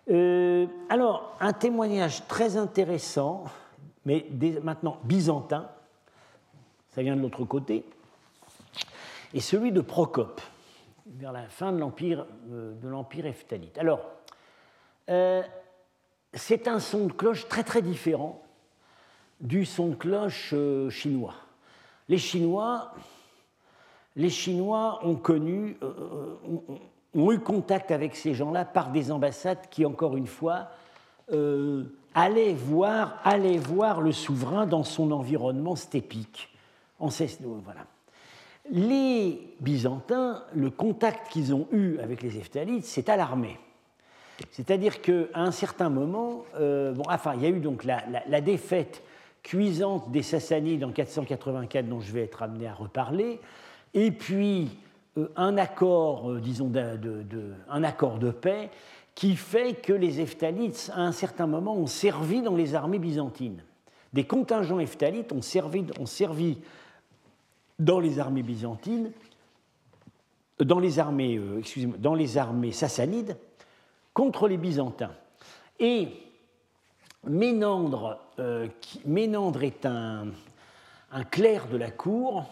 Euh, 0.09 0.65
alors, 0.89 1.35
un 1.39 1.53
témoignage 1.53 2.25
très 2.27 2.57
intéressant, 2.57 3.45
mais 4.05 4.25
maintenant 4.63 4.97
byzantin, 5.03 5.69
ça 6.89 7.03
vient 7.03 7.15
de 7.15 7.21
l'autre 7.21 7.45
côté, 7.45 7.85
est 9.33 9.39
celui 9.39 9.71
de 9.71 9.81
Procope, 9.81 10.41
vers 11.05 11.31
la 11.31 11.47
fin 11.47 11.71
de 11.71 11.77
l'empire 11.77 12.25
euh, 12.51 12.73
de 12.73 12.87
l'empire 12.87 13.25
Alors, 13.77 14.01
c'est 16.33 16.67
un 16.67 16.79
son 16.79 17.07
de 17.07 17.13
cloche 17.13 17.47
très 17.47 17.63
très 17.63 17.81
différent 17.81 18.43
du 19.39 19.65
son 19.65 19.89
de 19.89 19.95
cloche 19.95 20.53
chinois. 20.89 21.35
Les 22.09 22.17
Chinois, 22.17 22.91
les 24.15 24.29
Chinois 24.29 24.99
ont 25.03 25.15
connu, 25.15 25.77
euh, 25.83 25.93
euh, 26.49 26.75
ont 27.13 27.31
eu 27.31 27.39
contact 27.39 27.91
avec 27.91 28.15
ces 28.15 28.33
gens-là 28.33 28.65
par 28.65 28.91
des 28.91 29.11
ambassades 29.11 29.69
qui, 29.69 29.85
encore 29.85 30.17
une 30.17 30.27
fois, 30.27 30.69
euh, 31.31 31.85
allaient, 32.15 32.53
voir, 32.53 33.19
allaient 33.23 33.57
voir 33.57 34.01
le 34.01 34.11
souverain 34.11 34.65
dans 34.65 34.83
son 34.83 35.11
environnement 35.11 35.75
stépique. 35.75 36.49
Voilà. 36.99 37.85
Les 38.71 39.55
Byzantins, 39.61 40.43
le 40.53 40.69
contact 40.69 41.31
qu'ils 41.31 41.53
ont 41.53 41.67
eu 41.71 41.99
avec 41.99 42.21
les 42.21 42.37
Eftalites, 42.37 42.85
c'est 42.85 43.07
à 43.07 43.15
l'armée. 43.15 43.57
C'est-à-dire 44.51 45.01
qu'à 45.01 45.27
un 45.35 45.51
certain 45.51 45.89
moment, 45.89 46.43
bon, 46.57 47.03
enfin, 47.09 47.33
il 47.35 47.41
y 47.41 47.45
a 47.45 47.49
eu 47.49 47.59
donc 47.59 47.83
la, 47.83 48.41
défaite 48.41 49.03
cuisante 49.43 50.11
des 50.11 50.21
Sassanides 50.21 50.83
en 50.83 50.91
484, 50.91 51.87
dont 51.87 52.01
je 52.01 52.11
vais 52.11 52.23
être 52.23 52.43
amené 52.43 52.67
à 52.67 52.73
reparler, 52.73 53.39
et 53.93 54.11
puis 54.11 54.69
euh, 55.17 55.27
un 55.35 55.57
accord, 55.57 56.29
euh, 56.29 56.39
disons, 56.39 56.69
de, 56.69 56.99
un 57.69 57.83
accord 57.83 58.19
de 58.19 58.31
paix 58.31 58.69
qui 59.15 59.35
fait 59.35 59.73
que 59.73 59.93
les 59.93 60.21
Eftalites, 60.21 60.91
à 60.93 61.01
un 61.01 61.11
certain 61.11 61.47
moment, 61.47 61.75
ont 61.75 61.87
servi 61.87 62.41
dans 62.41 62.55
les 62.55 62.75
armées 62.75 62.99
byzantines. 62.99 63.61
Des 64.13 64.23
contingents 64.23 64.79
Eftalites 64.79 65.33
ont 65.33 65.41
servi, 66.05 66.57
dans 67.79 67.99
les 67.99 68.19
armées 68.19 68.43
byzantines, 68.43 69.11
euh, 70.61 70.65
dans 70.65 70.79
les 70.79 70.99
armées 72.37 72.71
sassanides 72.71 73.37
contre 74.19 74.49
les 74.49 74.57
Byzantins. 74.57 75.13
Et 75.79 76.09
Ménandre, 77.25 78.19
Ménandre 79.05 79.63
est 79.63 79.85
un, 79.85 80.27
clerc 81.31 81.69
de 81.69 81.77
la 81.77 81.89
cour 81.89 82.45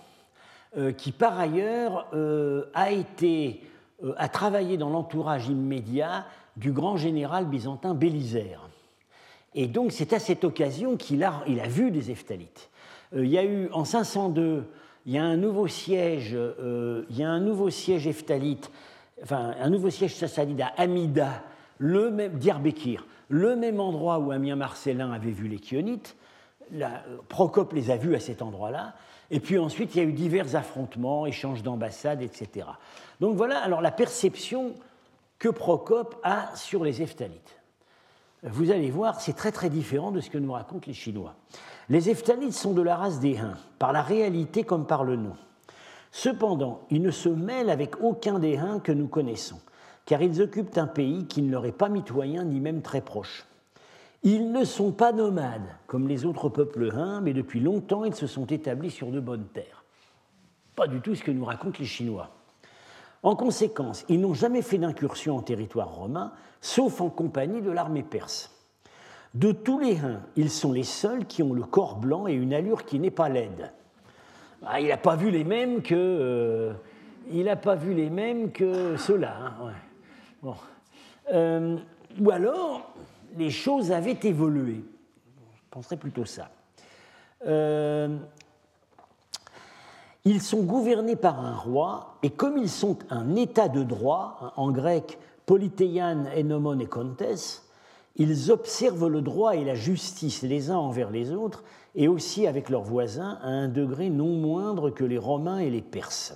euh, 0.77 0.93
qui 0.93 1.11
par 1.11 1.37
ailleurs 1.37 2.07
euh, 2.13 2.71
a 2.73 2.91
été 2.91 3.59
euh, 4.01 4.13
a 4.15 4.29
travaillé 4.29 4.77
dans 4.77 4.89
l'entourage 4.89 5.49
immédiat 5.49 6.25
du 6.55 6.71
grand 6.71 6.95
général 6.95 7.45
byzantin 7.47 7.93
Bélisère. 7.93 8.69
Et 9.53 9.67
donc 9.67 9.91
c'est 9.91 10.13
à 10.13 10.19
cette 10.19 10.45
occasion 10.45 10.95
qu'il 10.95 11.21
a, 11.25 11.43
il 11.47 11.59
a 11.59 11.67
vu 11.67 11.91
des 11.91 12.11
Eftalites. 12.11 12.69
il 13.13 13.27
y 13.27 13.37
a 13.37 13.43
eu 13.43 13.69
en 13.73 13.83
502, 13.83 14.63
il 15.05 15.11
y 15.11 15.17
a 15.17 15.23
un 15.25 15.35
nouveau 15.35 15.67
siège, 15.67 16.31
il 17.09 17.17
y 17.17 17.23
a 17.23 17.29
un 17.29 17.41
nouveau 17.41 17.69
siège 17.69 18.07
Eftalite, 18.07 18.71
enfin 19.21 19.53
un 19.59 19.69
nouveau 19.69 19.89
siège 19.89 20.15
sassanide 20.15 20.61
à 20.61 20.67
Amida, 20.77 21.43
le 21.77 22.09
même 22.11 22.37
Diyarbekir, 22.37 23.05
le 23.29 23.55
même 23.55 23.79
endroit 23.79 24.19
où 24.19 24.31
Amien 24.31 24.55
Marcellin 24.55 25.11
avait 25.11 25.31
vu 25.31 25.47
les 25.47 25.57
Chionites. 25.57 26.15
Procope 27.29 27.73
les 27.73 27.91
a 27.91 27.97
vus 27.97 28.15
à 28.15 28.19
cet 28.19 28.41
endroit-là. 28.41 28.93
Et 29.31 29.39
puis 29.39 29.57
ensuite, 29.57 29.95
il 29.95 29.97
y 29.97 30.01
a 30.01 30.07
eu 30.07 30.13
divers 30.13 30.55
affrontements, 30.55 31.25
échanges 31.25 31.63
d'ambassades, 31.63 32.21
etc. 32.21 32.67
Donc 33.19 33.35
voilà 33.35 33.59
alors 33.59 33.81
la 33.81 33.91
perception 33.91 34.73
que 35.39 35.49
Procope 35.49 36.19
a 36.23 36.55
sur 36.55 36.83
les 36.83 37.01
Eftalites. 37.01 37.59
Vous 38.43 38.71
allez 38.71 38.91
voir, 38.91 39.19
c'est 39.19 39.35
très 39.35 39.51
très 39.51 39.69
différent 39.69 40.11
de 40.11 40.21
ce 40.21 40.29
que 40.29 40.37
nous 40.37 40.51
racontent 40.51 40.85
les 40.87 40.93
Chinois. 40.93 41.35
Les 41.89 42.09
Eftalites 42.09 42.53
sont 42.53 42.73
de 42.73 42.81
la 42.81 42.95
race 42.95 43.19
des 43.19 43.37
Huns, 43.37 43.57
par 43.79 43.93
la 43.93 44.01
réalité 44.01 44.63
comme 44.63 44.85
par 44.85 45.03
le 45.03 45.15
nom. 45.15 45.35
Cependant, 46.11 46.81
ils 46.89 47.01
ne 47.01 47.11
se 47.11 47.29
mêlent 47.29 47.69
avec 47.69 48.01
aucun 48.01 48.39
des 48.39 48.57
Huns 48.57 48.79
que 48.79 48.91
nous 48.91 49.07
connaissons, 49.07 49.59
car 50.07 50.21
ils 50.23 50.41
occupent 50.41 50.77
un 50.77 50.87
pays 50.87 51.27
qui 51.27 51.43
ne 51.43 51.51
leur 51.51 51.65
est 51.65 51.71
pas 51.71 51.89
mitoyen 51.89 52.45
ni 52.45 52.59
même 52.59 52.81
très 52.81 53.01
proche. 53.01 53.45
Ils 54.23 54.51
ne 54.51 54.63
sont 54.63 54.91
pas 54.91 55.11
nomades 55.11 55.75
comme 55.85 56.07
les 56.07 56.25
autres 56.25 56.49
peuples 56.49 56.91
huns, 56.91 57.21
mais 57.21 57.33
depuis 57.33 57.59
longtemps 57.59 58.05
ils 58.05 58.15
se 58.15 58.25
sont 58.25 58.45
établis 58.47 58.89
sur 58.89 59.11
de 59.11 59.19
bonnes 59.19 59.47
terres. 59.53 59.83
Pas 60.75 60.87
du 60.87 61.01
tout 61.01 61.13
ce 61.13 61.23
que 61.23 61.31
nous 61.31 61.45
racontent 61.45 61.77
les 61.79 61.85
Chinois. 61.85 62.31
En 63.21 63.35
conséquence, 63.35 64.05
ils 64.09 64.21
n'ont 64.21 64.33
jamais 64.33 64.61
fait 64.61 64.77
d'incursion 64.77 65.35
en 65.35 65.41
territoire 65.41 65.93
romain, 65.93 66.31
sauf 66.61 67.01
en 67.01 67.09
compagnie 67.09 67.61
de 67.61 67.71
l'armée 67.71 68.03
perse. 68.03 68.53
De 69.33 69.51
tous 69.51 69.79
les 69.79 69.97
Huns, 69.97 70.21
ils 70.35 70.49
sont 70.49 70.71
les 70.71 70.83
seuls 70.83 71.25
qui 71.25 71.43
ont 71.43 71.53
le 71.53 71.63
corps 71.63 71.97
blanc 71.97 72.27
et 72.27 72.33
une 72.33 72.53
allure 72.53 72.85
qui 72.85 72.99
n'est 72.99 73.11
pas 73.11 73.27
laide. 73.27 73.73
Ah, 74.65 74.79
il 74.79 74.87
n'a 74.87 74.97
pas 74.97 75.15
vu 75.15 75.31
les 75.31 75.43
mêmes 75.43 75.81
que, 75.81 75.95
euh, 75.95 77.55
pas 77.61 77.75
vu 77.75 77.93
les 77.93 78.09
mêmes 78.09 78.51
que 78.51 78.95
ceux-là. 78.97 79.35
Hein, 79.61 79.71
euh, 81.33 81.77
ou 82.19 82.31
alors, 82.31 82.91
les 83.37 83.49
choses 83.49 83.91
avaient 83.91 84.19
évolué. 84.23 84.83
Je 85.55 85.61
penserais 85.69 85.97
plutôt 85.97 86.25
ça. 86.25 86.49
Euh, 87.45 88.17
ils 90.25 90.41
sont 90.41 90.63
gouvernés 90.63 91.15
par 91.15 91.39
un 91.39 91.55
roi, 91.55 92.17
et 92.23 92.29
comme 92.29 92.57
ils 92.57 92.69
sont 92.69 92.97
un 93.09 93.35
état 93.35 93.69
de 93.69 93.83
droit, 93.83 94.53
en 94.55 94.71
grec 94.71 95.19
polythéian, 95.45 96.25
enomon 96.35 96.79
et 96.79 96.87
contes, 96.87 97.63
ils 98.17 98.51
observent 98.51 99.07
le 99.07 99.21
droit 99.21 99.55
et 99.55 99.63
la 99.63 99.75
justice 99.75 100.41
les 100.41 100.71
uns 100.71 100.77
envers 100.77 101.11
les 101.11 101.31
autres, 101.31 101.63
et 101.95 102.07
aussi 102.07 102.47
avec 102.47 102.69
leurs 102.69 102.81
voisins, 102.81 103.39
à 103.41 103.47
un 103.47 103.69
degré 103.69 104.09
non 104.09 104.35
moindre 104.35 104.89
que 104.89 105.03
les 105.03 105.17
Romains 105.17 105.59
et 105.59 105.69
les 105.69 105.81
Perses. 105.81 106.35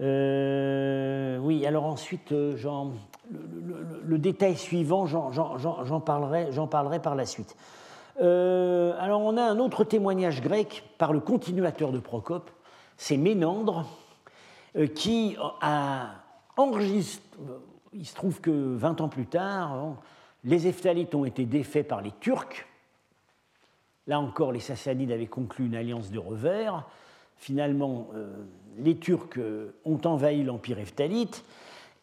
Euh, 0.00 1.38
oui, 1.38 1.66
alors 1.66 1.84
ensuite, 1.84 2.32
euh, 2.32 2.56
le, 4.04 4.18
détail 4.18 4.56
suivant, 4.56 5.06
j'en 5.06 6.00
parlerai, 6.00 6.50
parlerai, 6.70 7.00
par 7.00 7.14
la 7.14 7.26
suite. 7.26 7.56
Euh, 8.20 8.94
alors 9.00 9.20
on 9.22 9.36
a 9.36 9.42
un 9.42 9.58
autre 9.58 9.82
témoignage 9.82 10.40
grec 10.40 10.84
par 10.98 11.12
le 11.12 11.20
continuateur 11.20 11.90
de 11.90 11.98
Procope, 11.98 12.50
c'est 12.96 13.16
Ménandre, 13.16 13.86
qui 14.94 15.36
a 15.60 16.10
enregistré, 16.56 17.28
il 17.92 18.06
se 18.06 18.14
trouve 18.14 18.40
que 18.40 18.50
20 18.50 19.00
ans 19.00 19.08
plus 19.08 19.26
tard, 19.26 19.96
les 20.42 20.66
Eftalites 20.66 21.14
ont 21.14 21.24
été 21.24 21.44
défaits 21.44 21.86
par 21.86 22.02
les 22.02 22.10
Turcs. 22.20 22.66
Là 24.06 24.20
encore, 24.20 24.52
les 24.52 24.60
Sassanides 24.60 25.12
avaient 25.12 25.26
conclu 25.26 25.66
une 25.66 25.76
alliance 25.76 26.10
de 26.10 26.18
revers. 26.18 26.84
Finalement, 27.36 28.08
les 28.78 28.96
Turcs 28.96 29.38
euh, 29.38 29.70
ont 29.84 30.00
envahi 30.04 30.42
l'empire 30.42 30.78
Eftalite 30.78 31.44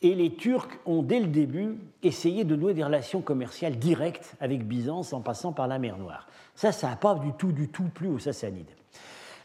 et 0.01 0.15
les 0.15 0.33
Turcs 0.33 0.79
ont, 0.85 1.03
dès 1.03 1.19
le 1.19 1.27
début, 1.27 1.77
essayé 2.01 2.43
de 2.43 2.55
nouer 2.55 2.73
des 2.73 2.83
relations 2.83 3.21
commerciales 3.21 3.77
directes 3.77 4.35
avec 4.39 4.67
Byzance 4.67 5.13
en 5.13 5.21
passant 5.21 5.53
par 5.53 5.67
la 5.67 5.79
mer 5.79 5.97
Noire. 5.97 6.27
Ça, 6.55 6.71
ça 6.71 6.89
n'a 6.89 6.95
pas 6.95 7.15
du 7.15 7.33
tout, 7.33 7.51
du 7.51 7.67
tout 7.67 7.89
plu 7.93 8.07
aux 8.07 8.19
Sassanides. 8.19 8.71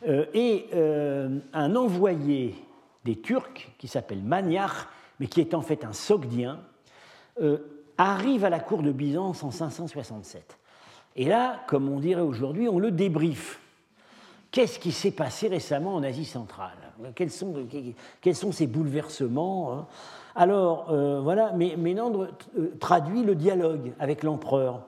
Euh, 0.07 0.27
et 0.35 0.67
un 1.53 1.77
envoyé 1.77 2.55
des 3.05 3.17
Turcs, 3.17 3.71
qui 3.79 3.89
s'appelle 3.89 4.23
Maniach, 4.23 4.89
mais 5.21 5.27
qui 5.27 5.41
est 5.41 5.55
en 5.55 5.63
fait 5.63 5.85
un 5.85 5.93
Sogdien, 5.93 6.61
arrive 7.99 8.45
à 8.45 8.51
la 8.51 8.61
cour 8.61 8.83
de 8.83 8.93
Byzance 8.93 9.43
en 9.43 9.51
567. 9.51 10.59
Et 11.17 11.25
là, 11.25 11.63
comme 11.67 11.89
on 11.89 11.99
dirait 11.99 12.23
aujourd'hui, 12.23 12.69
on 12.69 12.79
le 12.79 12.91
débriefe. 12.91 13.61
Qu'est-ce 14.57 14.79
qui 14.79 14.91
s'est 14.91 15.11
passé 15.11 15.49
récemment 15.49 15.97
en 15.97 16.03
Asie 16.03 16.25
centrale 16.25 16.79
quels 17.15 17.31
sont, 17.31 17.53
quels 18.23 18.35
sont, 18.35 18.53
ces 18.53 18.67
bouleversements 18.67 19.71
hein 19.75 19.87
Alors, 20.35 20.91
euh, 20.91 21.21
voilà, 21.21 21.53
Ménandre 21.53 22.29
euh, 22.59 22.75
traduit 22.81 23.23
le 23.23 23.35
dialogue 23.35 23.93
avec 23.99 24.23
l'empereur. 24.23 24.87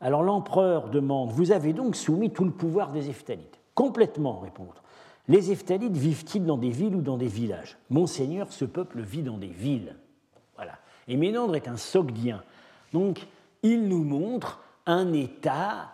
Alors 0.00 0.22
l'empereur 0.22 0.88
demande 0.88 1.32
Vous 1.32 1.50
avez 1.50 1.72
donc 1.72 1.96
soumis 1.96 2.30
tout 2.30 2.44
le 2.44 2.52
pouvoir 2.52 2.92
des 2.92 3.10
Eftalites? 3.10 3.58
Complètement, 3.74 4.38
répond 4.38 4.68
Les 5.26 5.50
Eftalites 5.50 5.96
vivent-ils 5.96 6.46
dans 6.46 6.56
des 6.56 6.70
villes 6.70 6.94
ou 6.94 7.02
dans 7.02 7.16
des 7.16 7.26
villages? 7.26 7.78
Monseigneur, 7.90 8.52
ce 8.52 8.64
peuple 8.64 9.00
vit 9.00 9.24
dans 9.24 9.36
des 9.36 9.48
villes. 9.48 9.96
Voilà. 10.54 10.74
Et 11.08 11.16
Ménandre 11.16 11.56
est 11.56 11.66
un 11.66 11.76
sogdien. 11.76 12.44
Donc, 12.92 13.26
il 13.64 13.88
nous 13.88 14.04
montre 14.04 14.60
un 14.86 15.12
État, 15.12 15.88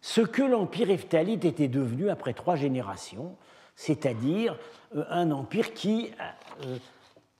ce 0.00 0.20
que 0.20 0.42
l'empire 0.42 0.90
Eftalite 0.90 1.44
était 1.44 1.68
devenu 1.68 2.08
après 2.10 2.32
trois 2.32 2.56
générations, 2.56 3.36
c'est-à-dire 3.74 4.58
euh, 4.96 5.04
un 5.10 5.30
empire 5.30 5.74
qui 5.74 6.10
euh, 6.64 6.76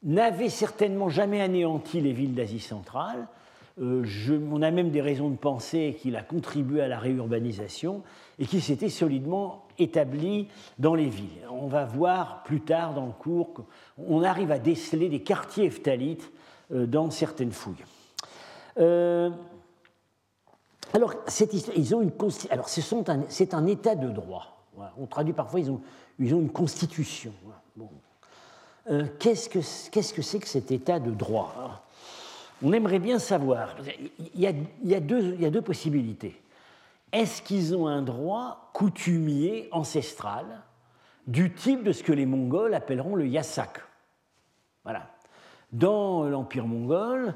n'avait 0.02 0.48
certainement 0.48 1.08
jamais 1.08 1.40
anéanti 1.40 2.00
les 2.00 2.12
villes 2.12 2.34
d'Asie 2.34 2.60
centrale. 2.60 3.26
Euh, 3.80 4.04
on 4.50 4.62
a 4.62 4.70
même 4.72 4.90
des 4.90 5.00
raisons 5.00 5.30
de 5.30 5.36
penser 5.36 5.96
qu'il 6.00 6.16
a 6.16 6.22
contribué 6.22 6.80
à 6.80 6.88
la 6.88 6.98
réurbanisation 6.98 8.02
et 8.40 8.46
qui 8.46 8.60
s'était 8.60 8.88
solidement 8.88 9.66
établi 9.78 10.48
dans 10.80 10.94
les 10.94 11.08
villes. 11.08 11.46
On 11.50 11.68
va 11.68 11.84
voir 11.84 12.42
plus 12.42 12.60
tard 12.60 12.94
dans 12.94 13.06
le 13.06 13.12
cours 13.12 13.54
qu'on 13.54 14.22
arrive 14.22 14.50
à 14.50 14.58
déceler 14.58 15.08
des 15.08 15.22
quartiers 15.22 15.66
eftalites 15.66 16.32
dans 16.70 17.10
certaines 17.10 17.52
fouilles. 17.52 17.84
Alors, 20.94 21.14
ils 21.76 21.94
ont 21.94 22.00
une 22.00 22.12
alors 22.50 22.68
c'est 22.68 23.54
un, 23.54 23.66
état 23.66 23.94
de 23.94 24.08
droit. 24.08 24.64
On 24.96 25.06
traduit 25.06 25.32
parfois, 25.32 25.60
ils 25.60 25.70
ont, 25.70 25.80
ils 26.18 26.34
ont 26.34 26.40
une 26.40 26.50
constitution. 26.50 27.32
Euh, 28.90 29.06
qu'est-ce 29.18 29.48
que 29.48 29.60
c'est 29.60 30.38
que, 30.38 30.46
cet 30.46 30.70
état 30.70 30.98
de 30.98 31.10
droit 31.10 31.84
On 32.62 32.72
aimerait 32.72 32.98
bien 32.98 33.18
savoir. 33.18 33.76
Il 34.34 34.40
y 34.40 34.46
a, 34.46 34.50
il 34.50 34.88
y 34.88 34.94
a, 34.94 35.00
deux, 35.00 35.34
il 35.34 35.42
y 35.42 35.46
a 35.46 35.50
deux, 35.50 35.60
possibilités. 35.60 36.40
Est-ce 37.12 37.42
qu'ils 37.42 37.76
ont 37.76 37.86
un 37.86 38.02
droit 38.02 38.70
coutumier, 38.72 39.68
ancestral, 39.72 40.46
du 41.26 41.52
type 41.52 41.84
de 41.84 41.92
ce 41.92 42.02
que 42.02 42.12
les 42.12 42.24
Mongols 42.24 42.74
appelleront 42.74 43.14
le 43.14 43.26
yasak 43.26 43.82
Voilà. 44.84 45.10
Dans 45.72 46.24
l'Empire 46.24 46.66
mongol, 46.66 47.34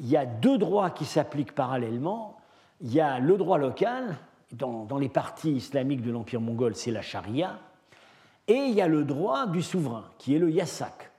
il 0.00 0.08
y 0.08 0.16
a 0.16 0.26
deux 0.26 0.58
droits 0.58 0.90
qui 0.90 1.04
s'appliquent 1.04 1.54
parallèlement 1.54 2.37
il 2.80 2.92
y 2.92 3.00
a 3.00 3.18
le 3.18 3.36
droit 3.36 3.58
local, 3.58 4.16
dans, 4.52 4.98
les 4.98 5.08
parties 5.08 5.52
islamiques 5.52 6.02
de 6.02 6.10
l'Empire 6.10 6.40
mongol, 6.40 6.74
c'est 6.74 6.90
la 6.90 7.02
charia, 7.02 7.58
et 8.46 8.54
il 8.54 8.74
y 8.74 8.80
a 8.80 8.88
le 8.88 9.04
droit 9.04 9.46
du 9.46 9.62
souverain, 9.62 10.04
qui 10.18 10.34
est 10.34 10.38
le 10.38 10.50
yasak. 10.50 11.10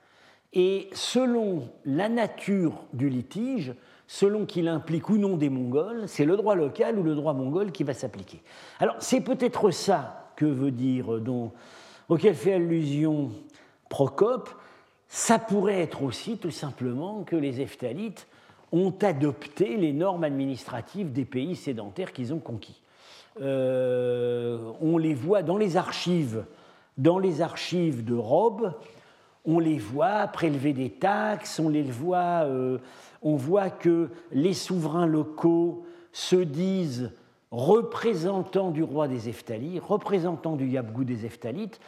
Et 0.53 0.89
selon 0.93 1.69
la 1.85 2.09
nature 2.09 2.73
du 2.93 3.07
litige, 3.07 3.73
selon 4.07 4.47
qu'il 4.47 4.67
implique 4.67 5.09
ou 5.09 5.17
non 5.17 5.37
des 5.37 5.49
Mongols, 5.49 6.07
c'est 6.07 6.25
le 6.25 6.35
droit 6.35 6.55
local 6.55 6.97
ou 6.97 7.03
le 7.03 7.13
droit 7.13 7.33
mongol 7.33 7.71
qui 7.71 7.83
va 7.83 7.93
s'appliquer. 7.93 8.41
Alors 8.79 8.95
c'est 8.97 9.21
peut-être 9.21 9.69
ça 9.69 10.31
que 10.35 10.45
veut 10.45 10.71
dire, 10.71 11.19
dont, 11.19 11.51
auquel 12.07 12.33
fait 12.33 12.53
allusion 12.53 13.29
Procope. 13.89 14.49
Ça 15.07 15.39
pourrait 15.39 15.81
être 15.81 16.03
aussi 16.03 16.37
tout 16.37 16.51
simplement 16.51 17.23
que 17.23 17.35
les 17.35 17.61
Eftalites 17.61 18.27
ont 18.71 18.93
adopté 19.01 19.77
les 19.77 19.93
normes 19.93 20.23
administratives 20.23 21.11
des 21.11 21.25
pays 21.25 21.55
sédentaires 21.55 22.13
qu'ils 22.13 22.33
ont 22.33 22.39
conquis. 22.39 22.81
Euh, 23.41 24.71
on 24.81 24.97
les 24.97 25.13
voit 25.13 25.43
dans 25.43 25.57
les 25.57 25.77
archives, 25.77 26.45
dans 26.97 27.19
les 27.19 27.41
archives 27.41 28.03
de 28.03 28.15
Robe, 28.15 28.73
on 29.45 29.59
les 29.59 29.77
voit 29.77 30.27
prélever 30.27 30.73
des 30.73 30.89
taxes, 30.89 31.59
on 31.59 31.69
les 31.69 31.83
voit, 31.83 32.43
euh, 32.45 32.79
on 33.21 33.35
voit 33.35 33.69
que 33.69 34.09
les 34.31 34.53
souverains 34.53 35.07
locaux 35.07 35.85
se 36.11 36.35
disent 36.35 37.11
représentants 37.51 38.71
du 38.71 38.83
roi 38.83 39.07
des 39.07 39.29
Eftalites, 39.29 39.81
représentants 39.81 40.55
du 40.55 40.67
Yabgou 40.67 41.03
des 41.03 41.25
Eftalites. 41.25 41.79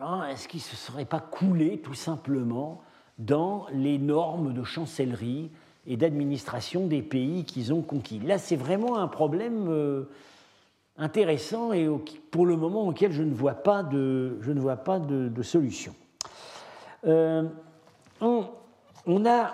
Alors, 0.00 0.24
est-ce 0.24 0.48
qu'ils 0.48 0.58
ne 0.58 0.64
se 0.64 0.76
seraient 0.76 1.04
pas 1.04 1.20
coulés 1.20 1.78
tout 1.78 1.94
simplement 1.94 2.82
dans 3.18 3.66
les 3.72 3.98
normes 3.98 4.52
de 4.52 4.64
chancellerie 4.64 5.50
et 5.86 5.96
d'administration 5.96 6.86
des 6.86 7.02
pays 7.02 7.44
qu'ils 7.44 7.72
ont 7.72 7.82
conquis. 7.82 8.18
Là, 8.20 8.38
c'est 8.38 8.56
vraiment 8.56 8.98
un 8.98 9.08
problème 9.08 9.66
euh, 9.68 10.04
intéressant 10.96 11.72
et 11.72 11.88
pour 12.30 12.46
le 12.46 12.56
moment 12.56 12.88
auquel 12.88 13.12
je 13.12 13.22
ne 13.22 13.34
vois 13.34 13.54
pas 13.54 13.82
de, 13.82 14.38
je 14.40 14.52
ne 14.52 14.60
vois 14.60 14.76
pas 14.76 14.98
de, 14.98 15.42
solution. 15.42 15.94
Euh, 17.06 17.44
on, 18.20 19.26
a, 19.26 19.52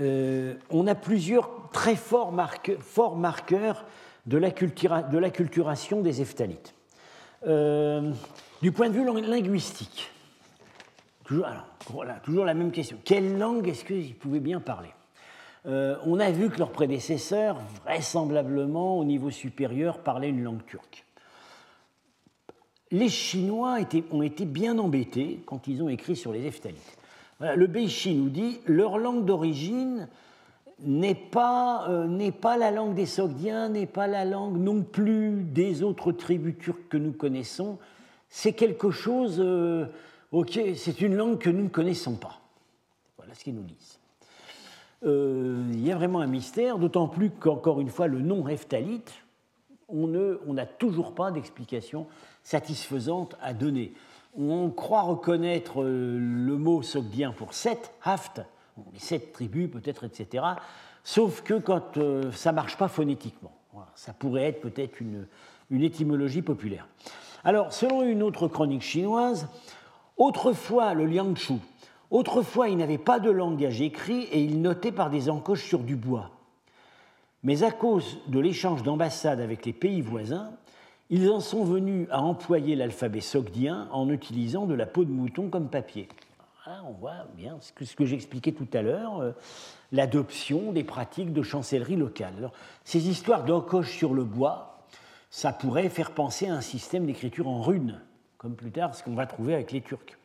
euh, 0.00 0.54
on, 0.70 0.86
a, 0.86 0.94
plusieurs 0.94 1.50
très 1.72 1.96
forts, 1.96 2.32
marqueurs 2.32 3.84
de 4.24 4.38
la, 4.38 4.50
de 4.50 5.18
la, 5.18 5.30
des 5.30 6.22
Eftalites. 6.22 6.74
du 7.42 8.72
point 8.72 8.88
de 8.88 8.94
vue 8.94 9.04
linguistique, 9.04 10.10
toujours, 11.28 11.46
alors, 11.46 11.66
voilà, 11.90 12.14
toujours 12.14 12.44
la 12.44 12.54
même 12.54 12.72
question. 12.72 12.98
Quelle 13.04 13.38
langue 13.38 13.68
est-ce 13.68 13.84
qu'ils 13.84 14.14
pouvaient 14.14 14.40
bien 14.40 14.60
parler 14.60 14.88
euh, 15.66 15.96
On 16.06 16.18
a 16.18 16.30
vu 16.30 16.48
que 16.48 16.58
leurs 16.58 16.72
prédécesseurs, 16.72 17.58
vraisemblablement 17.84 18.98
au 18.98 19.04
niveau 19.04 19.30
supérieur, 19.30 19.98
parlaient 19.98 20.30
une 20.30 20.42
langue 20.42 20.64
turque. 20.66 21.04
Les 22.90 23.10
Chinois 23.10 23.76
ont 24.10 24.22
été 24.22 24.46
bien 24.46 24.78
embêtés 24.78 25.40
quand 25.44 25.68
ils 25.68 25.82
ont 25.82 25.90
écrit 25.90 26.16
sur 26.16 26.32
les 26.32 26.46
Eftalites. 26.46 26.96
le 27.40 27.66
Beichi 27.66 28.14
nous 28.14 28.30
dit 28.30 28.60
leur 28.64 28.96
langue 28.96 29.26
d'origine 29.26 30.08
n'est 30.80 31.14
pas, 31.14 31.86
euh, 31.90 32.30
pas 32.30 32.56
la 32.56 32.70
langue 32.70 32.94
des 32.94 33.04
Sogdiens, 33.04 33.68
n'est 33.68 33.84
pas 33.84 34.06
la 34.06 34.24
langue 34.24 34.56
non 34.56 34.82
plus 34.82 35.42
des 35.42 35.82
autres 35.82 36.12
tribus 36.12 36.56
turques 36.58 36.88
que 36.88 36.96
nous 36.96 37.12
connaissons. 37.12 37.78
C'est 38.30 38.54
quelque 38.54 38.90
chose. 38.90 39.36
Euh, 39.38 39.84
Ok, 40.30 40.60
c'est 40.76 41.00
une 41.00 41.16
langue 41.16 41.38
que 41.38 41.48
nous 41.48 41.64
ne 41.64 41.68
connaissons 41.68 42.14
pas. 42.14 42.40
Voilà 43.16 43.34
ce 43.34 43.44
qu'ils 43.44 43.54
nous 43.54 43.62
disent. 43.62 43.98
Euh, 45.04 45.64
il 45.72 45.86
y 45.86 45.90
a 45.90 45.96
vraiment 45.96 46.20
un 46.20 46.26
mystère, 46.26 46.78
d'autant 46.78 47.08
plus 47.08 47.30
qu'encore 47.30 47.80
une 47.80 47.88
fois, 47.88 48.08
le 48.08 48.20
nom 48.20 48.46
Heftalite, 48.46 49.12
on 49.88 50.06
n'a 50.52 50.66
toujours 50.66 51.14
pas 51.14 51.30
d'explication 51.30 52.06
satisfaisante 52.42 53.36
à 53.40 53.54
donner. 53.54 53.94
On 54.36 54.68
croit 54.68 55.00
reconnaître 55.00 55.82
euh, 55.82 56.18
le 56.18 56.58
mot 56.58 56.82
sogdien 56.82 57.32
pour 57.32 57.54
sept, 57.54 57.94
haft, 58.04 58.42
les 58.92 58.98
sept 58.98 59.32
tribus 59.32 59.70
peut-être, 59.70 60.04
etc. 60.04 60.44
Sauf 61.04 61.40
que 61.40 61.54
quand 61.54 61.96
euh, 61.96 62.30
ça 62.32 62.50
ne 62.50 62.56
marche 62.56 62.76
pas 62.76 62.88
phonétiquement. 62.88 63.52
ça 63.94 64.12
pourrait 64.12 64.44
être 64.44 64.60
peut-être 64.60 65.00
une, 65.00 65.26
une 65.70 65.82
étymologie 65.82 66.42
populaire. 66.42 66.86
Alors, 67.44 67.72
selon 67.72 68.02
une 68.02 68.22
autre 68.22 68.46
chronique 68.46 68.82
chinoise, 68.82 69.48
Autrefois, 70.18 70.94
le 70.94 71.06
Liangchu, 71.06 71.54
autrefois, 72.10 72.68
il 72.68 72.76
n'avait 72.76 72.98
pas 72.98 73.20
de 73.20 73.30
langage 73.30 73.80
écrit 73.80 74.24
et 74.24 74.42
il 74.42 74.60
notait 74.60 74.90
par 74.90 75.10
des 75.10 75.30
encoches 75.30 75.64
sur 75.64 75.78
du 75.78 75.94
bois. 75.94 76.30
Mais 77.44 77.62
à 77.62 77.70
cause 77.70 78.18
de 78.26 78.40
l'échange 78.40 78.82
d'ambassades 78.82 79.40
avec 79.40 79.64
les 79.64 79.72
pays 79.72 80.00
voisins, 80.00 80.50
ils 81.08 81.30
en 81.30 81.38
sont 81.38 81.64
venus 81.64 82.08
à 82.10 82.20
employer 82.20 82.74
l'alphabet 82.74 83.20
sogdien 83.20 83.88
en 83.92 84.10
utilisant 84.10 84.66
de 84.66 84.74
la 84.74 84.86
peau 84.86 85.04
de 85.04 85.10
mouton 85.10 85.48
comme 85.48 85.68
papier. 85.68 86.08
on 86.84 86.92
voit 86.92 87.26
bien 87.36 87.56
ce 87.60 87.72
que, 87.72 87.84
que 87.84 88.04
j'expliquais 88.04 88.52
tout 88.52 88.66
à 88.74 88.82
l'heure, 88.82 89.20
euh, 89.20 89.30
l'adoption 89.92 90.72
des 90.72 90.84
pratiques 90.84 91.32
de 91.32 91.42
chancellerie 91.42 91.96
locale. 91.96 92.50
ces 92.84 93.08
histoires 93.08 93.44
d'encoches 93.44 93.96
sur 93.96 94.14
le 94.14 94.24
bois, 94.24 94.84
ça 95.30 95.52
pourrait 95.52 95.88
faire 95.88 96.10
penser 96.10 96.48
à 96.48 96.54
un 96.54 96.60
système 96.60 97.06
d'écriture 97.06 97.46
en 97.46 97.62
runes 97.62 98.00
comme 98.38 98.54
plus 98.54 98.70
tard 98.70 98.94
ce 98.94 99.02
qu'on 99.02 99.14
va 99.14 99.26
trouver 99.26 99.54
avec 99.54 99.72
les 99.72 99.80
Turcs. 99.80 100.16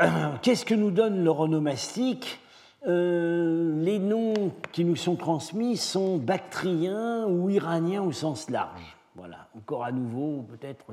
Euh, 0.00 0.06
qu'est-ce 0.42 0.64
que 0.64 0.74
nous 0.74 0.90
donne 0.90 1.24
l'oronomastique 1.24 2.40
les 2.86 3.98
noms 3.98 4.52
qui 4.72 4.84
nous 4.84 4.96
sont 4.96 5.16
transmis 5.16 5.78
sont 5.78 6.18
bactriens 6.18 7.24
ou 7.26 7.48
iraniens 7.48 8.02
au 8.02 8.12
sens 8.12 8.50
large. 8.50 8.96
Voilà, 9.14 9.48
encore 9.56 9.84
à 9.84 9.90
nouveau, 9.90 10.42
peut-être 10.42 10.84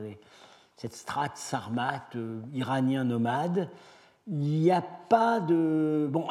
cette 0.77 0.93
strate 0.93 1.35
sarmate 1.35 2.15
iranien 2.53 3.03
nomade. 3.03 3.67
Il 4.27 4.37
n'y 4.37 4.71
a 4.71 4.81
pas 4.81 5.39
de. 5.39 6.07
Bon, 6.09 6.27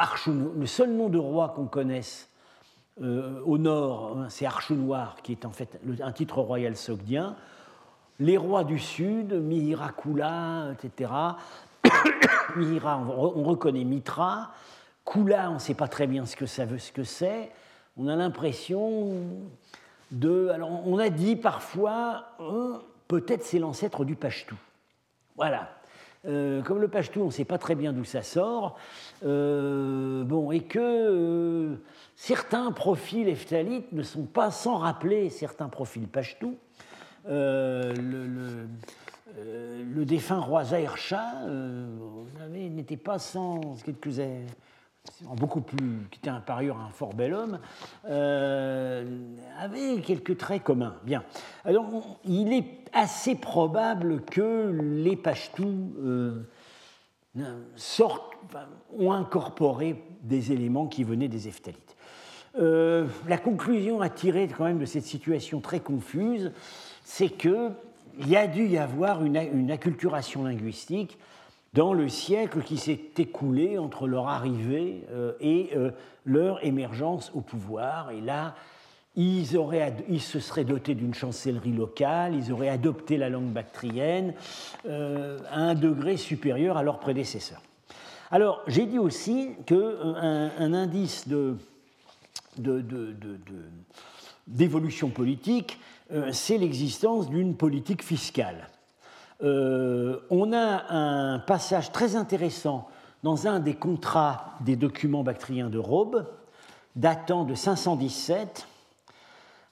le 0.56 0.66
seul 0.66 0.90
nom 0.90 1.08
de 1.08 1.18
roi 1.18 1.50
qu'on 1.50 1.66
connaisse 1.66 2.28
euh, 3.02 3.40
au 3.44 3.58
nord, 3.58 4.16
hein, 4.16 4.26
c'est 4.28 4.46
Archenoir, 4.46 5.16
qui 5.22 5.32
est 5.32 5.44
en 5.44 5.50
fait 5.50 5.80
un 6.00 6.12
titre 6.12 6.40
royal 6.40 6.76
sogdien. 6.76 7.36
Les 8.20 8.36
rois 8.36 8.64
du 8.64 8.78
sud, 8.78 9.32
Mihira 9.42 9.90
Kula, 9.90 10.72
etc. 10.72 11.10
Mihira, 12.56 12.98
on 12.98 13.42
reconnaît 13.42 13.84
Mitra. 13.84 14.52
Kula, 15.04 15.50
on 15.50 15.54
ne 15.54 15.58
sait 15.58 15.74
pas 15.74 15.88
très 15.88 16.06
bien 16.06 16.26
ce 16.26 16.36
que 16.36 16.46
ça 16.46 16.64
veut, 16.64 16.78
ce 16.78 16.92
que 16.92 17.04
c'est. 17.04 17.50
On 17.96 18.06
a 18.06 18.14
l'impression 18.14 19.14
de. 20.10 20.48
Alors, 20.48 20.86
on 20.86 20.98
a 20.98 21.08
dit 21.08 21.36
parfois, 21.36 22.26
hein, 22.38 22.80
peut-être 23.08 23.44
c'est 23.44 23.58
l'ancêtre 23.58 24.04
du 24.04 24.14
Pashtou. 24.14 24.56
Voilà. 25.36 25.70
Euh, 26.26 26.60
comme 26.62 26.80
le 26.80 26.88
Pashtou, 26.88 27.22
on 27.22 27.26
ne 27.26 27.30
sait 27.30 27.46
pas 27.46 27.58
très 27.58 27.74
bien 27.74 27.92
d'où 27.92 28.04
ça 28.04 28.22
sort. 28.22 28.76
Euh, 29.24 30.22
bon, 30.22 30.52
et 30.52 30.60
que 30.60 31.78
Certains 32.20 32.70
profils 32.70 33.26
eftalites 33.28 33.92
ne 33.92 34.02
sont 34.02 34.26
pas 34.26 34.50
sans 34.50 34.76
rappeler 34.76 35.30
certains 35.30 35.70
profils 35.70 36.06
pashtou. 36.06 36.58
Euh, 37.28 37.94
euh, 39.38 39.84
le, 39.94 40.04
défunt 40.04 40.40
roi 40.40 40.64
Zahir 40.64 40.96
Shah 40.96 41.42
euh, 41.44 41.86
n'était 42.48 42.96
pas 42.96 43.18
sans 43.18 43.60
quelques 43.84 44.18
beaucoup 45.36 45.60
plus, 45.60 46.06
qui 46.10 46.18
était 46.18 46.30
par 46.46 46.58
ailleurs 46.58 46.78
un 46.78 46.90
fort 46.90 47.14
bel 47.14 47.34
homme, 47.34 47.58
avait 48.04 50.00
quelques 50.02 50.36
traits 50.36 50.62
communs. 50.62 50.96
Bien. 51.04 51.24
Alors, 51.64 52.20
il 52.24 52.52
est 52.52 52.84
assez 52.92 53.34
probable 53.34 54.22
que 54.22 54.70
les 54.72 55.16
sortent, 57.76 58.34
ont 58.98 59.12
incorporé 59.12 60.02
des 60.22 60.52
éléments 60.52 60.86
qui 60.86 61.04
venaient 61.04 61.28
des 61.28 61.48
Eftalites. 61.48 61.96
La 62.56 63.38
conclusion 63.38 64.02
à 64.02 64.10
tirer 64.10 64.48
quand 64.48 64.64
même 64.64 64.80
de 64.80 64.86
cette 64.86 65.04
situation 65.04 65.60
très 65.60 65.80
confuse, 65.80 66.52
c'est 67.10 67.30
qu'il 67.30 67.72
y 68.28 68.36
a 68.36 68.46
dû 68.46 68.68
y 68.68 68.78
avoir 68.78 69.24
une, 69.24 69.70
acculturation 69.72 70.44
linguistique 70.44 71.18
dans 71.74 71.92
le 71.92 72.08
siècle 72.08 72.62
qui 72.62 72.78
s'est 72.78 73.00
écoulé 73.18 73.78
entre 73.78 74.06
leur 74.06 74.28
arrivée 74.28 75.02
euh, 75.10 75.32
et 75.40 75.70
euh, 75.74 75.90
leur 76.24 76.64
émergence 76.64 77.32
au 77.34 77.40
pouvoir. 77.40 78.12
Et 78.12 78.20
là, 78.20 78.54
ils, 79.16 79.56
auraient, 79.56 79.92
ils 80.08 80.20
se 80.20 80.38
seraient 80.38 80.62
dotés 80.64 80.94
d'une 80.94 81.12
chancellerie 81.12 81.72
locale, 81.72 82.36
ils 82.36 82.52
auraient 82.52 82.68
adopté 82.68 83.16
la 83.16 83.28
langue 83.28 83.50
bactrienne 83.50 84.32
à 84.88 85.58
un 85.58 85.74
degré 85.74 86.16
supérieur 86.16 86.76
à 86.76 86.84
leurs 86.84 87.00
prédécesseurs. 87.00 87.62
Alors, 88.30 88.62
j'ai 88.68 88.86
dit 88.86 89.00
aussi 89.00 89.50
qu'un 89.66 90.52
un 90.56 90.74
indice 90.74 91.26
d'évolution 94.46 95.08
de, 95.08 95.12
politique, 95.12 95.80
euh, 95.80 95.89
c'est 96.32 96.58
l'existence 96.58 97.28
d'une 97.28 97.56
politique 97.56 98.02
fiscale. 98.02 98.68
Euh, 99.42 100.20
on 100.30 100.52
a 100.52 100.92
un 100.92 101.38
passage 101.38 101.92
très 101.92 102.16
intéressant 102.16 102.88
dans 103.22 103.46
un 103.46 103.60
des 103.60 103.74
contrats 103.74 104.54
des 104.60 104.76
documents 104.76 105.22
bactriens 105.22 105.70
de 105.70 105.78
Robe, 105.78 106.26
datant 106.96 107.44
de 107.44 107.54
517. 107.54 108.66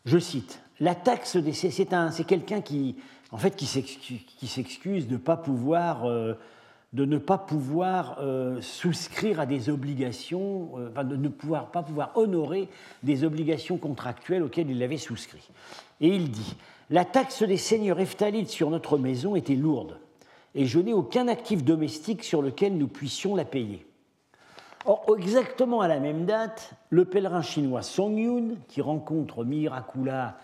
Je 0.04 0.18
cite 0.18 0.60
La 0.80 0.94
taxe 0.94 1.36
des. 1.36 1.52
C'est 1.52 2.24
quelqu'un 2.26 2.60
qui, 2.60 2.96
en 3.30 3.36
fait, 3.36 3.56
qui 3.56 3.66
s'excuse 4.46 5.06
de 5.06 5.12
ne 5.14 5.18
pas 5.18 5.36
pouvoir. 5.36 6.06
Euh, 6.06 6.34
de 6.94 7.04
ne 7.04 7.18
pas 7.18 7.36
pouvoir 7.36 8.16
euh, 8.20 8.60
souscrire 8.62 9.40
à 9.40 9.46
des 9.46 9.68
obligations, 9.68 10.70
euh, 10.78 11.02
de 11.04 11.16
ne 11.16 11.28
pouvoir, 11.28 11.70
pas 11.70 11.82
pouvoir 11.82 12.16
honorer 12.16 12.68
des 13.02 13.24
obligations 13.24 13.76
contractuelles 13.76 14.42
auxquelles 14.42 14.70
il 14.70 14.82
avait 14.82 14.96
souscrit. 14.96 15.50
Et 16.00 16.08
il 16.08 16.30
dit 16.30 16.56
La 16.90 17.04
taxe 17.04 17.42
des 17.42 17.56
seigneurs 17.56 18.00
eftalites 18.00 18.50
sur 18.50 18.70
notre 18.70 18.98
maison 18.98 19.36
était 19.36 19.54
lourde, 19.54 19.98
et 20.54 20.66
je 20.66 20.78
n'ai 20.78 20.92
aucun 20.92 21.28
actif 21.28 21.64
domestique 21.64 22.24
sur 22.24 22.42
lequel 22.42 22.76
nous 22.76 22.88
puissions 22.88 23.34
la 23.34 23.44
payer. 23.44 23.84
Or, 24.84 25.04
exactement 25.18 25.80
à 25.80 25.88
la 25.88 26.00
même 26.00 26.24
date, 26.24 26.72
le 26.90 27.04
pèlerin 27.04 27.42
chinois 27.42 27.82
Song 27.82 28.16
Yun, 28.16 28.56
qui 28.68 28.80
rencontre 28.80 29.44
Mirakula 29.44 30.38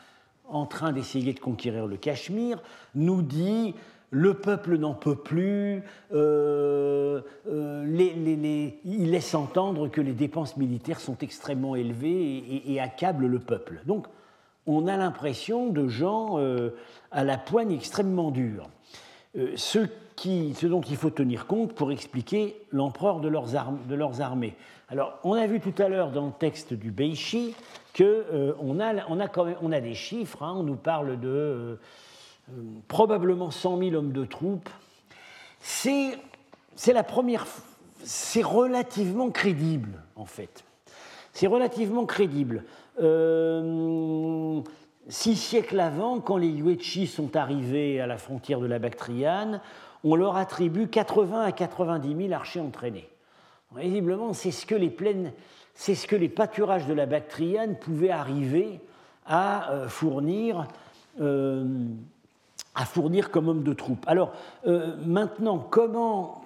en 0.46 0.66
train 0.66 0.92
d'essayer 0.92 1.32
de 1.32 1.40
conquérir 1.40 1.86
le 1.86 1.96
Cachemire, 1.96 2.62
nous 2.94 3.22
dit 3.22 3.74
le 4.14 4.34
peuple 4.34 4.78
n'en 4.78 4.94
peut 4.94 5.16
plus, 5.16 5.82
euh, 6.12 7.20
euh, 7.48 8.74
il 8.84 9.10
laisse 9.10 9.34
entendre 9.34 9.88
que 9.88 10.00
les 10.00 10.12
dépenses 10.12 10.56
militaires 10.56 11.00
sont 11.00 11.18
extrêmement 11.18 11.74
élevées 11.74 12.62
et, 12.66 12.80
accablent 12.80 13.26
le 13.26 13.40
peuple. 13.40 13.80
Donc 13.86 14.06
on 14.66 14.86
a 14.86 14.96
l'impression 14.96 15.68
de 15.68 15.88
gens 15.88 16.38
euh, 16.38 16.70
à 17.10 17.24
la 17.24 17.38
poigne 17.38 17.72
extrêmement 17.72 18.30
dure. 18.30 18.68
Ce, 19.56 19.88
dont 20.62 20.80
il 20.80 20.96
faut 20.96 21.10
tenir 21.10 21.46
compte 21.46 21.74
pour 21.74 21.92
expliquer 21.92 22.56
l'empereur 22.70 23.20
de, 23.20 23.28
leurs 23.28 24.20
armées. 24.20 24.54
Alors 24.88 25.18
on 25.24 25.32
a 25.32 25.46
vu 25.46 25.60
tout 25.60 25.74
à 25.82 25.88
l'heure 25.88 26.10
dans 26.10 26.26
le 26.26 26.32
texte 26.32 26.72
du 26.72 26.90
Beishi 26.90 27.54
qu'on 27.96 28.80
a, 28.80 29.06
on 29.08 29.72
a, 29.72 29.80
des 29.80 29.94
chiffres, 29.94 30.42
hein. 30.42 30.54
on 30.56 30.62
nous 30.62 30.76
parle 30.76 31.18
de 31.20 31.28
euh, 31.28 31.76
probablement 32.88 33.50
100 33.50 33.78
000 33.78 33.94
hommes 33.94 34.12
de 34.12 34.24
troupes. 34.24 34.68
C'est 35.60 36.18
la 36.88 37.02
première. 37.02 37.46
C'est 38.02 38.42
relativement 38.42 39.30
crédible, 39.30 40.02
en 40.16 40.26
fait. 40.26 40.64
C'est 41.32 41.46
relativement 41.46 42.04
crédible. 42.04 42.64
Euh, 43.00 44.60
six 45.08 45.36
siècles 45.36 45.80
avant, 45.80 46.20
quand 46.20 46.36
les 46.36 46.48
Yuechi 46.48 47.06
sont 47.06 47.36
arrivés 47.36 48.00
à 48.00 48.06
la 48.06 48.18
frontière 48.18 48.60
de 48.60 48.66
la 48.66 48.78
Bactriane, 48.78 49.60
on 50.04 50.16
leur 50.16 50.36
attribue 50.36 50.88
80 50.88 51.42
à 51.42 51.52
90 51.52 52.16
000 52.16 52.32
archers 52.32 52.60
entraînés. 52.60 53.08
Visiblement, 53.74 54.32
c'est 54.32 54.50
ce 54.50 54.66
que 54.66 54.74
les 54.74 54.90
plaines, 54.90 55.32
c'est 55.74 55.94
ce 55.94 56.06
que 56.06 56.14
les 56.14 56.28
pâturages 56.28 56.86
de 56.86 56.94
la 56.94 57.06
Bactriane 57.06 57.76
pouvaient 57.76 58.10
arriver 58.10 58.80
à 59.26 59.72
euh, 59.72 59.88
fournir 59.88 60.66
à 62.74 62.84
fournir 62.84 63.30
comme 63.30 63.48
homme 63.48 63.62
de 63.62 63.72
troupe. 63.72 64.04
Alors 64.06 64.32
euh, 64.66 64.96
maintenant, 65.04 65.58
comment... 65.58 66.40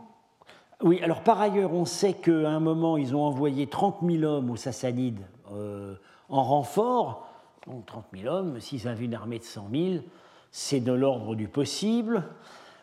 Oui, 0.83 1.01
alors 1.03 1.23
par 1.23 1.41
ailleurs, 1.41 1.73
on 1.73 1.85
sait 1.85 2.13
qu'à 2.13 2.51
un 2.51 2.61
moment, 2.61 2.97
ils 2.97 3.17
ont 3.17 3.23
envoyé 3.23 3.67
30 3.67 3.99
000 4.07 4.23
hommes 4.23 4.51
aux 4.51 4.57
Sassanides 4.57 5.27
euh, 5.53 5.95
en 6.29 6.43
renfort. 6.43 7.29
Donc 7.67 7.87
30 7.87 8.05
000 8.15 8.35
hommes, 8.35 8.61
s'ils 8.61 8.89
avaient 8.89 9.05
une 9.05 9.15
armée 9.15 9.39
de 9.39 9.45
100 9.45 9.69
000, 9.73 10.05
c'est 10.51 10.81
de 10.81 10.93
l'ordre 10.93 11.35
du 11.35 11.49
possible. 11.49 12.25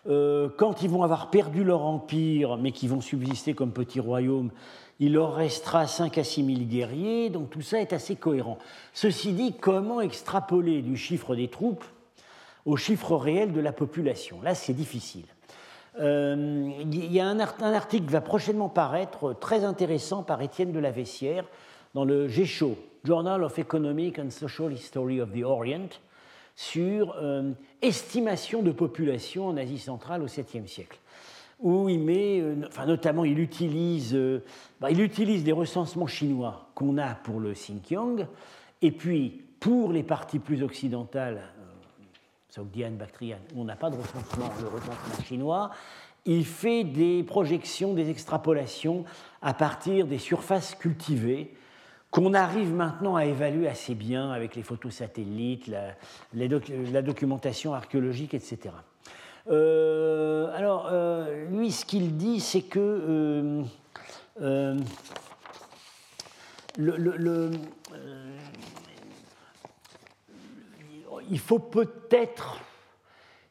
Euh, 0.07 0.49
quand 0.57 0.83
ils 0.83 0.89
vont 0.89 1.01
avoir 1.01 1.31
perdu 1.31 1.63
leur 1.63 1.83
empire, 1.83 2.57
mais 2.57 2.71
qu'ils 2.71 2.89
vont 2.89 3.01
subsister 3.01 3.55
comme 3.55 3.71
petit 3.71 3.99
royaume, 3.99 4.51
il 4.99 5.13
leur 5.13 5.35
restera 5.35 5.87
5 5.87 6.17
à 6.17 6.23
6 6.23 6.45
000 6.45 6.59
guerriers, 6.67 7.29
donc 7.29 7.49
tout 7.49 7.61
ça 7.61 7.81
est 7.81 7.91
assez 7.91 8.15
cohérent. 8.15 8.59
Ceci 8.93 9.33
dit, 9.33 9.53
comment 9.53 10.01
extrapoler 10.01 10.81
du 10.81 10.95
chiffre 10.95 11.35
des 11.35 11.47
troupes 11.47 11.83
au 12.65 12.77
chiffre 12.77 13.15
réel 13.15 13.51
de 13.51 13.59
la 13.59 13.73
population? 13.73 14.41
Là, 14.41 14.55
c'est 14.55 14.73
difficile. 14.73 15.25
Euh, 15.99 16.71
il 16.79 17.11
y 17.11 17.19
a 17.19 17.27
un, 17.27 17.39
article 17.39 18.05
qui 18.05 18.11
va 18.11 18.21
prochainement 18.21 18.69
paraître, 18.69 19.33
très 19.33 19.63
intéressant, 19.63 20.23
par 20.23 20.41
Étienne 20.41 20.71
de 20.71 20.79
la 20.79 20.91
Vessière, 20.91 21.45
dans 21.93 22.05
le 22.05 22.27
GESHO, 22.27 22.77
Journal 23.05 23.43
of 23.43 23.57
Economic 23.59 24.19
and 24.19 24.29
Social 24.29 24.71
History 24.71 25.19
of 25.21 25.31
the 25.31 25.43
Orient, 25.43 25.89
sur 26.55 27.15
euh, 27.17 27.51
estimation 27.81 28.61
de 28.61 28.71
population 28.71 29.47
en 29.47 29.57
Asie 29.57 29.77
centrale 29.77 30.23
au 30.23 30.27
7e 30.27 30.67
siècle, 30.67 30.97
où 31.59 31.89
il 31.89 31.99
met, 31.99 32.39
euh, 32.39 32.55
notamment 32.85 33.25
il 33.25 33.39
utilise, 33.39 34.17
bah, 34.79 34.89
il 34.89 35.01
utilise 35.01 35.43
des 35.43 35.51
recensements 35.51 36.07
chinois 36.07 36.69
qu'on 36.73 36.97
a 36.97 37.15
pour 37.15 37.39
le 37.39 37.53
Xinjiang, 37.53 38.27
et 38.81 38.91
puis 38.91 39.43
pour 39.59 39.91
les 39.91 40.03
parties 40.03 40.39
plus 40.39 40.63
occidentales 40.63 41.41
Sogdiane, 42.55 42.95
Bactriane, 42.95 43.41
où 43.53 43.61
on 43.61 43.65
n'a 43.65 43.75
pas 43.75 43.89
de 43.89 43.97
recensement, 43.97 44.49
le 44.61 44.67
recensement 44.67 45.23
chinois, 45.25 45.71
il 46.25 46.45
fait 46.45 46.85
des 46.85 47.21
projections, 47.23 47.93
des 47.93 48.09
extrapolations 48.09 49.03
à 49.41 49.53
partir 49.53 50.07
des 50.07 50.17
surfaces 50.17 50.73
cultivées 50.73 51.53
qu'on 52.15 52.33
arrive 52.33 52.73
maintenant 52.73 53.17
à 53.17 53.25
évaluer 53.25 53.67
assez 53.67 53.93
bien 53.93 54.31
avec 54.31 54.55
les 54.55 54.63
photos 54.63 54.93
satellites, 54.93 55.69
la, 56.33 57.01
documentation 57.01 57.73
archéologique, 57.73 58.33
etc. 58.33 58.73
Euh, 59.49 60.49
alors, 60.55 60.87
euh, 60.89 61.45
lui, 61.49 61.73
ce 61.73 61.83
qu'il 61.83 62.15
dit, 62.15 62.39
c'est 62.39 62.61
que 62.61 63.65
euh, 64.41 64.77
il 71.29 71.39
faut 71.39 71.59
peut-être 71.59 72.61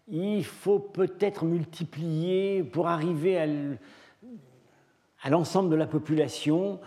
il 0.08 0.44
faut 0.44 0.78
peut-être 0.78 1.44
multiplier 1.44 2.62
pour 2.62 2.88
arriver 2.88 3.38
à 5.22 5.28
l'ensemble 5.28 5.68
de 5.68 5.76
la 5.76 5.86
population, 5.86 6.80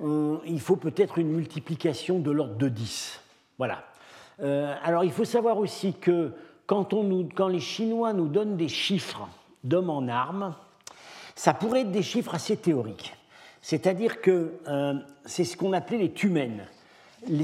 il 0.00 0.60
faut 0.60 0.76
peut-être 0.76 1.18
une 1.18 1.28
multiplication 1.28 2.18
de 2.18 2.30
l'ordre 2.30 2.56
de 2.56 2.68
10. 2.68 3.20
Voilà. 3.58 3.84
Euh, 4.42 4.74
alors 4.82 5.04
il 5.04 5.12
faut 5.12 5.24
savoir 5.24 5.58
aussi 5.58 5.92
que 5.94 6.32
quand, 6.66 6.88
les 7.48 7.60
Chinois 7.60 8.12
nous 8.12 8.26
donnent 8.26 8.56
des 8.56 8.68
chiffres 8.68 9.28
d'hommes 9.62 9.90
en 9.90 10.08
armes, 10.08 10.54
ça 11.36 11.54
pourrait 11.54 11.82
être 11.82 11.92
des 11.92 12.02
chiffres 12.02 12.34
assez 12.34 12.56
théoriques. 12.56 13.14
C'est-à-dire 13.60 14.20
que 14.20 14.52
euh, 14.68 14.94
c'est 15.24 15.44
ce 15.44 15.56
qu'on 15.56 15.72
appelait 15.72 15.98
les 15.98 16.12
tumènes. 16.12 16.66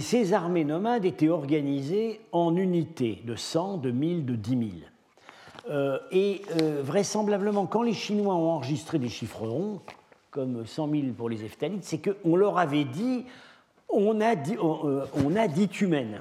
Ces 0.00 0.34
armées 0.34 0.64
nomades 0.64 1.04
étaient 1.06 1.30
organisées 1.30 2.20
en 2.32 2.54
unités 2.56 3.22
de 3.24 3.34
100, 3.34 3.78
de 3.78 3.90
1000, 3.90 4.26
de 4.26 4.34
10 4.34 4.50
000. 4.50 4.62
Euh, 5.70 5.98
et 6.10 6.42
vraisemblablement, 6.82 7.66
quand 7.66 7.82
les 7.82 7.94
Chinois 7.94 8.34
ont 8.34 8.50
enregistré 8.50 8.98
des 8.98 9.08
chiffres 9.08 9.46
ronds, 9.46 9.80
comme 10.30 10.66
100 10.66 10.90
000 10.90 11.02
pour 11.16 11.28
les 11.28 11.44
Eftalites, 11.44 11.84
c'est 11.84 11.98
qu'on 11.98 12.36
leur 12.36 12.58
avait 12.58 12.84
dit 12.84 13.24
on 13.92 14.20
a, 14.20 14.36
dit, 14.36 14.56
euh, 14.56 15.04
on 15.24 15.36
a 15.36 15.48
dit 15.48 15.68
humaines. 15.80 16.20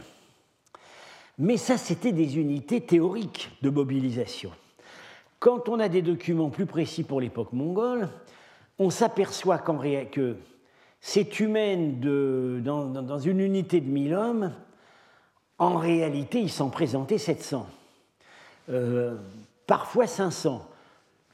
Mais 1.37 1.57
ça, 1.57 1.77
c'était 1.77 2.11
des 2.11 2.37
unités 2.37 2.81
théoriques 2.81 3.51
de 3.61 3.69
mobilisation. 3.69 4.51
Quand 5.39 5.69
on 5.69 5.79
a 5.79 5.87
des 5.87 6.01
documents 6.01 6.49
plus 6.49 6.65
précis 6.65 7.03
pour 7.03 7.21
l'époque 7.21 7.53
mongole, 7.53 8.09
on 8.77 8.89
s'aperçoit 8.89 9.57
que 9.59 10.35
de, 11.99 12.59
dans, 12.63 12.85
dans, 12.85 13.19
une 13.19 13.39
unité 13.39 13.79
de 13.79 13.89
1000 13.89 14.13
hommes, 14.13 14.53
en 15.57 15.77
réalité, 15.77 16.41
ils 16.41 16.49
s'en 16.49 16.69
présentaient 16.69 17.17
700. 17.17 17.67
Euh, 18.69 19.15
parfois 19.65 20.07
500. 20.07 20.68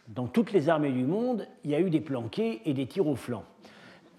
Dans 0.07 0.27
toutes 0.27 0.51
les 0.51 0.69
armées 0.69 0.91
du 0.91 1.03
monde, 1.03 1.47
il 1.63 1.71
y 1.71 1.75
a 1.75 1.79
eu 1.79 1.89
des 1.89 2.01
planqués 2.01 2.61
et 2.65 2.73
des 2.73 2.85
tirs 2.85 3.07
au 3.07 3.15
flanc. 3.15 3.43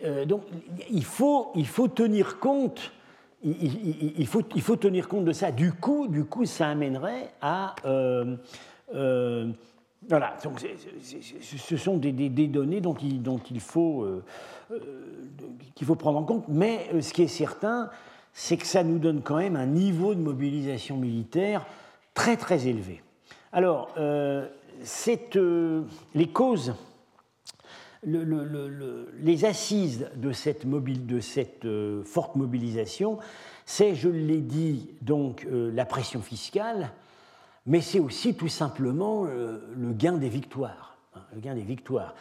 Euh, 0.04 0.24
donc 0.24 0.42
il 0.90 1.04
faut, 1.04 1.52
tenir 1.94 2.38
compte. 2.38 2.92
Il, 3.42 4.26
faut, 4.26 4.42
tenir 4.76 5.08
compte 5.08 5.24
de 5.24 5.32
ça. 5.32 5.52
Du 5.52 5.72
coup, 5.72 6.08
du 6.08 6.24
coup 6.24 6.44
ça 6.44 6.68
amènerait 6.68 7.30
à. 7.40 7.74
Euh, 7.84 8.36
voilà, 10.08 10.36
donc 10.44 10.60
ce 11.40 11.76
sont 11.76 11.96
des, 11.96 12.12
données 12.48 12.80
dont 12.80 12.94
il, 12.94 13.22
qu'il 13.34 13.60
faut 13.60 14.04
prendre 15.96 16.18
en 16.18 16.24
compte. 16.24 16.44
Mais 16.48 17.00
ce 17.00 17.12
qui 17.12 17.22
est 17.22 17.28
certain, 17.28 17.90
c'est 18.32 18.56
que 18.56 18.66
ça 18.66 18.84
nous 18.84 18.98
donne 18.98 19.22
quand 19.22 19.36
même 19.36 19.56
un 19.56 19.66
niveau 19.66 20.14
de 20.14 20.20
mobilisation 20.20 20.96
militaire 20.96 21.66
très 22.14 22.36
très 22.36 22.68
élevé. 22.68 23.02
Alors, 23.52 23.94
euh, 25.08 25.16
euh, 25.36 25.82
les 26.14 26.28
causes, 26.28 26.74
les 28.04 29.44
assises 29.44 30.08
de 30.14 30.32
cette, 30.32 30.64
euh, 31.64 32.02
forte 32.04 32.36
mobilisation, 32.36 33.18
c'est, 33.64 33.94
je 33.94 34.08
l'ai 34.08 34.40
dit, 34.40 34.90
donc 35.02 35.46
la 35.50 35.84
pression 35.84 36.20
fiscale, 36.20 36.90
mais 37.66 37.80
c'est 37.80 37.98
aussi 37.98 38.34
tout 38.34 38.48
simplement 38.48 39.24
le 39.24 39.92
gain 39.92 40.18
des 40.18 40.28
victoires. 40.28 40.98
Hein, 41.16 41.20
le 41.34 41.40
gain 41.40 41.54
des 41.56 41.62
victoires. 41.62 42.14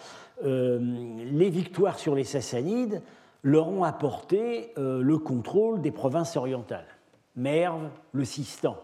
les 0.44 1.50
victoires 1.52 2.00
sur 2.00 2.16
les 2.16 2.24
Sassanides 2.24 3.04
leur 3.44 3.68
ont 3.68 3.84
apporté 3.84 4.72
le 4.76 5.18
contrôle 5.20 5.82
des 5.82 5.92
provinces 5.92 6.36
orientales, 6.36 6.88
Merv, 7.36 7.92
le 8.12 8.26
Sistan 8.26 8.76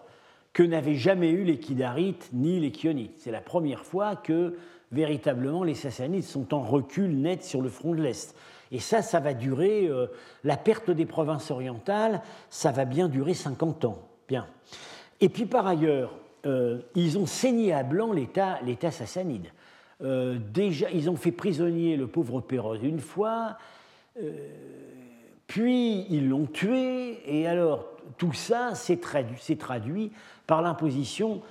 que 0.53 0.63
n'avaient 0.63 0.95
jamais 0.95 1.29
eu 1.29 1.43
les 1.43 1.59
Kidarites 1.59 2.29
ni 2.33 2.59
les 2.59 2.71
Kionites. 2.71 3.15
C'est 3.17 3.31
la 3.31 3.41
première 3.41 3.85
fois 3.85 4.15
que 4.15 4.57
véritablement 4.91 5.63
les 5.63 5.75
Sassanides 5.75 6.23
sont 6.23 6.53
en 6.53 6.61
recul 6.61 7.17
net 7.17 7.43
sur 7.43 7.61
le 7.61 7.69
front 7.69 7.93
de 7.93 8.01
l'Est. 8.01 8.35
Et 8.71 8.79
ça, 8.79 9.01
ça 9.01 9.19
va 9.19 9.33
durer, 9.33 9.87
euh, 9.87 10.07
la 10.43 10.57
perte 10.57 10.91
des 10.91 11.05
provinces 11.05 11.51
orientales, 11.51 12.21
ça 12.49 12.71
va 12.71 12.85
bien 12.85 13.07
durer 13.07 13.33
50 13.33 13.85
ans. 13.85 13.99
Bien. 14.27 14.47
Et 15.19 15.29
puis 15.29 15.45
par 15.45 15.67
ailleurs, 15.67 16.17
euh, 16.45 16.79
ils 16.95 17.17
ont 17.17 17.25
saigné 17.25 17.73
à 17.73 17.83
blanc 17.83 18.11
l'État 18.13 18.91
sassanide. 18.91 19.47
Euh, 20.01 20.37
déjà, 20.53 20.89
ils 20.91 21.09
ont 21.09 21.15
fait 21.15 21.31
prisonnier 21.31 21.95
le 21.95 22.07
pauvre 22.07 22.41
Péroz 22.41 22.79
une 22.81 22.99
fois, 22.99 23.57
puis 25.47 26.05
ils 26.09 26.27
l'ont 26.27 26.47
tué, 26.47 27.19
et 27.25 27.47
alors 27.47 27.90
tout 28.17 28.33
ça 28.33 28.75
s'est 28.75 28.97
traduit, 28.97 30.11
par 30.47 30.61
l'imposition 30.61 31.41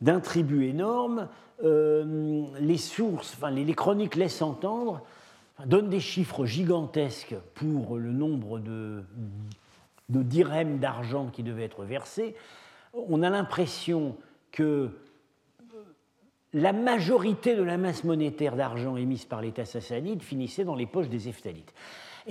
d'un 0.00 0.20
tribut 0.20 0.66
énorme. 0.66 1.28
Euh, 1.64 2.44
les 2.60 2.78
sources, 2.78 3.36
les, 3.50 3.74
chroniques 3.74 4.16
laissent 4.16 4.42
entendre, 4.42 5.02
donnent 5.66 5.90
des 5.90 6.00
chiffres 6.00 6.46
gigantesques 6.46 7.34
pour 7.54 7.96
le 7.96 8.12
nombre 8.12 8.58
de, 8.58 9.02
de 10.08 10.78
d'argent 10.78 11.26
qui 11.26 11.42
devaient 11.42 11.64
être 11.64 11.84
versés. 11.84 12.34
On 12.94 13.22
a 13.22 13.30
l'impression 13.30 14.16
que 14.52 14.90
la 16.52 16.72
majorité 16.72 17.54
de 17.54 17.62
la 17.62 17.76
masse 17.76 18.04
monétaire 18.04 18.56
d'argent 18.56 18.96
émise 18.96 19.24
par 19.24 19.40
l'État 19.40 19.64
sassanide 19.64 20.22
finissait 20.22 20.64
dans 20.64 20.74
les 20.74 20.86
poches 20.86 21.08
des 21.08 21.28
Eftalites. 21.28 21.72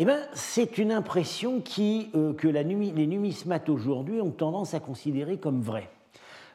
Eh 0.02 0.06
ben, 0.06 0.22
c'est 0.34 0.78
une 0.78 0.94
impression 0.94 1.62
euh, 1.78 2.34
que 2.34 2.48
les 2.48 2.64
numismates 2.64 3.68
aujourd'hui 3.68 4.22
ont 4.22 4.32
tendance 4.32 4.74
à 4.74 4.80
considérer 4.80 5.38
comme 5.38 5.62
vraie. 5.62 5.90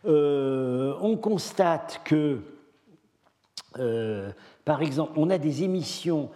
Euh, 0.07 0.95
on 1.03 1.19
constate 1.19 2.01
que, 2.05 2.41
euh, 3.79 4.31
par 4.65 4.81
exemple, 4.81 5.13
on 5.17 5.29
a 5.29 5.37
des 5.37 5.63
émissions 5.63 6.31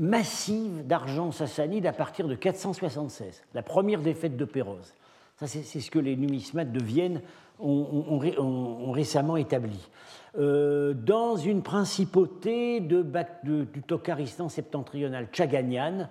massives 0.00 0.84
d'argent 0.84 1.30
sassanide 1.30 1.86
à 1.86 1.92
partir 1.92 2.26
de 2.26 2.34
476, 2.34 3.44
la 3.54 3.62
première 3.62 4.02
défaite 4.02 4.36
de 4.36 4.44
Péroz. 4.44 4.92
Ça, 5.40 5.46
c'est 5.46 5.80
ce 5.80 5.90
que 5.90 5.98
les 5.98 6.16
numismates 6.16 6.70
de 6.70 6.82
Vienne 6.82 7.22
ont, 7.58 8.90
récemment 8.90 9.36
établi. 9.36 9.88
Euh, 10.38 10.94
dans 10.94 11.36
une 11.36 11.62
principauté 11.62 12.80
de, 12.80 13.04
du 13.42 13.82
Tokaristan 13.82 14.48
septentrional 14.48 15.28
Tchaganian, 15.32 16.08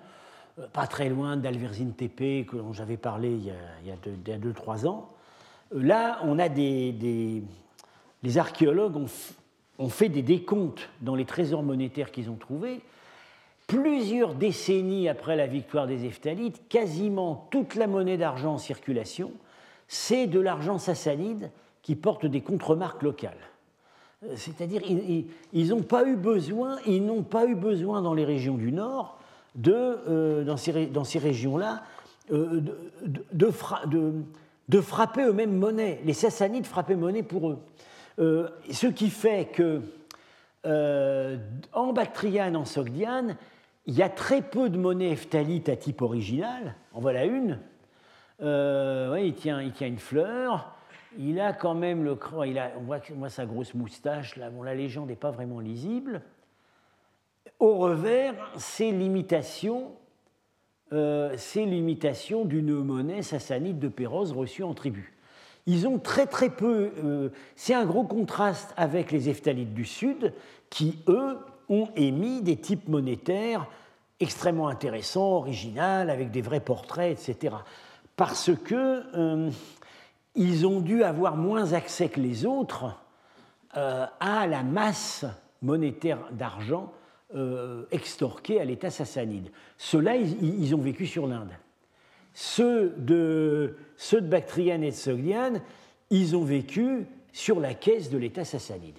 pas 0.73 0.87
très 0.87 1.09
loin 1.09 1.37
d'Alverzine 1.37 1.93
Tepe, 1.93 2.51
dont 2.51 2.73
j'avais 2.73 2.97
parlé 2.97 3.29
il 3.29 3.87
y 3.87 3.91
a 3.91 4.37
2-3 4.37 4.87
ans, 4.87 5.09
Là, 5.71 6.19
on 6.23 6.39
a 6.39 6.49
des, 6.49 7.43
les 8.23 8.37
archéologues 8.37 8.97
ont, 9.77 9.89
fait 9.89 10.09
des 10.09 10.23
décomptes 10.23 10.89
dans 11.01 11.15
les 11.15 11.25
trésors 11.25 11.63
monétaires 11.63 12.11
qu'ils 12.11 12.29
ont 12.29 12.35
trouvés. 12.35 12.81
Plusieurs 13.69 14.33
décennies 14.33 15.07
après 15.09 15.35
la 15.35 15.45
victoire 15.45 15.85
des 15.85 16.03
Eftalites, 16.05 16.67
quasiment 16.69 17.47
toute 17.51 17.75
la 17.75 17.85
monnaie 17.85 18.17
d'argent 18.17 18.53
en 18.53 18.57
circulation, 18.57 19.31
c'est 19.87 20.25
de 20.25 20.39
l'argent 20.39 20.79
sassanide 20.79 21.51
qui 21.83 21.95
porte 21.95 22.25
des 22.25 22.41
contremarques 22.41 23.03
locales. 23.03 23.37
Euh, 24.23 24.33
c'est-à-dire, 24.35 24.81
ils 25.53 25.67
n'ont 25.69 25.83
pas 25.83 26.03
eu 26.07 26.15
besoin, 26.15 26.77
ils 26.87 27.05
n'ont 27.05 27.21
pas 27.21 27.45
eu 27.45 27.53
besoin 27.53 28.01
dans 28.01 28.15
les 28.15 28.25
régions 28.25 28.55
du 28.55 28.71
Nord, 28.71 29.19
euh, 29.67 30.43
dans 30.43 30.57
ces, 30.57 31.19
régions-là, 31.19 31.83
euh, 32.31 32.61
de, 33.05 34.81
frapper 34.81 35.25
eux-mêmes 35.25 35.55
monnaie. 35.55 36.01
Les 36.05 36.13
Sassanides 36.13 36.65
frappaient 36.65 36.95
monnaie 36.95 37.21
pour 37.21 37.51
eux. 37.51 37.59
Ce 38.71 38.87
qui 38.87 39.11
fait 39.11 39.45
que 39.53 39.81
en 40.65 41.93
Bactriane, 41.93 42.55
en 42.55 42.65
Sogdiane, 42.65 43.37
il 43.89 43.95
y 43.95 44.03
a 44.03 44.09
très 44.09 44.43
peu 44.43 44.69
de 44.69 44.77
monnaie 44.77 45.13
ephthalite 45.13 45.67
à 45.67 45.75
type 45.75 46.03
original. 46.03 46.75
En 46.93 47.01
voilà 47.01 47.25
une. 47.25 47.57
Euh, 48.39 49.19
il, 49.19 49.33
tient, 49.33 49.63
il 49.63 49.71
tient 49.71 49.87
une 49.87 49.97
fleur. 49.97 50.75
Il 51.17 51.39
a 51.39 51.53
quand 51.53 51.73
même 51.73 52.03
le 52.03 52.15
il 52.45 52.59
a, 52.59 52.71
on, 52.77 52.81
voit, 52.83 53.29
sa 53.29 53.47
grosse 53.47 53.73
moustache. 53.73 54.35
Là, 54.35 54.51
bon, 54.51 54.61
la 54.61 54.75
légende 54.75 55.07
n'est 55.07 55.15
pas 55.15 55.31
vraiment 55.31 55.59
lisible. 55.59 56.21
Au 57.59 57.77
revers, 57.77 58.35
c'est 58.57 58.91
l'imitation 58.91 59.93
euh, 60.93 61.33
c'est 61.37 61.65
l'imitation 61.65 62.45
d'une 62.45 62.83
monnaie 62.83 63.23
sassanide 63.23 63.79
de 63.79 63.87
Péroz 63.87 64.33
reçue 64.33 64.63
en 64.63 64.75
tribu. 64.75 65.13
Ils 65.65 65.87
ont 65.87 65.97
très 65.97 66.27
très 66.27 66.49
peu. 66.51 66.91
Euh, 67.03 67.29
c'est 67.55 67.73
un 67.73 67.85
gros 67.85 68.03
contraste 68.03 68.71
avec 68.77 69.11
les 69.11 69.29
Eftalites 69.29 69.73
du 69.73 69.85
Sud, 69.85 70.33
qui 70.69 70.99
eux 71.07 71.37
ont 71.69 71.89
émis 71.95 72.41
des 72.41 72.57
types 72.57 72.87
monétaires 72.87 73.67
extrêmement 74.19 74.67
intéressants, 74.67 75.37
originaux, 75.37 75.81
avec 75.81 76.31
des 76.31 76.41
vrais 76.41 76.59
portraits, 76.59 77.11
etc. 77.11 77.55
Parce 78.15 78.51
que 78.53 79.03
euh, 79.15 79.49
ils 80.35 80.67
ont 80.67 80.81
dû 80.81 81.03
avoir 81.03 81.37
moins 81.37 81.73
accès 81.73 82.09
que 82.09 82.19
les 82.19 82.45
autres 82.45 82.95
à 83.71 84.47
la 84.47 84.63
masse 84.63 85.25
monétaire 85.61 86.17
d'argent 86.31 86.91
extorqués 87.91 88.59
à 88.59 88.65
l'État 88.65 88.89
sassanide. 88.89 89.51
Ceux-là, 89.77 90.15
ils, 90.15 90.73
ont 90.73 90.81
vécu 90.81 91.05
sur 91.05 91.27
l'Inde. 91.27 91.51
Ceux 92.33 92.95
de, 92.97 93.75
ceux 93.95 94.21
de 94.21 94.27
Bactriane 94.27 94.83
et 94.83 94.91
de 94.91 94.95
Sogdiane, 94.95 95.61
ils 96.09 96.35
ont 96.35 96.43
vécu 96.43 97.05
sur 97.31 97.59
la 97.59 97.73
caisse 97.73 98.09
de 98.09 98.17
l'État 98.17 98.45
sassanide. 98.45 98.97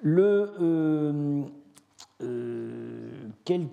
Le, 0.00 1.44
quelques 3.44 3.70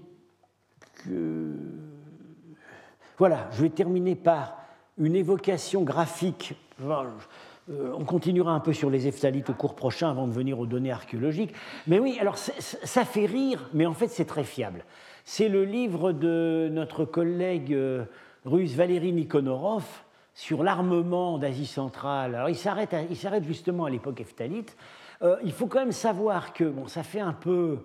voilà, 3.18 3.48
je 3.54 3.62
vais 3.62 3.70
terminer 3.70 4.16
par 4.16 4.58
une 4.98 5.16
évocation 5.16 5.84
graphique. 5.84 6.54
Euh, 6.82 7.92
on 7.98 8.04
continuera 8.04 8.52
un 8.52 8.60
peu 8.60 8.74
sur 8.74 8.90
les 8.90 9.08
ephthalites 9.08 9.50
au 9.50 9.54
cours 9.54 9.76
prochain 9.76 10.10
avant 10.10 10.28
de 10.28 10.34
venir 10.34 10.60
aux 10.60 10.66
données 10.66 10.92
archéologiques. 10.92 11.54
Mais 11.88 11.98
oui, 12.00 12.18
alors 12.20 12.38
ça 12.38 13.06
fait 13.06 13.26
rire, 13.26 13.70
mais 13.74 13.86
en 13.86 13.94
fait 13.94 14.10
c'est 14.10 14.26
très 14.26 14.44
fiable. 14.44 14.84
C'est 15.24 15.48
le 15.48 15.64
livre 15.64 16.12
de 16.12 16.70
notre 16.72 17.06
collègue 17.06 17.74
euh, 17.74 18.04
russe 18.44 18.74
Valérie 18.76 19.14
Nikonorov 19.14 19.86
sur 20.34 20.62
l'armement 20.62 21.38
d'Asie 21.38 21.66
centrale. 21.66 22.36
Alors 22.36 22.50
il 22.50 22.58
s'arrête 22.58 23.44
justement 23.44 23.86
à 23.86 23.90
l'époque 23.90 24.20
ephtalite. 24.20 24.76
Euh, 25.22 25.38
il 25.44 25.52
faut 25.52 25.68
quand 25.68 25.80
même 25.80 25.92
savoir 25.92 26.54
que, 26.54 26.64
bon, 26.64 26.88
ça 26.88 27.04
fait 27.04 27.20
un 27.20 27.34
peu, 27.34 27.80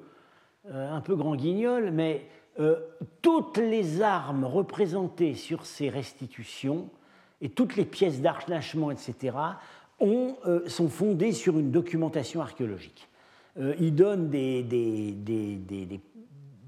un 0.72 1.00
peu 1.00 1.16
grand 1.16 1.36
guignol, 1.36 1.90
mais 1.92 2.26
euh, 2.58 2.76
toutes 3.22 3.58
les 3.58 4.02
armes 4.02 4.44
représentées 4.44 5.34
sur 5.34 5.64
ces 5.64 5.88
restitutions 5.88 6.90
et 7.40 7.48
toutes 7.48 7.76
les 7.76 7.84
pièces 7.86 8.20
d'archnachement, 8.20 8.90
etc., 8.90 9.36
ont, 9.98 10.36
euh, 10.46 10.68
sont 10.68 10.88
fondées 10.88 11.32
sur 11.32 11.58
une 11.58 11.70
documentation 11.70 12.42
archéologique. 12.42 13.08
Euh, 13.58 13.74
ils 13.80 13.94
donnent 13.94 14.28
des, 14.28 14.62
des, 14.62 15.12
des, 15.12 15.56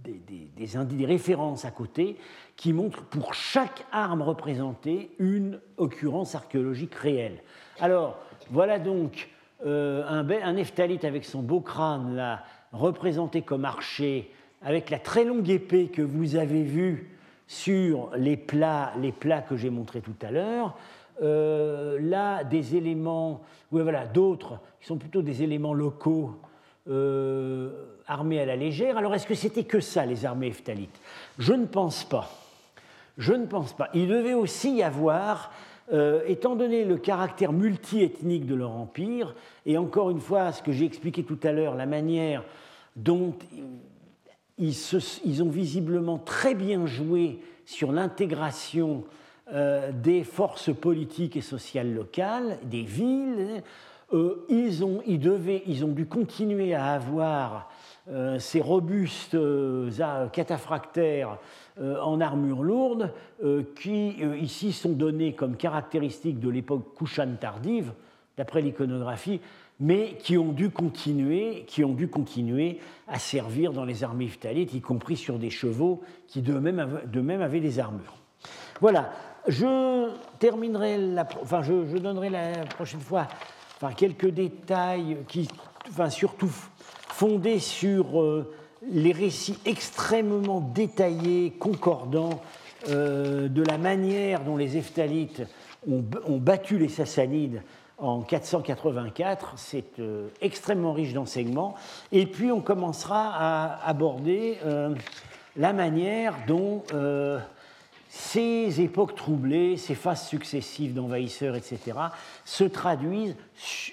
des, 0.04 1.06
références 1.06 1.64
à 1.64 1.70
côté 1.70 2.16
qui 2.56 2.72
montrent 2.72 3.04
pour 3.04 3.34
chaque 3.34 3.84
arme 3.92 4.22
représentée 4.22 5.10
une 5.18 5.60
occurrence 5.76 6.34
archéologique 6.34 6.94
réelle. 6.94 7.42
Alors, 7.80 8.18
voilà 8.50 8.78
donc 8.78 9.28
un, 9.64 10.28
un 10.28 10.56
ephtalite 10.56 11.04
avec 11.04 11.24
son 11.24 11.40
beau 11.40 11.60
crâne 11.60 12.16
là, 12.16 12.44
représenté 12.72 13.42
comme 13.42 13.64
archer 13.64 14.30
avec 14.64 14.90
la 14.90 14.98
très 14.98 15.24
longue 15.24 15.48
épée 15.48 15.88
que 15.88 16.02
vous 16.02 16.36
avez 16.36 16.62
vue 16.62 17.10
sur 17.46 18.10
les 18.16 18.36
plats, 18.36 18.92
les 19.00 19.12
plats 19.12 19.42
que 19.42 19.56
j'ai 19.56 19.70
montrés 19.70 20.00
tout 20.00 20.14
à 20.22 20.30
l'heure, 20.30 20.76
euh, 21.22 21.98
là, 22.00 22.44
des 22.44 22.76
éléments, 22.76 23.42
oui, 23.70 23.82
voilà, 23.82 24.06
d'autres 24.06 24.58
qui 24.80 24.86
sont 24.86 24.96
plutôt 24.96 25.22
des 25.22 25.42
éléments 25.42 25.74
locaux 25.74 26.34
euh, 26.88 27.70
armés 28.06 28.40
à 28.40 28.46
la 28.46 28.56
légère. 28.56 28.96
Alors, 28.96 29.14
est-ce 29.14 29.26
que 29.26 29.34
c'était 29.34 29.64
que 29.64 29.80
ça, 29.80 30.06
les 30.06 30.24
armées 30.24 30.48
eftalites 30.48 30.98
Je 31.38 31.52
ne 31.52 31.66
pense 31.66 32.04
pas. 32.04 32.30
Je 33.18 33.34
ne 33.34 33.46
pense 33.46 33.74
pas. 33.74 33.90
Il 33.92 34.08
devait 34.08 34.34
aussi 34.34 34.76
y 34.76 34.82
avoir, 34.82 35.52
euh, 35.92 36.22
étant 36.26 36.54
donné 36.54 36.84
le 36.84 36.96
caractère 36.96 37.52
multiethnique 37.52 38.46
de 38.46 38.54
leur 38.54 38.70
empire, 38.72 39.34
et 39.66 39.76
encore 39.78 40.10
une 40.10 40.20
fois, 40.20 40.52
ce 40.52 40.62
que 40.62 40.72
j'ai 40.72 40.84
expliqué 40.84 41.24
tout 41.24 41.38
à 41.42 41.52
l'heure, 41.52 41.74
la 41.74 41.86
manière 41.86 42.44
dont 42.94 43.34
ils, 44.58 45.42
ont 45.42 45.48
visiblement 45.48 46.18
très 46.18 46.54
bien 46.54 46.86
joué 46.86 47.40
sur 47.64 47.90
l'intégration 47.90 49.04
euh, 49.52 49.90
des 49.92 50.24
forces 50.24 50.74
politiques 50.74 51.36
et 51.36 51.40
sociales 51.40 51.92
locales, 51.92 52.58
des 52.64 52.82
villes. 52.82 53.62
Euh, 54.12 54.44
ils, 54.48 54.84
ont, 54.84 55.02
ils, 55.06 55.18
devaient, 55.18 55.62
ils, 55.66 55.84
ont, 55.84 55.88
dû 55.88 56.06
continuer 56.06 56.74
à 56.74 56.92
avoir 56.92 57.71
euh, 58.10 58.38
ces 58.38 58.60
robustes 58.60 59.36
cataphractaires 60.32 61.38
en 61.80 62.20
armure 62.20 62.62
lourde 62.62 63.14
qui, 63.76 64.16
ici, 64.40 64.72
sont 64.72 64.92
donnés 64.92 65.32
comme 65.32 65.56
caractéristiques 65.56 66.38
de 66.38 66.50
l'époque 66.50 66.94
Kushan 66.98 67.36
tardive, 67.40 67.94
d'après 68.36 68.60
l'iconographie, 68.60 69.40
mais 69.80 70.16
qui 70.18 70.38
ont 70.38 70.52
dû 70.52 70.70
continuer, 70.70 71.64
qui 71.66 71.84
ont 71.84 71.92
dû 71.92 72.08
continuer 72.08 72.78
à 73.08 73.18
servir 73.18 73.72
dans 73.72 73.84
les 73.84 74.04
armées 74.04 74.28
phtalites, 74.28 74.74
y 74.74 74.80
compris 74.80 75.16
sur 75.16 75.38
des 75.38 75.50
chevaux 75.50 76.02
qui 76.28 76.40
d'eux-mêmes 76.40 77.42
avaient 77.42 77.60
des 77.60 77.78
armures. 77.78 78.16
Voilà, 78.80 79.12
je 79.48 80.08
terminerai, 80.38 80.98
enfin 81.42 81.62
je, 81.62 81.98
donnerai 81.98 82.30
la 82.30 82.64
prochaine 82.66 83.00
fois 83.00 83.26
quelques 83.96 84.28
détails 84.28 85.18
qui, 85.26 85.48
enfin, 85.88 86.10
surtout 86.10 86.52
fondés 87.12 87.58
sur 87.58 88.20
euh, 88.20 88.50
les 88.90 89.12
récits 89.12 89.58
extrêmement 89.66 90.60
détaillés, 90.60 91.52
concordants 91.58 92.40
euh, 92.88 93.48
de 93.48 93.62
la 93.62 93.78
manière 93.78 94.40
dont 94.40 94.56
les 94.56 94.76
Eftalites 94.78 95.42
ont, 95.88 96.02
battu 96.38 96.78
les 96.78 96.88
Sassanides 96.88 97.62
en 97.98 98.22
484. 98.22 99.54
C'est 99.56 100.00
euh, 100.00 100.28
extrêmement 100.40 100.94
riche 100.94 101.12
d'enseignements. 101.12 101.74
Et 102.12 102.26
puis 102.26 102.50
on 102.50 102.60
commencera 102.60 103.30
à 103.34 103.86
aborder 103.86 104.58
la 105.56 105.72
manière 105.72 106.34
dont 106.48 106.82
ces 108.08 108.80
époques 108.80 109.14
troublées, 109.14 109.76
ces 109.76 109.94
phases 109.94 110.26
successives 110.26 110.94
d'envahisseurs, 110.94 111.56
etc., 111.56 111.98
se 112.44 112.64
traduisent 112.64 113.36